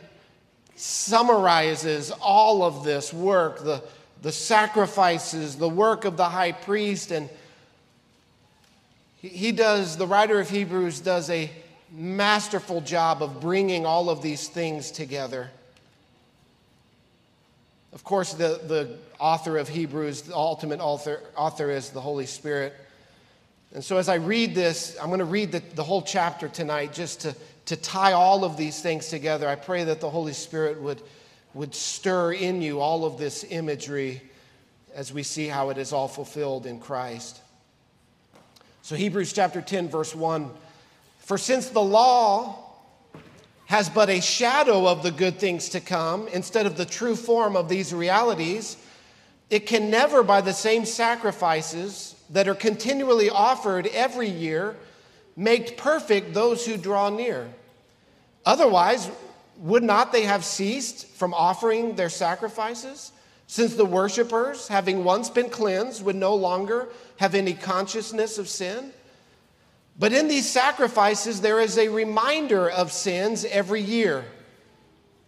summarizes 0.77 2.11
all 2.20 2.62
of 2.62 2.85
this 2.85 3.12
work, 3.12 3.62
the, 3.62 3.83
the 4.23 4.33
sacrifices, 4.33 5.57
the 5.57 5.68
work 5.68 6.05
of 6.05 6.16
the 6.16 6.29
high 6.29 6.53
priest, 6.53 7.11
and 7.11 7.29
he 9.16 9.53
does, 9.53 9.97
the 9.97 10.07
writer 10.07 10.41
of 10.41 10.51
Hebrews 10.51 11.01
does 11.01 11.31
a 11.31 11.51
masterful 11.93 12.81
job 12.81 13.23
of 13.23 13.41
bringing 13.41 13.87
all 13.87 14.11
of 14.11 14.23
these 14.23 14.49
things 14.49 14.91
together. 14.91 15.51
Of 17.93 18.03
course, 18.05 18.33
the, 18.33 18.61
the 18.66 18.97
author 19.20 19.59
of 19.59 19.68
Hebrews, 19.68 20.23
the 20.23 20.35
ultimate 20.35 20.81
author, 20.81 21.20
author 21.37 21.70
is 21.70 21.91
the 21.91 22.01
Holy 22.01 22.27
Spirit. 22.27 22.75
And 23.75 23.85
so, 23.85 23.97
as 23.97 24.09
I 24.09 24.16
read 24.16 24.55
this, 24.55 24.97
I'm 25.01 25.09
going 25.09 25.18
to 25.20 25.25
read 25.25 25.53
the, 25.53 25.62
the 25.75 25.85
whole 25.85 26.03
chapter 26.03 26.49
tonight 26.49 26.93
just 26.93 27.20
to, 27.20 27.35
to 27.66 27.76
tie 27.76 28.12
all 28.12 28.44
of 28.44 28.56
these 28.56 28.80
things 28.80 29.08
together. 29.08 29.48
I 29.48 29.54
pray 29.54 29.84
that 29.84 30.00
the 30.00 30.10
Holy 30.10 30.32
Spirit 30.32 30.80
would, 30.80 31.00
would 31.54 31.74
stir 31.74 32.32
in 32.32 32.62
you 32.62 32.80
all 32.80 33.04
of 33.04 33.18
this 33.18 33.44
imagery 33.48 34.22
as 34.94 35.12
we 35.12 35.22
see 35.22 35.46
how 35.46 35.70
it 35.70 35.78
is 35.78 35.92
all 35.92 36.08
fulfilled 36.08 36.66
in 36.66 36.78
Christ. 36.78 37.40
So, 38.82 38.96
Hebrews 38.96 39.32
chapter 39.32 39.60
10, 39.60 39.88
verse 39.88 40.14
1 40.14 40.50
For 41.20 41.38
since 41.38 41.68
the 41.68 41.82
law 41.82 42.58
has 43.66 43.88
but 43.88 44.10
a 44.10 44.20
shadow 44.20 44.86
of 44.86 45.02
the 45.02 45.10
good 45.10 45.38
things 45.38 45.70
to 45.70 45.80
come 45.80 46.28
instead 46.28 46.66
of 46.66 46.76
the 46.76 46.84
true 46.84 47.16
form 47.16 47.56
of 47.56 47.68
these 47.68 47.94
realities, 47.94 48.76
it 49.48 49.66
can 49.66 49.88
never, 49.88 50.22
by 50.22 50.40
the 50.40 50.52
same 50.52 50.84
sacrifices 50.84 52.16
that 52.30 52.48
are 52.48 52.54
continually 52.54 53.30
offered 53.30 53.86
every 53.88 54.28
year, 54.28 54.76
make 55.37 55.76
perfect 55.76 56.35
those 56.35 56.66
who 56.66 56.76
draw 56.76 57.11
near. 57.11 57.49
Otherwise, 58.45 59.11
would 59.59 59.83
not 59.83 60.12
they 60.12 60.22
have 60.22 60.45
ceased 60.45 61.07
from 61.09 61.33
offering 61.35 61.95
their 61.95 62.09
sacrifices? 62.09 63.12
Since 63.47 63.74
the 63.74 63.85
worshippers, 63.85 64.68
having 64.68 65.05
once 65.05 65.28
been 65.28 65.51
cleansed, 65.51 66.05
would 66.05 66.16
no 66.16 66.35
longer 66.35 66.89
have 67.18 67.35
any 67.35 67.53
consciousness 67.53 68.39
of 68.39 68.49
sin. 68.49 68.93
But 69.99 70.12
in 70.12 70.26
these 70.26 70.49
sacrifices, 70.49 71.41
there 71.41 71.61
is 71.61 71.76
a 71.76 71.89
reminder 71.89 72.70
of 72.70 72.91
sins 72.91 73.45
every 73.45 73.83
year. 73.83 74.24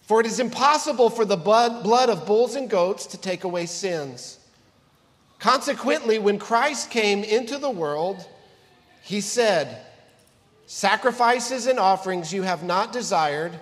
For 0.03 0.21
it 0.21 0.27
is 0.27 0.41
impossible 0.41 1.11
for 1.11 1.25
the 1.25 1.37
blood 1.37 2.09
of 2.09 2.27
bulls 2.27 2.57
and 2.57 2.69
goats 2.69 3.07
to 3.07 3.19
take 3.19 3.45
away 3.45 3.67
sins. 3.67 4.39
Consequently, 5.39 6.19
when 6.19 6.39
Christ 6.39 6.91
came 6.91 7.25
into 7.25 7.59
the 7.59 7.71
world, 7.71 8.27
he 9.03 9.21
said, 9.21 9.84
Sacrifices 10.75 11.69
and 11.69 11.79
offerings 11.79 12.33
you 12.33 12.43
have 12.43 12.65
not 12.65 12.93
desired, 12.93 13.53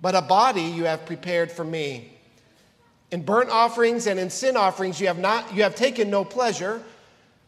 but 0.00 0.16
a 0.16 0.20
body 0.20 0.62
you 0.62 0.86
have 0.86 1.06
prepared 1.06 1.52
for 1.52 1.62
me. 1.62 2.10
In 3.12 3.22
burnt 3.22 3.50
offerings 3.50 4.08
and 4.08 4.18
in 4.18 4.28
sin 4.28 4.56
offerings 4.56 5.00
you 5.00 5.06
have 5.06 5.20
not 5.20 5.54
you 5.54 5.62
have 5.62 5.76
taken 5.76 6.10
no 6.10 6.24
pleasure. 6.24 6.82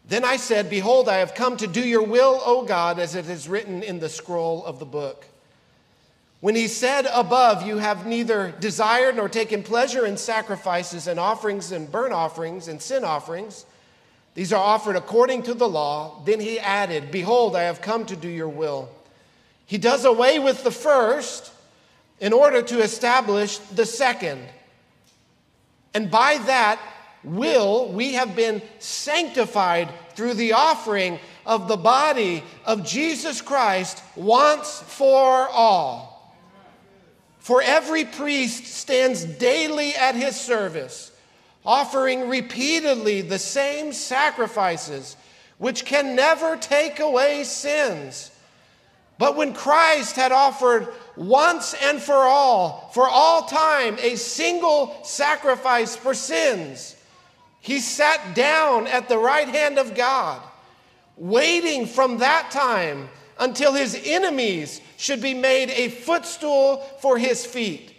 Then 0.07 0.25
I 0.25 0.37
said, 0.37 0.71
Behold, 0.71 1.09
I 1.09 1.17
have 1.17 1.35
come 1.35 1.57
to 1.57 1.67
do 1.67 1.81
your 1.81 2.05
will, 2.05 2.41
O 2.45 2.65
God, 2.65 3.01
as 3.01 3.17
it 3.17 3.29
is 3.29 3.49
written 3.49 3.83
in 3.83 3.99
the 3.99 4.09
scroll 4.09 4.65
of 4.65 4.79
the 4.79 4.85
book. 4.85 5.27
When 6.39 6.55
he 6.55 6.69
said 6.69 7.09
above, 7.13 7.67
You 7.67 7.79
have 7.79 8.07
neither 8.07 8.55
desired 8.61 9.17
nor 9.17 9.29
taken 9.29 9.65
pleasure 9.65 10.07
in 10.07 10.17
sacrifices 10.17 11.09
and 11.09 11.19
offerings 11.19 11.73
and 11.73 11.91
burnt 11.91 12.13
offerings 12.13 12.69
and 12.69 12.81
sin 12.81 13.03
offerings, 13.03 13.67
these 14.35 14.53
are 14.53 14.63
offered 14.63 14.97
according 14.97 15.45
to 15.45 15.55
the 15.55 15.69
law. 15.69 16.21
Then 16.25 16.41
he 16.41 16.59
added, 16.59 17.11
Behold, 17.11 17.55
I 17.55 17.63
have 17.63 17.81
come 17.81 18.05
to 18.07 18.17
do 18.17 18.29
your 18.29 18.49
will. 18.49 18.89
He 19.67 19.79
does 19.79 20.05
away 20.05 20.39
with 20.39 20.65
the 20.65 20.71
first 20.71 21.53
in 22.21 22.33
order 22.33 22.61
to 22.61 22.81
establish 22.81 23.59
the 23.59 23.87
second. 23.87 24.47
And 25.95 26.11
by 26.11 26.39
that, 26.47 26.81
will, 27.23 27.93
we 27.93 28.15
have 28.15 28.35
been 28.35 28.61
sanctified 28.81 29.89
through 30.15 30.35
the 30.35 30.53
offering 30.53 31.19
of 31.47 31.69
the 31.69 31.77
body 31.77 32.43
of 32.65 32.85
Jesus 32.85 33.41
Christ 33.41 34.03
once 34.17 34.81
for 34.81 35.49
all. 35.49 36.35
For 37.39 37.63
every 37.63 38.05
priest 38.05 38.67
stands 38.67 39.25
daily 39.25 39.95
at 39.95 40.15
his 40.15 40.41
service, 40.41 41.13
offering 41.65 42.29
repeatedly 42.29 43.21
the 43.23 43.39
same 43.39 43.93
sacrifices, 43.93 45.17
which 45.59 45.85
can 45.85 46.15
never 46.15 46.57
take 46.57 47.01
away 47.01 47.45
sins. 47.45 48.31
But 49.17 49.37
when 49.37 49.55
Christ 49.55 50.17
had 50.17 50.33
offered 50.33 50.89
once 51.17 51.75
and 51.83 52.03
for 52.03 52.15
all, 52.15 52.91
for 52.93 53.09
all 53.09 53.43
time, 53.43 53.97
a 54.01 54.17
single 54.17 54.99
sacrifice 55.05 55.95
for 55.95 56.15
sins, 56.15 56.97
he 57.61 57.79
sat 57.79 58.35
down 58.35 58.87
at 58.89 59.09
the 59.09 59.19
right 59.19 59.49
hand 59.49 59.79
of 59.79 59.95
God, 59.95 60.43
waiting 61.17 61.87
from 61.87 62.19
that 62.19 62.51
time 62.51 63.09
until 63.39 63.73
his 63.73 63.99
enemies 64.05 64.81
should 64.97 65.23
be 65.23 65.35
made 65.35 65.71
a 65.71 65.89
footstool 65.89 66.79
for 67.01 67.17
his 67.17 67.47
feet. 67.47 67.94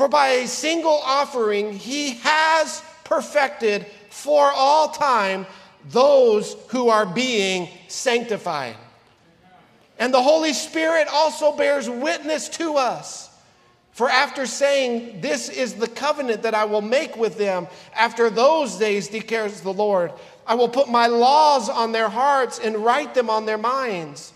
For 0.00 0.08
by 0.08 0.28
a 0.28 0.46
single 0.46 0.98
offering, 1.04 1.74
he 1.74 2.12
has 2.22 2.82
perfected 3.04 3.84
for 4.08 4.50
all 4.50 4.88
time 4.88 5.44
those 5.90 6.56
who 6.68 6.88
are 6.88 7.04
being 7.04 7.68
sanctified. 7.86 8.76
And 9.98 10.14
the 10.14 10.22
Holy 10.22 10.54
Spirit 10.54 11.06
also 11.12 11.54
bears 11.54 11.90
witness 11.90 12.48
to 12.48 12.76
us 12.76 13.28
for 13.92 14.08
after 14.08 14.46
saying, 14.46 15.20
This 15.20 15.50
is 15.50 15.74
the 15.74 15.86
covenant 15.86 16.44
that 16.44 16.54
I 16.54 16.64
will 16.64 16.80
make 16.80 17.18
with 17.18 17.36
them, 17.36 17.68
after 17.94 18.30
those 18.30 18.76
days, 18.76 19.08
declares 19.08 19.60
the 19.60 19.74
Lord, 19.74 20.12
I 20.46 20.54
will 20.54 20.70
put 20.70 20.88
my 20.88 21.08
laws 21.08 21.68
on 21.68 21.92
their 21.92 22.08
hearts 22.08 22.58
and 22.58 22.78
write 22.78 23.12
them 23.12 23.28
on 23.28 23.44
their 23.44 23.58
minds. 23.58 24.32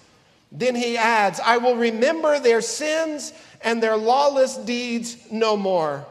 Then 0.53 0.77
he 0.77 0.99
adds, 0.99 1.41
I 1.41 1.57
will 1.57 1.75
remember 1.75 2.39
their 2.39 2.61
sins 2.61 3.33
and 3.65 3.83
their 3.83 3.97
lawless 3.97 4.57
deeds 4.57 5.17
no 5.31 5.57
more. 5.57 6.07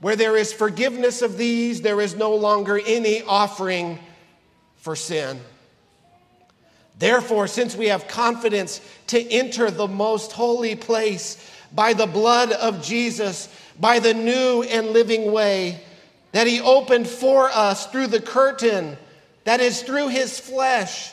Where 0.00 0.16
there 0.16 0.36
is 0.36 0.52
forgiveness 0.52 1.22
of 1.22 1.38
these, 1.38 1.80
there 1.80 2.00
is 2.00 2.16
no 2.16 2.34
longer 2.34 2.78
any 2.84 3.22
offering 3.22 3.98
for 4.76 4.96
sin. 4.96 5.40
Therefore, 6.98 7.46
since 7.46 7.76
we 7.76 7.86
have 7.86 8.08
confidence 8.08 8.80
to 9.08 9.20
enter 9.30 9.70
the 9.70 9.88
most 9.88 10.32
holy 10.32 10.74
place, 10.74 11.36
by 11.74 11.94
the 11.94 12.06
blood 12.06 12.52
of 12.52 12.82
Jesus, 12.82 13.48
by 13.80 13.98
the 13.98 14.14
new 14.14 14.62
and 14.62 14.88
living 14.88 15.32
way 15.32 15.80
that 16.32 16.46
He 16.46 16.60
opened 16.60 17.06
for 17.06 17.50
us 17.50 17.86
through 17.86 18.08
the 18.08 18.20
curtain, 18.20 18.96
that 19.44 19.60
is, 19.60 19.82
through 19.82 20.08
His 20.08 20.38
flesh. 20.38 21.12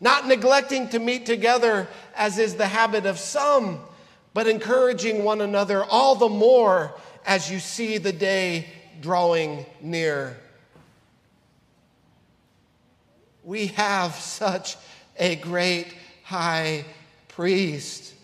not 0.00 0.26
neglecting 0.26 0.88
to 0.88 0.98
meet 0.98 1.26
together 1.26 1.86
as 2.16 2.38
is 2.38 2.54
the 2.54 2.66
habit 2.66 3.06
of 3.06 3.18
some, 3.18 3.80
but 4.32 4.46
encouraging 4.46 5.24
one 5.24 5.40
another 5.40 5.84
all 5.84 6.14
the 6.14 6.28
more 6.28 6.94
as 7.26 7.50
you 7.50 7.58
see 7.58 7.98
the 7.98 8.12
day 8.12 8.66
drawing 9.00 9.66
near. 9.80 10.36
We 13.44 13.68
have 13.68 14.14
such 14.14 14.76
a 15.18 15.36
great 15.36 15.94
high 16.24 16.84
priest. 17.28 18.14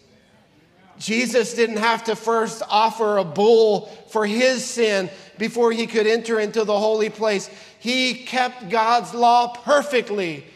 Jesus 0.98 1.54
didn't 1.54 1.78
have 1.78 2.04
to 2.04 2.16
first 2.16 2.62
offer 2.70 3.18
a 3.18 3.24
bull 3.24 3.86
for 4.08 4.24
his 4.24 4.64
sin 4.64 5.10
before 5.38 5.72
he 5.72 5.86
could 5.86 6.06
enter 6.06 6.40
into 6.40 6.64
the 6.64 6.78
holy 6.78 7.10
place. 7.10 7.50
He 7.78 8.14
kept 8.14 8.70
God's 8.70 9.12
law 9.12 9.48
perfectly, 9.48 10.46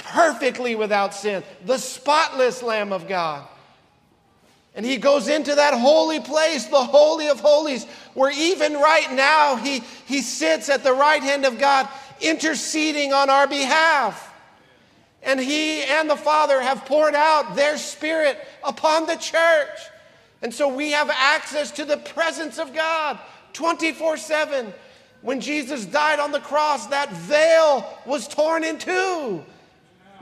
perfectly 0.00 0.74
without 0.74 1.14
sin, 1.14 1.42
the 1.64 1.78
spotless 1.78 2.62
Lamb 2.62 2.92
of 2.92 3.08
God. 3.08 3.46
And 4.74 4.86
he 4.86 4.98
goes 4.98 5.28
into 5.28 5.54
that 5.54 5.74
holy 5.74 6.20
place, 6.20 6.66
the 6.66 6.82
Holy 6.82 7.28
of 7.28 7.40
Holies, 7.40 7.84
where 8.14 8.30
even 8.30 8.74
right 8.74 9.12
now 9.12 9.56
he, 9.56 9.80
he 10.06 10.22
sits 10.22 10.68
at 10.68 10.84
the 10.84 10.92
right 10.92 11.22
hand 11.22 11.44
of 11.44 11.58
God, 11.58 11.88
interceding 12.20 13.12
on 13.12 13.30
our 13.30 13.48
behalf. 13.48 14.32
And 15.22 15.40
he 15.40 15.82
and 15.82 16.08
the 16.08 16.16
Father 16.16 16.60
have 16.60 16.86
poured 16.86 17.14
out 17.14 17.56
their 17.56 17.76
Spirit 17.76 18.38
upon 18.64 19.06
the 19.06 19.16
church. 19.16 19.78
And 20.40 20.54
so 20.54 20.74
we 20.74 20.92
have 20.92 21.10
access 21.10 21.70
to 21.72 21.84
the 21.84 21.98
presence 21.98 22.58
of 22.58 22.72
God 22.72 23.18
24 23.52 24.16
7. 24.16 24.72
When 25.22 25.40
Jesus 25.40 25.84
died 25.84 26.18
on 26.18 26.32
the 26.32 26.40
cross, 26.40 26.86
that 26.86 27.12
veil 27.12 27.86
was 28.06 28.26
torn 28.26 28.64
in 28.64 28.78
two. 28.78 29.44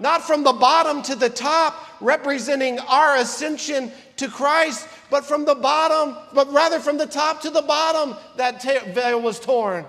Not 0.01 0.23
from 0.23 0.45
the 0.45 0.53
bottom 0.53 1.03
to 1.03 1.17
the 1.17 1.31
top, 1.31 2.01
representing 2.01 2.79
our 2.81 3.17
ascension 3.17 3.91
to 4.17 4.29
Christ, 4.29 4.87
but 5.11 5.25
from 5.25 5.45
the 5.45 5.55
bottom, 5.55 6.17
but 6.35 6.53
rather 6.53 6.81
from 6.81 6.99
the 6.99 7.07
top 7.07 7.41
to 7.43 7.51
the 7.51 7.63
bottom, 7.63 8.17
that 8.37 8.63
veil 8.63 9.21
was 9.21 9.41
torn. 9.41 9.85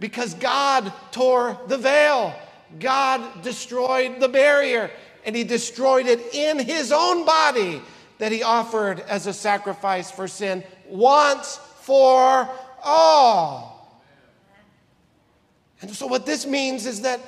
Because 0.00 0.34
God 0.34 0.92
tore 1.12 1.58
the 1.68 1.78
veil. 1.78 2.34
God 2.80 3.42
destroyed 3.42 4.20
the 4.20 4.28
barrier, 4.28 4.90
and 5.24 5.36
He 5.36 5.44
destroyed 5.44 6.06
it 6.06 6.34
in 6.34 6.58
His 6.58 6.90
own 6.92 7.24
body 7.24 7.80
that 8.18 8.32
He 8.32 8.42
offered 8.42 9.00
as 9.00 9.26
a 9.26 9.32
sacrifice 9.32 10.10
for 10.10 10.26
sin 10.26 10.64
once 10.88 11.58
for 11.82 12.48
all. 12.82 13.74
And 15.80 15.94
so, 15.94 16.06
what 16.06 16.26
this 16.26 16.46
means 16.46 16.86
is 16.86 17.02
that 17.02 17.20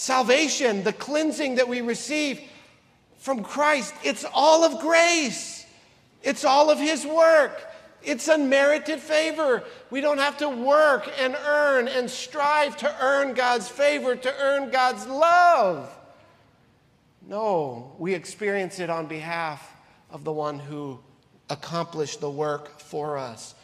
salvation, 0.00 0.82
the 0.82 0.94
cleansing 0.94 1.56
that 1.56 1.68
we 1.68 1.82
receive 1.82 2.40
from 3.18 3.42
Christ, 3.42 3.94
it's 4.02 4.24
all 4.32 4.64
of 4.64 4.80
grace, 4.80 5.66
it's 6.22 6.44
all 6.44 6.70
of 6.70 6.78
His 6.78 7.04
work. 7.06 7.66
It's 8.02 8.28
unmerited 8.28 8.98
favor. 8.98 9.62
We 9.90 10.00
don't 10.00 10.16
have 10.16 10.38
to 10.38 10.48
work 10.48 11.06
and 11.20 11.36
earn 11.46 11.86
and 11.86 12.08
strive 12.08 12.78
to 12.78 12.96
earn 12.98 13.34
God's 13.34 13.68
favor, 13.68 14.16
to 14.16 14.34
earn 14.40 14.70
God's 14.70 15.06
love. 15.06 15.94
No, 17.28 17.92
we 17.98 18.14
experience 18.14 18.78
it 18.80 18.88
on 18.88 19.06
behalf 19.06 19.70
of 20.10 20.24
the 20.24 20.32
one 20.32 20.58
who 20.58 20.98
accomplished 21.50 22.22
the 22.22 22.30
work 22.30 22.80
for 22.80 23.18
us. 23.18 23.54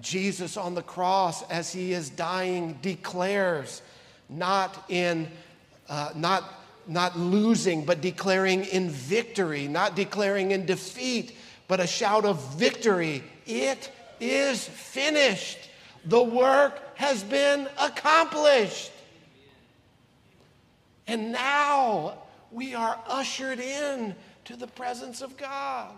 Jesus 0.00 0.56
on 0.56 0.76
the 0.76 0.82
cross, 0.82 1.42
as 1.50 1.72
he 1.72 1.92
is 1.92 2.08
dying, 2.08 2.78
declares 2.82 3.82
not 4.28 4.84
in, 4.88 5.28
uh, 5.92 6.10
not, 6.14 6.50
not 6.86 7.18
losing, 7.18 7.84
but 7.84 8.00
declaring 8.00 8.64
in 8.64 8.88
victory, 8.88 9.68
not 9.68 9.94
declaring 9.94 10.50
in 10.50 10.64
defeat, 10.64 11.36
but 11.68 11.80
a 11.80 11.86
shout 11.86 12.24
of 12.24 12.54
victory. 12.54 13.22
It 13.44 13.92
is 14.18 14.66
finished. 14.66 15.58
The 16.06 16.22
work 16.22 16.80
has 16.96 17.22
been 17.22 17.68
accomplished. 17.78 18.90
And 21.06 21.30
now 21.30 22.14
we 22.50 22.74
are 22.74 22.98
ushered 23.06 23.60
in 23.60 24.14
to 24.46 24.56
the 24.56 24.68
presence 24.68 25.20
of 25.20 25.36
God. 25.36 25.90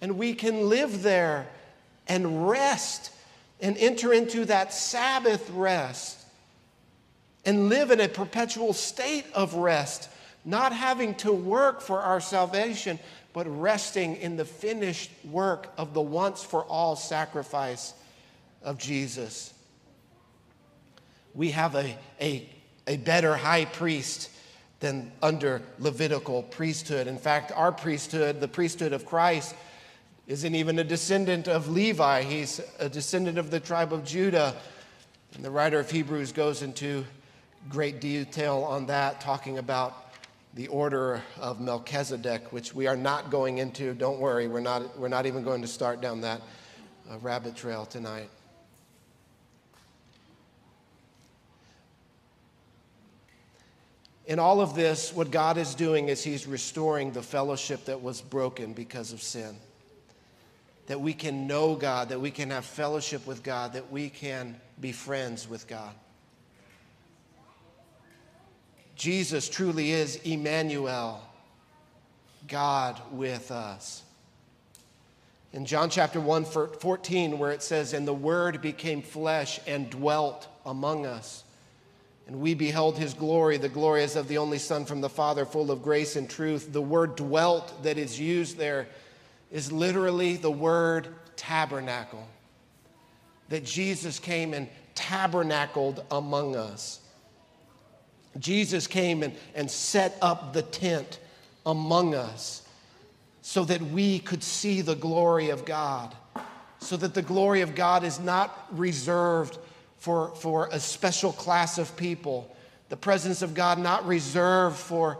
And 0.00 0.16
we 0.16 0.32
can 0.32 0.70
live 0.70 1.02
there 1.02 1.46
and 2.08 2.48
rest 2.48 3.12
and 3.60 3.76
enter 3.76 4.14
into 4.14 4.46
that 4.46 4.72
Sabbath 4.72 5.50
rest 5.50 6.17
and 7.48 7.70
live 7.70 7.90
in 7.90 7.98
a 7.98 8.08
perpetual 8.08 8.74
state 8.74 9.24
of 9.32 9.54
rest, 9.54 10.10
not 10.44 10.70
having 10.70 11.14
to 11.14 11.32
work 11.32 11.80
for 11.80 11.98
our 11.98 12.20
salvation, 12.20 12.98
but 13.32 13.46
resting 13.58 14.16
in 14.16 14.36
the 14.36 14.44
finished 14.44 15.10
work 15.24 15.72
of 15.78 15.94
the 15.94 16.00
once 16.02 16.44
for 16.44 16.62
all 16.64 16.94
sacrifice 16.94 17.94
of 18.62 18.76
Jesus. 18.76 19.54
We 21.32 21.52
have 21.52 21.74
a, 21.74 21.96
a, 22.20 22.46
a 22.86 22.98
better 22.98 23.34
high 23.34 23.64
priest 23.64 24.28
than 24.80 25.10
under 25.22 25.62
Levitical 25.78 26.42
priesthood. 26.42 27.06
In 27.06 27.16
fact, 27.16 27.50
our 27.56 27.72
priesthood, 27.72 28.40
the 28.40 28.48
priesthood 28.48 28.92
of 28.92 29.06
Christ, 29.06 29.54
isn't 30.26 30.54
even 30.54 30.78
a 30.78 30.84
descendant 30.84 31.48
of 31.48 31.70
Levi, 31.70 32.24
he's 32.24 32.60
a 32.78 32.90
descendant 32.90 33.38
of 33.38 33.50
the 33.50 33.58
tribe 33.58 33.94
of 33.94 34.04
Judah. 34.04 34.54
And 35.34 35.42
the 35.42 35.50
writer 35.50 35.78
of 35.78 35.90
Hebrews 35.90 36.32
goes 36.32 36.60
into 36.60 37.06
great 37.68 38.00
detail 38.00 38.64
on 38.64 38.86
that, 38.86 39.20
talking 39.20 39.58
about 39.58 40.12
the 40.54 40.68
order 40.68 41.22
of 41.38 41.60
Melchizedek, 41.60 42.52
which 42.52 42.74
we 42.74 42.86
are 42.86 42.96
not 42.96 43.30
going 43.30 43.58
into. 43.58 43.94
Don't 43.94 44.18
worry, 44.18 44.48
we're 44.48 44.60
not, 44.60 44.98
we're 44.98 45.08
not 45.08 45.26
even 45.26 45.42
going 45.44 45.62
to 45.62 45.68
start 45.68 46.00
down 46.00 46.20
that 46.22 46.40
uh, 47.10 47.18
rabbit 47.18 47.54
trail 47.56 47.84
tonight. 47.84 48.30
In 54.26 54.38
all 54.38 54.60
of 54.60 54.74
this, 54.74 55.12
what 55.12 55.30
God 55.30 55.56
is 55.56 55.74
doing 55.74 56.08
is 56.08 56.22
He's 56.22 56.46
restoring 56.46 57.12
the 57.12 57.22
fellowship 57.22 57.86
that 57.86 58.02
was 58.02 58.20
broken 58.20 58.72
because 58.74 59.12
of 59.12 59.22
sin 59.22 59.56
that 60.88 61.00
we 61.00 61.12
can 61.12 61.46
know 61.46 61.74
God, 61.74 62.08
that 62.08 62.20
we 62.20 62.30
can 62.30 62.50
have 62.50 62.64
fellowship 62.64 63.26
with 63.26 63.42
God, 63.42 63.74
that 63.74 63.92
we 63.92 64.08
can 64.08 64.58
be 64.80 64.90
friends 64.90 65.46
with 65.46 65.68
God. 65.68 65.94
Jesus 68.98 69.48
truly 69.48 69.92
is 69.92 70.16
Emmanuel, 70.24 71.22
God 72.48 73.00
with 73.12 73.52
us. 73.52 74.02
In 75.52 75.66
John 75.66 75.88
chapter 75.88 76.20
1, 76.20 76.44
14, 76.44 77.38
where 77.38 77.52
it 77.52 77.62
says, 77.62 77.92
And 77.92 78.08
the 78.08 78.12
Word 78.12 78.60
became 78.60 79.00
flesh 79.00 79.60
and 79.68 79.88
dwelt 79.88 80.48
among 80.66 81.06
us. 81.06 81.44
And 82.26 82.40
we 82.40 82.54
beheld 82.54 82.98
his 82.98 83.14
glory, 83.14 83.56
the 83.56 83.68
glory 83.68 84.02
as 84.02 84.16
of 84.16 84.26
the 84.26 84.38
only 84.38 84.58
Son 84.58 84.84
from 84.84 85.00
the 85.00 85.08
Father, 85.08 85.46
full 85.46 85.70
of 85.70 85.80
grace 85.80 86.16
and 86.16 86.28
truth. 86.28 86.72
The 86.72 86.82
word 86.82 87.14
dwelt 87.14 87.84
that 87.84 87.96
is 87.98 88.18
used 88.18 88.58
there 88.58 88.88
is 89.50 89.70
literally 89.70 90.36
the 90.36 90.50
word 90.50 91.08
tabernacle. 91.36 92.28
That 93.48 93.64
Jesus 93.64 94.18
came 94.18 94.52
and 94.52 94.68
tabernacled 94.94 96.04
among 96.10 96.56
us. 96.56 97.00
Jesus 98.38 98.86
came 98.86 99.22
and, 99.22 99.34
and 99.54 99.70
set 99.70 100.16
up 100.20 100.52
the 100.52 100.62
tent 100.62 101.18
among 101.64 102.14
us 102.14 102.62
so 103.42 103.64
that 103.64 103.80
we 103.80 104.18
could 104.18 104.42
see 104.42 104.80
the 104.80 104.94
glory 104.94 105.50
of 105.50 105.64
God, 105.64 106.14
so 106.80 106.96
that 106.96 107.14
the 107.14 107.22
glory 107.22 107.62
of 107.62 107.74
God 107.74 108.04
is 108.04 108.20
not 108.20 108.66
reserved 108.72 109.58
for, 109.96 110.34
for 110.36 110.68
a 110.70 110.78
special 110.78 111.32
class 111.32 111.78
of 111.78 111.96
people, 111.96 112.54
the 112.88 112.96
presence 112.96 113.42
of 113.42 113.54
God 113.54 113.78
not 113.78 114.06
reserved 114.06 114.76
for 114.76 115.18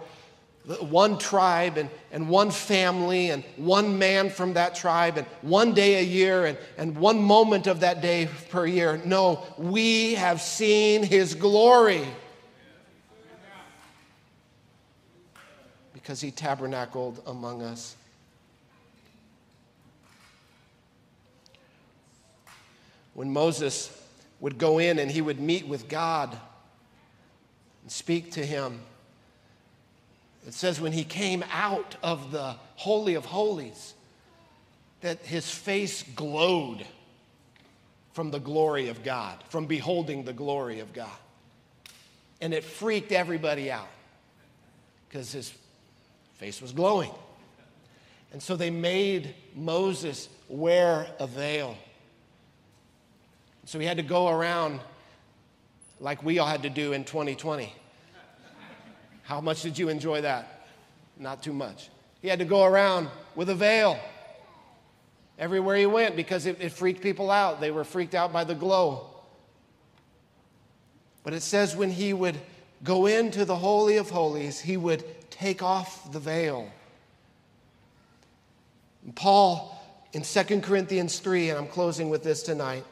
one 0.81 1.19
tribe 1.19 1.79
and, 1.79 1.89
and 2.13 2.29
one 2.29 2.51
family 2.51 3.31
and 3.31 3.43
one 3.57 3.99
man 3.99 4.29
from 4.29 4.53
that 4.55 4.75
tribe 4.75 5.17
and 5.17 5.27
one 5.41 5.73
day 5.73 5.99
a 5.99 6.03
year 6.03 6.45
and, 6.45 6.59
and 6.77 6.97
one 6.97 7.19
moment 7.19 7.67
of 7.67 7.81
that 7.81 8.03
day 8.03 8.29
per 8.51 8.67
year. 8.67 9.01
No, 9.05 9.43
we 9.57 10.15
have 10.15 10.43
seen 10.43 11.03
his 11.03 11.35
glory. 11.35 12.07
Because 16.09 16.23
he 16.23 16.31
tabernacled 16.31 17.21
among 17.27 17.61
us. 17.61 17.95
When 23.13 23.31
Moses 23.31 23.95
would 24.41 24.57
go 24.57 24.79
in 24.79 24.99
and 24.99 25.11
he 25.11 25.21
would 25.21 25.39
meet 25.39 25.69
with 25.69 25.87
God 25.87 26.35
and 27.83 27.93
speak 27.93 28.33
to 28.33 28.47
him, 28.47 28.81
it 30.47 30.55
says 30.55 30.81
when 30.81 30.93
he 30.93 31.05
came 31.05 31.45
out 31.53 31.97
of 32.03 32.33
the 32.33 32.57
Holy 32.77 33.15
of 33.15 33.27
Holies, 33.27 33.93
that 35.03 35.19
his 35.27 35.51
face 35.51 36.03
glowed 36.17 36.87
from 38.15 38.31
the 38.31 38.41
glory 38.41 38.89
of 38.89 39.05
God, 39.05 39.45
from 39.51 39.67
beholding 39.67 40.25
the 40.25 40.33
glory 40.33 40.81
of 40.81 40.95
God. 40.95 41.19
And 42.41 42.55
it 42.55 42.65
freaked 42.65 43.13
everybody 43.13 43.71
out 43.71 43.91
because 45.07 45.33
his 45.33 45.53
face 46.39 46.63
was 46.63 46.73
glowing. 46.73 47.11
And 48.33 48.43
so 48.43 48.57
they 48.57 48.71
made 48.71 49.35
Moses 49.55 50.29
wear 50.49 51.07
a 51.19 51.27
veil. 51.27 51.77
So 53.65 53.79
he 53.79 53.87
had 53.87 53.97
to 53.99 54.03
go 54.03 54.29
around 54.29 54.81
like 56.01 56.23
we 56.23 56.39
all 56.39 56.47
had 56.47 56.63
to 56.63 56.71
do 56.71 56.93
in 56.93 57.05
2020. 57.05 57.73
How 59.23 59.41
much 59.41 59.63
did 59.63 59.79
you 59.79 59.89
enjoy 59.89 60.23
that? 60.23 60.67
Not 61.19 61.43
too 61.43 61.53
much. 61.53 61.91
He 62.23 62.29
had 62.29 62.39
to 62.39 62.45
go 62.45 62.65
around 62.65 63.09
with 63.35 63.51
a 63.51 63.55
veil 63.55 63.99
everywhere 65.39 65.77
he 65.77 65.87
went 65.87 66.17
because 66.17 66.47
it, 66.47 66.61
it 66.61 66.73
freaked 66.73 67.03
people 67.03 67.31
out. 67.31 67.61
They 67.61 67.71
were 67.71 67.85
freaked 67.85 68.15
out 68.15 68.33
by 68.33 68.45
the 68.45 68.55
glow. 68.55 69.11
But 71.25 71.33
it 71.35 71.43
says 71.43 71.77
when 71.77 71.91
he 71.91 72.13
would 72.13 72.39
go 72.85 73.07
into 73.07 73.45
the 73.45 73.57
Holy 73.57 73.97
of 73.97 74.09
Holies, 74.09 74.61
he 74.61 74.77
would 74.77 75.05
take 75.39 75.63
off 75.63 76.11
the 76.13 76.19
veil. 76.19 76.69
And 79.05 79.15
Paul 79.15 79.75
in 80.13 80.23
2 80.23 80.61
Corinthians 80.61 81.19
3, 81.19 81.51
and 81.51 81.59
I'm 81.59 81.69
closing 81.69 82.11
with 82.11 82.23
this 82.23 82.43
tonight, 82.43 82.85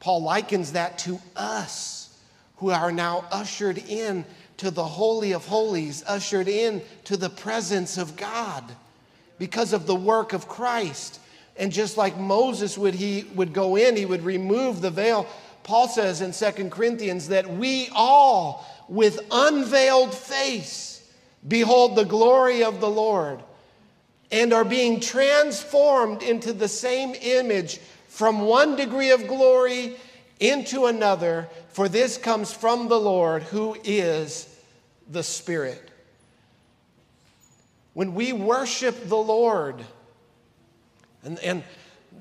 Paul 0.00 0.22
likens 0.22 0.72
that 0.72 0.98
to 0.98 1.20
us 1.36 2.18
who 2.56 2.70
are 2.70 2.90
now 2.90 3.24
ushered 3.30 3.78
in 3.78 4.24
to 4.56 4.70
the 4.70 4.84
Holy 4.84 5.32
of 5.32 5.46
Holies, 5.46 6.02
ushered 6.06 6.48
in 6.48 6.82
to 7.04 7.16
the 7.16 7.30
presence 7.30 7.98
of 7.98 8.16
God 8.16 8.64
because 9.38 9.72
of 9.72 9.86
the 9.86 9.94
work 9.94 10.32
of 10.32 10.48
Christ. 10.48 11.20
And 11.56 11.70
just 11.70 11.96
like 11.96 12.16
Moses 12.16 12.78
would 12.78 12.94
he 12.94 13.24
would 13.34 13.52
go 13.52 13.76
in, 13.76 13.96
he 13.96 14.06
would 14.06 14.24
remove 14.24 14.80
the 14.80 14.90
veil. 14.90 15.26
Paul 15.62 15.88
says 15.88 16.20
in 16.20 16.32
2 16.32 16.70
Corinthians 16.70 17.28
that 17.28 17.48
we 17.48 17.88
all 17.92 18.66
with 18.88 19.20
unveiled 19.30 20.14
face 20.14 21.02
behold 21.46 21.96
the 21.96 22.04
glory 22.04 22.62
of 22.62 22.80
the 22.80 22.90
Lord 22.90 23.42
and 24.30 24.52
are 24.52 24.64
being 24.64 24.98
transformed 24.98 26.22
into 26.22 26.52
the 26.52 26.68
same 26.68 27.14
image 27.20 27.78
from 28.08 28.40
one 28.40 28.76
degree 28.76 29.10
of 29.10 29.26
glory 29.26 29.96
into 30.40 30.86
another, 30.86 31.48
for 31.68 31.88
this 31.88 32.16
comes 32.16 32.52
from 32.52 32.88
the 32.88 32.98
Lord 32.98 33.42
who 33.42 33.76
is 33.84 34.48
the 35.08 35.22
Spirit. 35.22 35.90
When 37.94 38.14
we 38.14 38.32
worship 38.32 39.08
the 39.08 39.16
Lord, 39.16 39.84
and, 41.22 41.38
and 41.40 41.62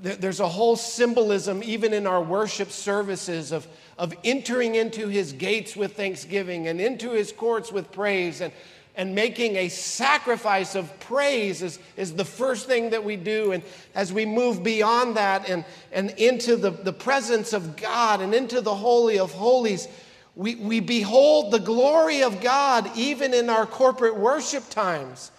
there's 0.02 0.40
a 0.42 0.48
whole 0.48 0.76
symbolism, 0.76 1.64
even 1.64 1.94
in 1.94 2.06
our 2.06 2.22
worship 2.22 2.72
services, 2.72 3.52
of, 3.52 3.68
of 3.98 4.14
entering 4.24 4.76
into 4.76 5.08
his 5.08 5.34
gates 5.34 5.76
with 5.76 5.96
thanksgiving 5.96 6.68
and 6.68 6.80
into 6.82 7.12
his 7.12 7.32
courts 7.32 7.72
with 7.72 7.92
praise 7.92 8.42
and, 8.42 8.52
and 8.96 9.16
making 9.16 9.56
a 9.56 9.70
sacrifice 9.70 10.76
of 10.76 11.00
praise 11.00 11.62
is, 11.62 11.80
is 11.98 12.14
the 12.14 12.26
first 12.26 12.68
thing 12.68 12.90
that 12.90 13.04
we 13.04 13.16
do. 13.16 13.52
And 13.52 13.64
as 13.96 14.12
we 14.12 14.26
move 14.26 14.64
beyond 14.64 15.16
that 15.18 15.50
and, 15.50 15.64
and 15.92 16.12
into 16.12 16.56
the, 16.56 16.72
the 16.72 16.94
presence 16.94 17.54
of 17.54 17.78
God 17.78 18.22
and 18.22 18.34
into 18.34 18.62
the 18.62 18.76
Holy 18.76 19.20
of 19.20 19.32
Holies, 19.32 19.88
we, 20.36 20.56
we 20.56 20.80
behold 20.80 21.52
the 21.52 21.60
glory 21.60 22.24
of 22.24 22.42
God 22.42 22.90
even 22.96 23.34
in 23.34 23.50
our 23.50 23.66
corporate 23.66 24.16
worship 24.16 24.70
times. 24.70 25.32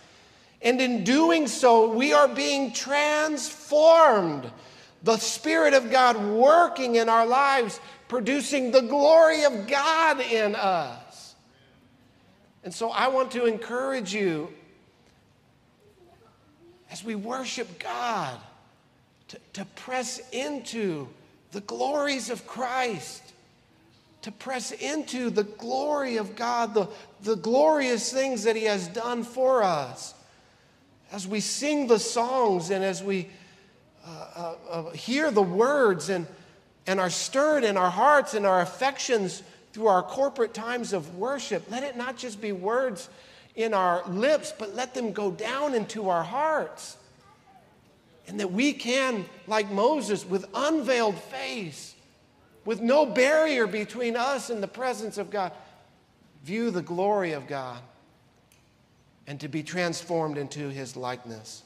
And 0.61 0.80
in 0.80 1.03
doing 1.03 1.48
so, 1.48 1.92
we 1.92 2.12
are 2.12 2.28
being 2.28 2.72
transformed. 2.72 4.50
The 5.03 5.16
Spirit 5.16 5.74
of 5.74 5.90
God 5.90 6.16
working 6.24 6.94
in 6.94 7.09
our 7.09 7.26
lives, 7.26 7.80
producing 8.12 8.72
the 8.72 8.82
glory 8.82 9.44
of 9.44 9.66
God 9.66 10.20
in 10.20 10.54
us. 10.54 11.34
And 12.62 12.72
so 12.72 12.90
I 12.90 13.08
want 13.08 13.30
to 13.30 13.46
encourage 13.46 14.12
you 14.12 14.52
as 16.90 17.02
we 17.02 17.14
worship 17.14 17.78
God 17.78 18.38
to, 19.28 19.38
to 19.54 19.64
press 19.64 20.20
into 20.30 21.08
the 21.52 21.62
glories 21.62 22.28
of 22.28 22.46
Christ, 22.46 23.22
to 24.20 24.30
press 24.30 24.72
into 24.72 25.30
the 25.30 25.44
glory 25.44 26.18
of 26.18 26.36
God, 26.36 26.74
the, 26.74 26.88
the 27.22 27.36
glorious 27.36 28.12
things 28.12 28.42
that 28.42 28.56
He 28.56 28.64
has 28.64 28.88
done 28.88 29.24
for 29.24 29.62
us 29.62 30.12
as 31.12 31.26
we 31.26 31.40
sing 31.40 31.86
the 31.86 31.98
songs 31.98 32.68
and 32.68 32.84
as 32.84 33.02
we 33.02 33.30
uh, 34.06 34.26
uh, 34.36 34.54
uh, 34.68 34.90
hear 34.90 35.30
the 35.30 35.40
words 35.40 36.10
and, 36.10 36.26
and 36.86 36.98
are 36.98 37.10
stirred 37.10 37.64
in 37.64 37.76
our 37.76 37.90
hearts 37.90 38.34
and 38.34 38.46
our 38.46 38.60
affections 38.60 39.42
through 39.72 39.86
our 39.86 40.02
corporate 40.02 40.52
times 40.52 40.92
of 40.92 41.16
worship, 41.16 41.70
let 41.70 41.82
it 41.82 41.96
not 41.96 42.16
just 42.16 42.40
be 42.40 42.52
words 42.52 43.08
in 43.54 43.74
our 43.74 44.06
lips, 44.08 44.52
but 44.58 44.74
let 44.74 44.94
them 44.94 45.12
go 45.12 45.30
down 45.30 45.74
into 45.74 46.08
our 46.08 46.24
hearts. 46.24 46.96
And 48.26 48.40
that 48.40 48.52
we 48.52 48.72
can, 48.72 49.24
like 49.46 49.70
Moses, 49.70 50.24
with 50.24 50.46
unveiled 50.54 51.18
face, 51.18 51.94
with 52.64 52.80
no 52.80 53.04
barrier 53.04 53.66
between 53.66 54.16
us 54.16 54.50
and 54.50 54.62
the 54.62 54.68
presence 54.68 55.18
of 55.18 55.30
God, 55.30 55.52
view 56.44 56.70
the 56.70 56.82
glory 56.82 57.32
of 57.32 57.46
God 57.46 57.80
and 59.26 59.40
to 59.40 59.48
be 59.48 59.62
transformed 59.62 60.36
into 60.36 60.68
his 60.68 60.96
likeness 60.96 61.62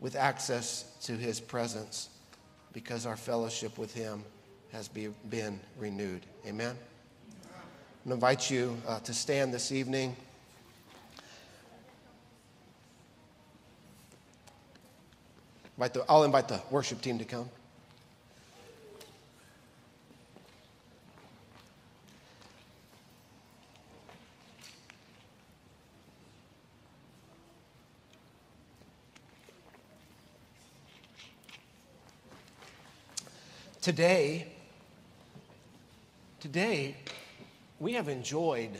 with 0.00 0.16
access 0.16 0.84
to 1.02 1.12
his 1.12 1.40
presence 1.40 2.08
because 2.72 3.06
our 3.06 3.16
fellowship 3.16 3.78
with 3.78 3.94
him 3.94 4.24
has 4.72 4.88
be, 4.88 5.08
been 5.28 5.60
renewed. 5.78 6.22
Amen? 6.46 6.76
I 8.08 8.12
invite 8.12 8.50
you 8.50 8.76
uh, 8.88 8.98
to 9.00 9.14
stand 9.14 9.52
this 9.52 9.70
evening. 9.70 10.16
I'll 16.08 16.24
invite 16.24 16.48
the 16.48 16.60
worship 16.70 17.00
team 17.00 17.18
to 17.18 17.24
come. 17.24 17.48
Today, 33.82 34.46
today, 36.38 36.94
we 37.80 37.94
have 37.94 38.08
enjoyed 38.08 38.70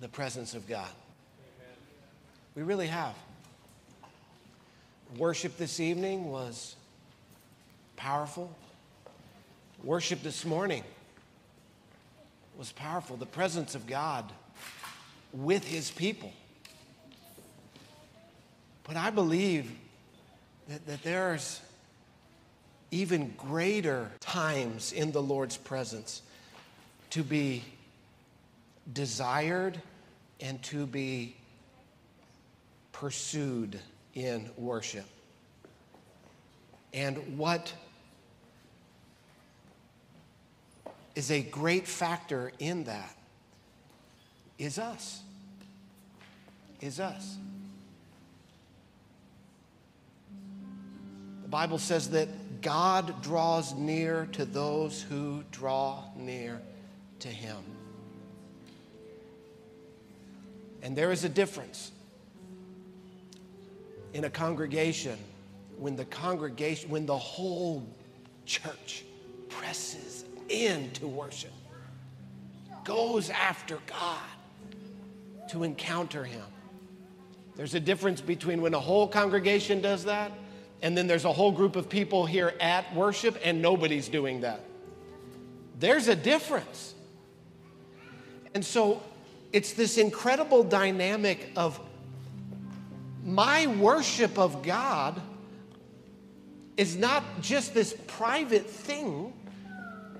the 0.00 0.06
presence 0.06 0.54
of 0.54 0.68
God. 0.68 0.88
We 2.54 2.62
really 2.62 2.86
have. 2.86 3.16
Worship 5.16 5.56
this 5.58 5.80
evening 5.80 6.30
was 6.30 6.76
powerful. 7.96 8.56
Worship 9.82 10.22
this 10.22 10.44
morning 10.44 10.84
was 12.56 12.70
powerful. 12.70 13.16
The 13.16 13.26
presence 13.26 13.74
of 13.74 13.88
God 13.88 14.32
with 15.32 15.64
his 15.64 15.90
people. 15.90 16.32
But 18.84 18.94
I 18.94 19.10
believe 19.10 19.68
that, 20.68 20.86
that 20.86 21.02
there's 21.02 21.60
even 22.90 23.32
greater 23.36 24.10
times 24.20 24.92
in 24.92 25.12
the 25.12 25.22
Lord's 25.22 25.56
presence 25.56 26.22
to 27.10 27.22
be 27.22 27.62
desired 28.92 29.80
and 30.40 30.62
to 30.64 30.86
be 30.86 31.36
pursued 32.92 33.78
in 34.14 34.50
worship. 34.56 35.06
And 36.92 37.38
what 37.38 37.72
is 41.14 41.30
a 41.30 41.42
great 41.42 41.86
factor 41.86 42.52
in 42.58 42.84
that 42.84 43.16
is 44.58 44.78
us. 44.78 45.22
Is 46.80 46.98
us. 46.98 47.36
Bible 51.50 51.78
says 51.78 52.10
that 52.10 52.28
God 52.62 53.22
draws 53.22 53.74
near 53.74 54.28
to 54.32 54.44
those 54.44 55.02
who 55.02 55.42
draw 55.50 56.04
near 56.16 56.60
to 57.20 57.28
him. 57.28 57.58
And 60.82 60.96
there 60.96 61.12
is 61.12 61.24
a 61.24 61.28
difference 61.28 61.90
in 64.14 64.24
a 64.24 64.30
congregation 64.30 65.18
when 65.76 65.96
the 65.96 66.04
congregation, 66.04 66.90
when 66.90 67.06
the 67.06 67.16
whole 67.16 67.86
church 68.46 69.04
presses 69.48 70.24
into 70.48 71.06
worship, 71.06 71.52
goes 72.84 73.30
after 73.30 73.78
God 73.86 74.18
to 75.50 75.64
encounter 75.64 76.24
Him. 76.24 76.44
There's 77.56 77.74
a 77.74 77.80
difference 77.80 78.20
between 78.20 78.62
when 78.62 78.74
a 78.74 78.80
whole 78.80 79.08
congregation 79.08 79.80
does 79.80 80.04
that 80.04 80.32
and 80.82 80.96
then 80.96 81.06
there's 81.06 81.24
a 81.24 81.32
whole 81.32 81.52
group 81.52 81.76
of 81.76 81.88
people 81.88 82.26
here 82.26 82.54
at 82.60 82.94
worship 82.94 83.38
and 83.44 83.60
nobody's 83.60 84.08
doing 84.08 84.40
that. 84.40 84.60
There's 85.78 86.08
a 86.08 86.16
difference. 86.16 86.94
And 88.54 88.64
so 88.64 89.02
it's 89.52 89.72
this 89.74 89.98
incredible 89.98 90.64
dynamic 90.64 91.50
of 91.56 91.80
my 93.24 93.66
worship 93.66 94.38
of 94.38 94.62
God 94.62 95.20
is 96.76 96.96
not 96.96 97.22
just 97.42 97.74
this 97.74 97.94
private 98.06 98.68
thing, 98.68 99.34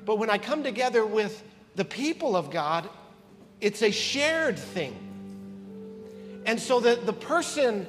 but 0.04 0.16
when 0.16 0.28
I 0.28 0.38
come 0.38 0.62
together 0.62 1.06
with 1.06 1.42
the 1.76 1.84
people 1.84 2.36
of 2.36 2.50
God, 2.50 2.88
it's 3.60 3.82
a 3.82 3.90
shared 3.90 4.58
thing. 4.58 4.94
And 6.44 6.60
so 6.60 6.80
that 6.80 7.06
the 7.06 7.12
person 7.12 7.86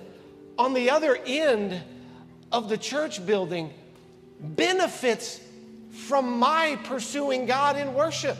on 0.57 0.74
the 0.74 0.89
other 0.89 1.17
end 1.26 1.82
of 2.52 2.70
the 2.70 2.78
church 2.78 3.26
building 3.26 3.74
benefits 4.39 5.39
from 5.91 6.39
my 6.39 6.78
pursuing 6.84 7.45
God 7.45 7.78
in 7.78 7.93
worship, 7.93 8.38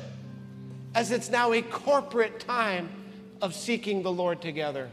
as 0.96 1.12
it's 1.12 1.30
now 1.30 1.54
a 1.54 1.62
corporate 1.62 2.40
time 2.40 2.90
of 3.42 3.56
seeking 3.56 4.04
the 4.04 4.12
Lord 4.12 4.42
together. 4.42 4.90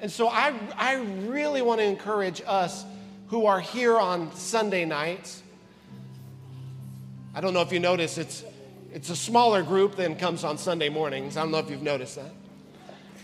And 0.00 0.10
so 0.10 0.28
I, 0.28 0.54
I 0.76 0.94
really 1.26 1.62
want 1.62 1.80
to 1.80 1.84
encourage 1.84 2.40
us 2.46 2.84
who 3.28 3.46
are 3.46 3.60
here 3.60 3.98
on 3.98 4.34
Sunday 4.34 4.84
nights. 4.84 5.42
I 7.34 7.40
don't 7.40 7.52
know 7.52 7.62
if 7.62 7.72
you 7.72 7.80
notice, 7.80 8.16
it's, 8.16 8.44
it's 8.92 9.10
a 9.10 9.16
smaller 9.16 9.62
group 9.62 9.96
than 9.96 10.16
comes 10.16 10.44
on 10.44 10.56
Sunday 10.56 10.88
mornings. 10.88 11.36
I 11.36 11.42
don't 11.42 11.50
know 11.50 11.58
if 11.58 11.70
you've 11.70 11.82
noticed 11.82 12.16
that. 12.16 12.32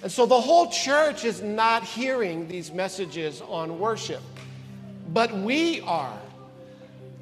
And 0.02 0.12
so 0.12 0.26
the 0.26 0.40
whole 0.40 0.70
church 0.70 1.24
is 1.24 1.40
not 1.40 1.82
hearing 1.82 2.46
these 2.46 2.70
messages 2.70 3.40
on 3.40 3.78
worship, 3.78 4.20
but 5.08 5.32
we 5.36 5.80
are. 5.82 6.18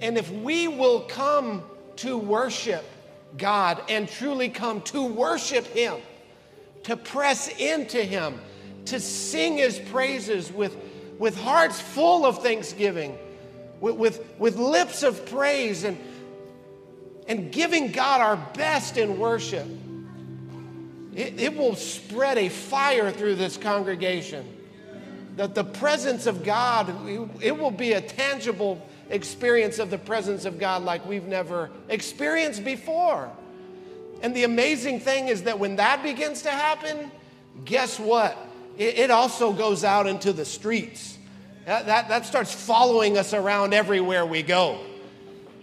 And 0.00 0.18
if 0.18 0.30
we 0.30 0.68
will 0.68 1.00
come 1.00 1.62
to 1.96 2.18
worship 2.18 2.84
God 3.36 3.82
and 3.88 4.08
truly 4.08 4.48
come 4.48 4.82
to 4.82 5.04
worship 5.04 5.66
Him, 5.66 5.96
to 6.84 6.96
press 6.96 7.48
into 7.58 8.02
Him, 8.02 8.40
to 8.86 8.98
sing 9.00 9.58
His 9.58 9.78
praises 9.78 10.52
with, 10.52 10.76
with 11.18 11.38
hearts 11.38 11.80
full 11.80 12.26
of 12.26 12.42
thanksgiving, 12.42 13.16
with, 13.80 13.96
with, 13.96 14.34
with 14.38 14.56
lips 14.56 15.02
of 15.02 15.24
praise, 15.26 15.84
and, 15.84 15.98
and 17.28 17.52
giving 17.52 17.92
God 17.92 18.20
our 18.20 18.36
best 18.54 18.96
in 18.96 19.18
worship, 19.18 19.66
it, 21.14 21.38
it 21.38 21.56
will 21.56 21.76
spread 21.76 22.38
a 22.38 22.48
fire 22.48 23.10
through 23.10 23.36
this 23.36 23.56
congregation. 23.56 24.44
That 25.36 25.54
the 25.54 25.64
presence 25.64 26.26
of 26.26 26.44
God, 26.44 26.94
it 27.40 27.58
will 27.58 27.70
be 27.70 27.92
a 27.92 28.00
tangible 28.00 28.86
experience 29.08 29.78
of 29.78 29.90
the 29.90 29.98
presence 29.98 30.44
of 30.44 30.58
God 30.58 30.82
like 30.82 31.06
we've 31.06 31.26
never 31.26 31.70
experienced 31.88 32.64
before. 32.64 33.30
And 34.22 34.34
the 34.36 34.44
amazing 34.44 35.00
thing 35.00 35.28
is 35.28 35.42
that 35.44 35.58
when 35.58 35.76
that 35.76 36.02
begins 36.02 36.42
to 36.42 36.50
happen, 36.50 37.10
guess 37.64 37.98
what? 37.98 38.36
It, 38.78 39.10
also 39.10 39.52
goes 39.52 39.84
out 39.84 40.06
into 40.06 40.32
the 40.32 40.44
streets. 40.44 41.18
That, 41.66 41.86
that, 41.86 42.08
that 42.08 42.26
starts 42.26 42.52
following 42.52 43.18
us 43.18 43.34
around 43.34 43.74
everywhere 43.74 44.24
we 44.24 44.42
go. 44.42 44.80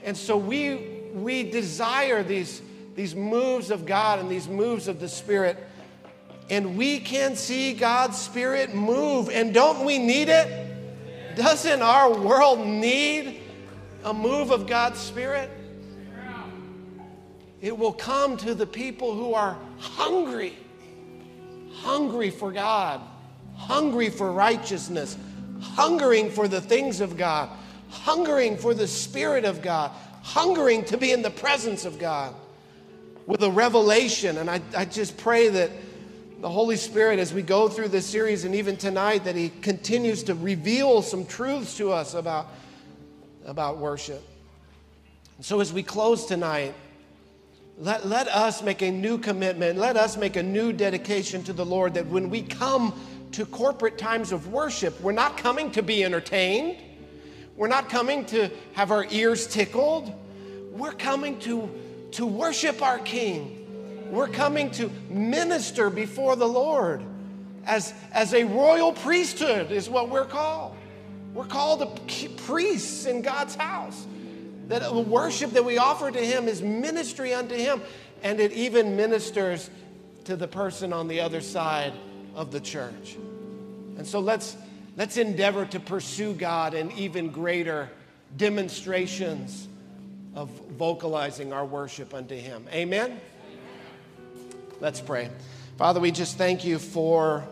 And 0.03 0.15
so 0.15 0.37
we, 0.37 0.75
we 1.13 1.49
desire 1.49 2.23
these, 2.23 2.61
these 2.95 3.15
moves 3.15 3.71
of 3.71 3.85
God 3.85 4.19
and 4.19 4.29
these 4.29 4.47
moves 4.47 4.87
of 4.87 4.99
the 4.99 5.09
Spirit. 5.09 5.57
And 6.49 6.77
we 6.77 6.99
can 6.99 7.35
see 7.35 7.73
God's 7.73 8.17
Spirit 8.17 8.73
move. 8.73 9.29
And 9.29 9.53
don't 9.53 9.85
we 9.85 9.99
need 9.99 10.29
it? 10.29 11.35
Doesn't 11.35 11.81
our 11.81 12.11
world 12.11 12.65
need 12.65 13.41
a 14.03 14.13
move 14.13 14.51
of 14.51 14.65
God's 14.67 14.99
Spirit? 14.99 15.49
It 17.61 17.77
will 17.77 17.93
come 17.93 18.37
to 18.37 18.55
the 18.55 18.65
people 18.65 19.13
who 19.13 19.33
are 19.33 19.57
hungry, 19.79 20.57
hungry 21.73 22.29
for 22.29 22.51
God, 22.51 23.01
hungry 23.55 24.09
for 24.09 24.31
righteousness, 24.31 25.17
hungering 25.61 26.31
for 26.31 26.47
the 26.47 26.61
things 26.61 27.01
of 27.01 27.17
God, 27.17 27.49
hungering 27.89 28.57
for 28.57 28.73
the 28.73 28.87
Spirit 28.87 29.43
of 29.43 29.61
God, 29.61 29.91
hungering 30.21 30.85
to 30.85 30.97
be 30.97 31.11
in 31.11 31.21
the 31.21 31.29
presence 31.29 31.83
of 31.83 31.99
God 31.99 32.33
with 33.25 33.43
a 33.43 33.51
revelation. 33.51 34.37
And 34.37 34.49
I, 34.49 34.61
I 34.75 34.85
just 34.85 35.17
pray 35.17 35.49
that 35.49 35.71
the 36.41 36.49
Holy 36.49 36.77
Spirit, 36.77 37.19
as 37.19 37.33
we 37.33 37.41
go 37.41 37.67
through 37.67 37.89
this 37.89 38.05
series 38.05 38.45
and 38.45 38.55
even 38.55 38.77
tonight, 38.77 39.25
that 39.25 39.35
He 39.35 39.49
continues 39.49 40.23
to 40.23 40.35
reveal 40.35 41.01
some 41.01 41.25
truths 41.25 41.75
to 41.77 41.91
us 41.91 42.13
about, 42.13 42.47
about 43.45 43.77
worship. 43.77 44.23
And 45.35 45.45
so 45.45 45.59
as 45.59 45.73
we 45.73 45.83
close 45.83 46.25
tonight, 46.25 46.73
let, 47.77 48.05
let 48.05 48.29
us 48.29 48.63
make 48.63 48.81
a 48.81 48.89
new 48.89 49.17
commitment. 49.17 49.77
Let 49.77 49.97
us 49.97 50.15
make 50.15 50.37
a 50.37 50.43
new 50.43 50.71
dedication 50.71 51.43
to 51.43 51.53
the 51.53 51.65
Lord 51.65 51.93
that 51.95 52.07
when 52.07 52.29
we 52.29 52.41
come 52.41 52.97
to 53.33 53.45
corporate 53.45 53.97
times 53.97 54.31
of 54.31 54.47
worship, 54.47 54.99
we're 55.01 55.11
not 55.11 55.37
coming 55.37 55.71
to 55.71 55.83
be 55.83 56.05
entertained. 56.05 56.77
We're 57.57 57.67
not 57.67 57.89
coming 57.89 58.25
to 58.27 58.49
have 58.73 58.91
our 58.91 59.05
ears 59.11 59.45
tickled. 59.45 60.13
We're 60.71 60.93
coming 60.93 61.37
to, 61.39 61.69
to 62.11 62.25
worship 62.25 62.81
our 62.81 62.99
King. 62.99 63.58
We're 64.09 64.27
coming 64.27 64.71
to 64.71 64.89
minister 65.09 65.89
before 65.89 66.35
the 66.35 66.47
Lord 66.47 67.03
as, 67.65 67.93
as 68.11 68.33
a 68.33 68.43
royal 68.43 68.93
priesthood, 68.93 69.71
is 69.71 69.89
what 69.89 70.09
we're 70.09 70.25
called. 70.25 70.75
We're 71.33 71.45
called 71.45 72.01
priests 72.37 73.05
in 73.05 73.21
God's 73.21 73.55
house. 73.55 74.07
That 74.67 74.81
the 74.81 74.99
worship 74.99 75.51
that 75.51 75.65
we 75.65 75.77
offer 75.77 76.11
to 76.11 76.19
Him 76.19 76.47
is 76.47 76.61
ministry 76.61 77.33
unto 77.33 77.55
Him, 77.55 77.81
and 78.23 78.39
it 78.39 78.51
even 78.53 78.95
ministers 78.95 79.69
to 80.25 80.35
the 80.35 80.47
person 80.47 80.93
on 80.93 81.07
the 81.07 81.21
other 81.21 81.41
side 81.41 81.93
of 82.35 82.51
the 82.51 82.59
church. 82.59 83.17
And 83.97 84.05
so 84.05 84.19
let's, 84.19 84.55
let's 84.95 85.17
endeavor 85.17 85.65
to 85.67 85.79
pursue 85.79 86.33
God 86.33 86.73
in 86.73 86.91
even 86.93 87.29
greater 87.29 87.89
demonstrations 88.37 89.67
of 90.35 90.49
vocalizing 90.49 91.51
our 91.51 91.65
worship 91.65 92.13
unto 92.13 92.35
Him. 92.35 92.65
Amen? 92.71 93.19
Let's 94.81 95.01
pray. 95.01 95.29
Father, 95.77 95.99
we 95.99 96.09
just 96.09 96.37
thank 96.37 96.63
you 96.63 96.79
for 96.79 97.45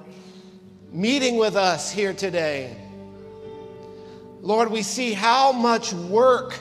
meeting 0.93 1.35
with 1.35 1.57
us 1.57 1.91
here 1.91 2.13
today. 2.13 2.73
Lord, 4.41 4.71
we 4.71 4.81
see 4.81 5.11
how 5.11 5.51
much 5.51 5.91
work 5.91 6.57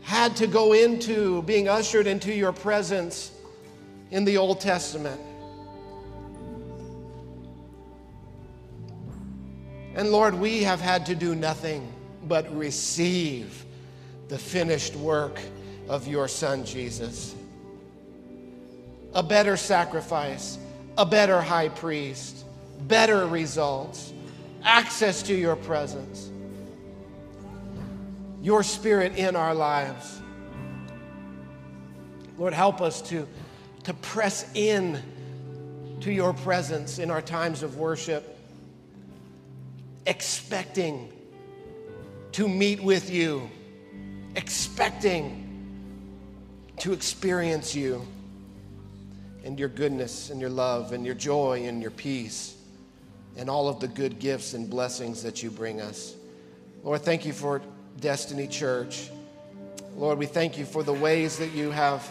had 0.00 0.34
to 0.36 0.46
go 0.46 0.72
into 0.72 1.42
being 1.42 1.68
ushered 1.68 2.06
into 2.06 2.32
your 2.32 2.52
presence 2.52 3.32
in 4.10 4.24
the 4.24 4.38
Old 4.38 4.60
Testament. 4.60 5.20
And 9.94 10.10
Lord, 10.10 10.32
we 10.32 10.62
have 10.62 10.80
had 10.80 11.04
to 11.06 11.14
do 11.14 11.34
nothing 11.34 11.92
but 12.26 12.50
receive 12.56 13.66
the 14.28 14.38
finished 14.38 14.96
work 14.96 15.38
of 15.86 16.08
your 16.08 16.28
Son, 16.28 16.64
Jesus. 16.64 17.34
A 19.14 19.22
better 19.22 19.56
sacrifice, 19.56 20.58
a 20.96 21.04
better 21.04 21.40
high 21.40 21.68
priest, 21.68 22.44
better 22.86 23.26
results, 23.26 24.12
access 24.62 25.22
to 25.24 25.34
your 25.34 25.56
presence, 25.56 26.30
your 28.42 28.62
spirit 28.62 29.16
in 29.16 29.36
our 29.36 29.54
lives. 29.54 30.20
Lord, 32.38 32.54
help 32.54 32.80
us 32.80 33.02
to, 33.02 33.26
to 33.84 33.94
press 33.94 34.48
in 34.54 35.02
to 36.00 36.12
your 36.12 36.32
presence 36.32 36.98
in 36.98 37.10
our 37.10 37.20
times 37.20 37.62
of 37.62 37.76
worship 37.76 38.38
expecting 40.06 41.12
to 42.32 42.48
meet 42.48 42.82
with 42.82 43.10
you, 43.10 43.50
expecting 44.34 45.46
to 46.78 46.92
experience 46.92 47.74
you 47.74 48.06
and 49.44 49.58
your 49.58 49.68
goodness 49.68 50.30
and 50.30 50.40
your 50.40 50.50
love 50.50 50.92
and 50.92 51.04
your 51.04 51.14
joy 51.14 51.64
and 51.66 51.80
your 51.80 51.90
peace 51.90 52.56
and 53.36 53.48
all 53.48 53.68
of 53.68 53.80
the 53.80 53.88
good 53.88 54.18
gifts 54.18 54.54
and 54.54 54.68
blessings 54.68 55.22
that 55.22 55.42
you 55.42 55.50
bring 55.50 55.80
us. 55.80 56.14
Lord, 56.82 57.02
thank 57.02 57.24
you 57.24 57.32
for 57.32 57.62
Destiny 58.00 58.46
Church. 58.46 59.10
Lord, 59.96 60.18
we 60.18 60.26
thank 60.26 60.58
you 60.58 60.64
for 60.64 60.82
the 60.82 60.92
ways 60.92 61.38
that 61.38 61.52
you 61.52 61.70
have 61.70 62.10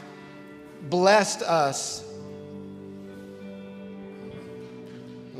blessed 0.89 1.41
us 1.41 2.05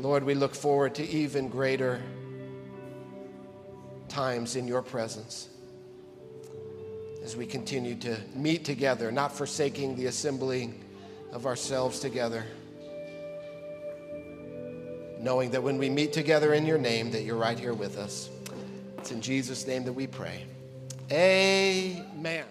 Lord, 0.00 0.24
we 0.24 0.34
look 0.34 0.54
forward 0.54 0.94
to 0.94 1.06
even 1.06 1.48
greater 1.48 2.00
times 4.08 4.56
in 4.56 4.66
your 4.66 4.80
presence 4.80 5.48
as 7.22 7.36
we 7.36 7.44
continue 7.44 7.94
to 7.96 8.16
meet 8.34 8.64
together, 8.64 9.12
not 9.12 9.30
forsaking 9.30 9.96
the 9.96 10.06
assembling 10.06 10.82
of 11.32 11.46
ourselves 11.46 12.00
together, 12.00 12.44
knowing 15.18 15.50
that 15.50 15.62
when 15.62 15.78
we 15.78 15.88
meet 15.88 16.12
together 16.12 16.54
in 16.54 16.66
your 16.66 16.78
name, 16.78 17.10
that 17.10 17.22
you're 17.22 17.36
right 17.36 17.58
here 17.58 17.74
with 17.74 17.98
us. 17.98 18.30
It's 18.98 19.10
in 19.12 19.20
Jesus' 19.20 19.66
name 19.66 19.84
that 19.84 19.92
we 19.92 20.06
pray. 20.06 20.44
Amen. 21.10 22.44